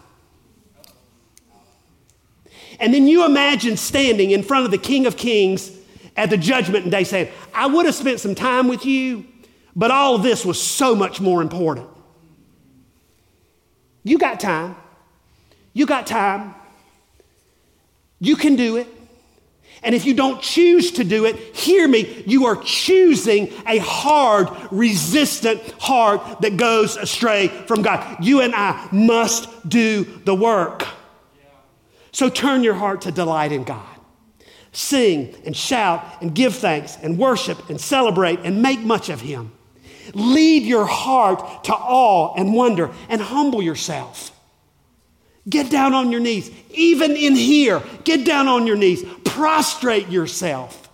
And 2.80 2.94
then 2.94 3.08
you 3.08 3.26
imagine 3.26 3.76
standing 3.76 4.30
in 4.30 4.44
front 4.44 4.66
of 4.66 4.70
the 4.70 4.78
King 4.78 5.08
of 5.08 5.18
Kings 5.18 5.76
at 6.16 6.30
the 6.30 6.38
judgment 6.38 6.88
day 6.92 7.06
saying, 7.06 7.32
I 7.56 7.66
would 7.66 7.88
have 7.88 7.96
spent 7.96 8.20
some 8.20 8.36
time 8.36 8.68
with 8.68 8.86
you, 8.86 9.26
but 9.76 9.90
all 9.90 10.14
of 10.14 10.22
this 10.22 10.46
was 10.46 10.62
so 10.62 10.94
much 10.94 11.20
more 11.20 11.42
important. 11.42 11.90
You 14.04 14.20
got 14.20 14.40
time. 14.40 14.76
You 15.74 15.88
got 15.88 16.06
time. 16.06 16.54
You 18.20 18.36
can 18.36 18.56
do 18.56 18.78
it. 18.78 18.88
And 19.84 19.96
if 19.96 20.06
you 20.06 20.14
don't 20.14 20.42
choose 20.42 20.92
to 20.92 21.04
do 21.04 21.26
it, 21.26 21.36
hear 21.56 21.88
me, 21.88 22.24
you 22.28 22.46
are 22.46 22.56
choosing 22.58 23.52
a 23.66 23.80
hard, 23.80 24.48
resistant 24.72 25.60
heart 25.80 26.42
that 26.42 26.56
goes 26.56 26.98
astray 26.98 27.48
from 27.48 27.82
God. 27.82 28.24
You 28.24 28.42
and 28.42 28.54
I 28.54 28.88
must 28.92 29.68
do 29.68 30.04
the 30.24 30.36
work. 30.36 30.86
So 32.12 32.30
turn 32.30 32.64
your 32.64 32.76
heart 32.76 33.02
to 33.02 33.12
delight 33.12 33.52
in 33.52 33.64
God. 33.64 33.88
Sing 34.72 35.36
and 35.46 35.56
shout 35.56 36.06
and 36.22 36.36
give 36.36 36.56
thanks 36.56 36.98
and 37.02 37.18
worship 37.18 37.70
and 37.70 37.82
celebrate 37.82 38.40
and 38.42 38.62
make 38.62 38.80
much 38.82 39.10
of 39.10 39.22
Him. 39.22 39.52
Lead 40.14 40.64
your 40.64 40.86
heart 40.86 41.64
to 41.66 41.74
awe 41.74 42.34
and 42.36 42.54
wonder 42.54 42.92
and 43.10 43.22
humble 43.22 43.62
yourself. 43.62 44.31
Get 45.50 45.72
down 45.72 45.94
on 45.94 46.12
your 46.12 46.22
knees. 46.22 46.52
Even 46.72 47.12
in 47.12 47.36
here, 47.36 47.82
get 48.04 48.26
down 48.26 48.48
on 48.48 48.68
your 48.68 48.76
knees. 48.78 49.04
Prostrate 49.26 50.10
yourself. 50.10 50.90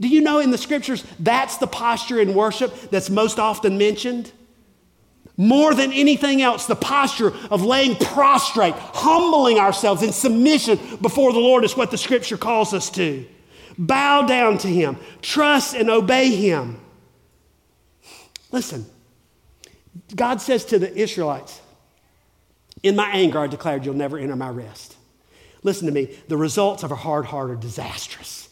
Do 0.00 0.08
you 0.08 0.20
know 0.20 0.40
in 0.40 0.50
the 0.50 0.58
scriptures 0.58 1.04
that's 1.20 1.58
the 1.58 1.66
posture 1.66 2.20
in 2.20 2.34
worship 2.34 2.74
that's 2.90 3.08
most 3.08 3.38
often 3.38 3.78
mentioned? 3.78 4.32
More 5.36 5.74
than 5.74 5.92
anything 5.92 6.42
else, 6.42 6.66
the 6.66 6.76
posture 6.76 7.32
of 7.50 7.62
laying 7.62 7.96
prostrate, 7.96 8.74
humbling 8.74 9.58
ourselves 9.58 10.02
in 10.02 10.12
submission 10.12 10.78
before 11.00 11.32
the 11.32 11.38
Lord 11.38 11.64
is 11.64 11.76
what 11.76 11.90
the 11.90 11.98
scripture 11.98 12.36
calls 12.36 12.74
us 12.74 12.90
to. 12.90 13.26
Bow 13.78 14.22
down 14.22 14.58
to 14.58 14.68
Him, 14.68 14.98
trust 15.22 15.74
and 15.74 15.88
obey 15.88 16.34
Him. 16.34 16.78
Listen, 18.50 18.84
God 20.14 20.42
says 20.42 20.66
to 20.66 20.78
the 20.78 20.94
Israelites, 20.94 21.61
in 22.82 22.96
my 22.96 23.10
anger, 23.10 23.38
I 23.38 23.46
declared, 23.46 23.84
You'll 23.84 23.94
never 23.94 24.18
enter 24.18 24.36
my 24.36 24.48
rest. 24.48 24.96
Listen 25.62 25.86
to 25.86 25.92
me, 25.92 26.16
the 26.28 26.36
results 26.36 26.82
of 26.82 26.90
a 26.90 26.96
hard 26.96 27.24
heart 27.24 27.50
are 27.50 27.56
disastrous. 27.56 28.48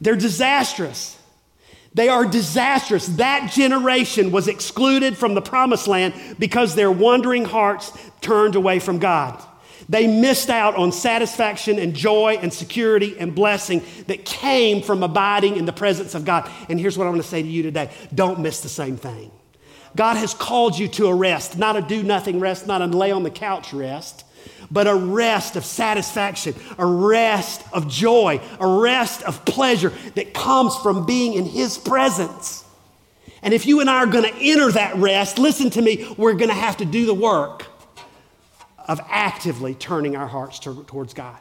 They're 0.00 0.16
disastrous. 0.16 1.18
They 1.94 2.08
are 2.08 2.24
disastrous. 2.24 3.06
That 3.06 3.50
generation 3.52 4.30
was 4.30 4.48
excluded 4.48 5.16
from 5.16 5.34
the 5.34 5.42
promised 5.42 5.88
land 5.88 6.14
because 6.38 6.74
their 6.74 6.92
wandering 6.92 7.44
hearts 7.44 7.92
turned 8.20 8.54
away 8.54 8.78
from 8.78 8.98
God. 8.98 9.42
They 9.88 10.06
missed 10.06 10.50
out 10.50 10.76
on 10.76 10.92
satisfaction 10.92 11.78
and 11.78 11.94
joy 11.94 12.38
and 12.40 12.52
security 12.52 13.18
and 13.18 13.34
blessing 13.34 13.82
that 14.06 14.24
came 14.24 14.82
from 14.82 15.02
abiding 15.02 15.56
in 15.56 15.64
the 15.64 15.72
presence 15.72 16.14
of 16.14 16.24
God. 16.24 16.50
And 16.68 16.78
here's 16.78 16.98
what 16.98 17.06
I 17.06 17.10
want 17.10 17.22
to 17.22 17.28
say 17.28 17.42
to 17.42 17.48
you 17.48 17.62
today 17.62 17.90
don't 18.14 18.40
miss 18.40 18.60
the 18.60 18.68
same 18.68 18.96
thing. 18.96 19.30
God 19.98 20.16
has 20.16 20.32
called 20.32 20.78
you 20.78 20.86
to 20.90 21.08
a 21.08 21.14
rest, 21.14 21.58
not 21.58 21.74
a 21.74 21.82
do 21.82 22.04
nothing 22.04 22.38
rest, 22.38 22.68
not 22.68 22.80
a 22.82 22.86
lay 22.86 23.10
on 23.10 23.24
the 23.24 23.32
couch 23.32 23.72
rest, 23.72 24.24
but 24.70 24.86
a 24.86 24.94
rest 24.94 25.56
of 25.56 25.64
satisfaction, 25.64 26.54
a 26.78 26.86
rest 26.86 27.64
of 27.72 27.88
joy, 27.88 28.40
a 28.60 28.80
rest 28.80 29.24
of 29.24 29.44
pleasure 29.44 29.92
that 30.14 30.32
comes 30.32 30.76
from 30.76 31.04
being 31.04 31.34
in 31.34 31.46
His 31.46 31.76
presence. 31.78 32.64
And 33.42 33.52
if 33.52 33.66
you 33.66 33.80
and 33.80 33.90
I 33.90 33.96
are 33.96 34.06
going 34.06 34.22
to 34.22 34.38
enter 34.40 34.70
that 34.70 34.94
rest, 34.94 35.36
listen 35.36 35.68
to 35.70 35.82
me, 35.82 36.06
we're 36.16 36.34
going 36.34 36.50
to 36.50 36.54
have 36.54 36.76
to 36.76 36.84
do 36.84 37.04
the 37.04 37.14
work 37.14 37.66
of 38.86 39.00
actively 39.08 39.74
turning 39.74 40.14
our 40.14 40.28
hearts 40.28 40.60
to, 40.60 40.84
towards 40.84 41.12
God. 41.12 41.38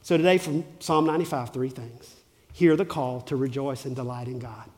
So 0.00 0.16
today 0.16 0.38
from 0.38 0.64
Psalm 0.78 1.04
95, 1.04 1.50
three 1.50 1.68
things. 1.68 2.16
Hear 2.54 2.74
the 2.74 2.86
call 2.86 3.20
to 3.22 3.36
rejoice 3.36 3.84
and 3.84 3.94
delight 3.94 4.28
in 4.28 4.38
God. 4.38 4.70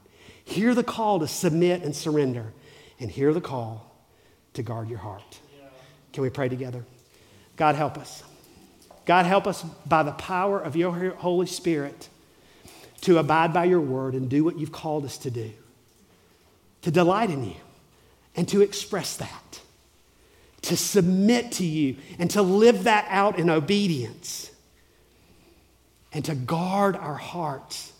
Hear 0.44 0.74
the 0.74 0.82
call 0.82 1.20
to 1.20 1.28
submit 1.28 1.84
and 1.84 1.94
surrender 1.94 2.52
and 3.02 3.10
hear 3.10 3.34
the 3.34 3.40
call 3.40 3.94
to 4.54 4.62
guard 4.62 4.88
your 4.88 4.98
heart. 4.98 5.40
Can 6.12 6.22
we 6.22 6.30
pray 6.30 6.48
together? 6.48 6.84
God, 7.56 7.74
help 7.74 7.98
us. 7.98 8.22
God, 9.04 9.26
help 9.26 9.46
us 9.46 9.62
by 9.86 10.02
the 10.02 10.12
power 10.12 10.60
of 10.60 10.76
your 10.76 11.10
Holy 11.16 11.46
Spirit 11.46 12.08
to 13.02 13.18
abide 13.18 13.52
by 13.52 13.64
your 13.64 13.80
word 13.80 14.14
and 14.14 14.28
do 14.28 14.44
what 14.44 14.58
you've 14.58 14.72
called 14.72 15.04
us 15.04 15.18
to 15.18 15.30
do, 15.30 15.50
to 16.82 16.90
delight 16.90 17.30
in 17.30 17.44
you 17.44 17.56
and 18.36 18.48
to 18.48 18.62
express 18.62 19.16
that, 19.16 19.60
to 20.62 20.76
submit 20.76 21.52
to 21.52 21.66
you 21.66 21.96
and 22.18 22.30
to 22.30 22.42
live 22.42 22.84
that 22.84 23.06
out 23.08 23.38
in 23.38 23.50
obedience, 23.50 24.50
and 26.12 26.24
to 26.24 26.34
guard 26.34 26.94
our 26.94 27.16
hearts 27.16 27.91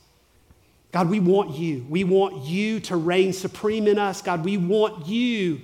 God, 0.93 1.09
we 1.09 1.21
want 1.21 1.57
you. 1.57 1.87
We 1.89 2.05
want 2.05 2.45
you 2.45 2.81
to 2.81 2.97
reign 2.97 3.33
supreme 3.33 3.89
in 3.89 3.99
us. 3.99 4.21
God, 4.21 4.45
we 4.45 4.59
want 4.59 5.07
you 5.07 5.61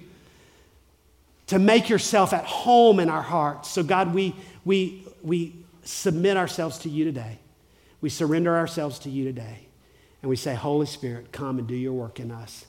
to 1.49 1.59
make 1.59 1.89
yourself 1.89 2.33
at 2.33 2.45
home 2.45 2.99
in 2.99 3.11
our 3.11 3.23
hearts. 3.23 3.71
So, 3.71 3.83
God, 3.83 4.15
we, 4.15 4.35
we, 4.65 5.05
we 5.23 5.55
submit 5.85 6.37
ourselves 6.37 6.79
to 6.81 6.89
you 6.89 7.05
today. 7.05 7.39
We 8.01 8.09
surrender 8.09 8.57
ourselves 8.57 8.99
to 9.01 9.11
you 9.11 9.25
today. 9.25 9.67
And 10.23 10.31
we 10.31 10.37
say, 10.37 10.55
Holy 10.55 10.87
Spirit, 10.87 11.31
come 11.31 11.59
and 11.59 11.69
do 11.69 11.75
your 11.75 11.93
work 11.93 12.21
in 12.21 12.31
us. 12.31 12.65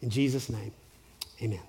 In 0.00 0.10
Jesus' 0.10 0.48
name, 0.48 0.72
amen. 1.42 1.60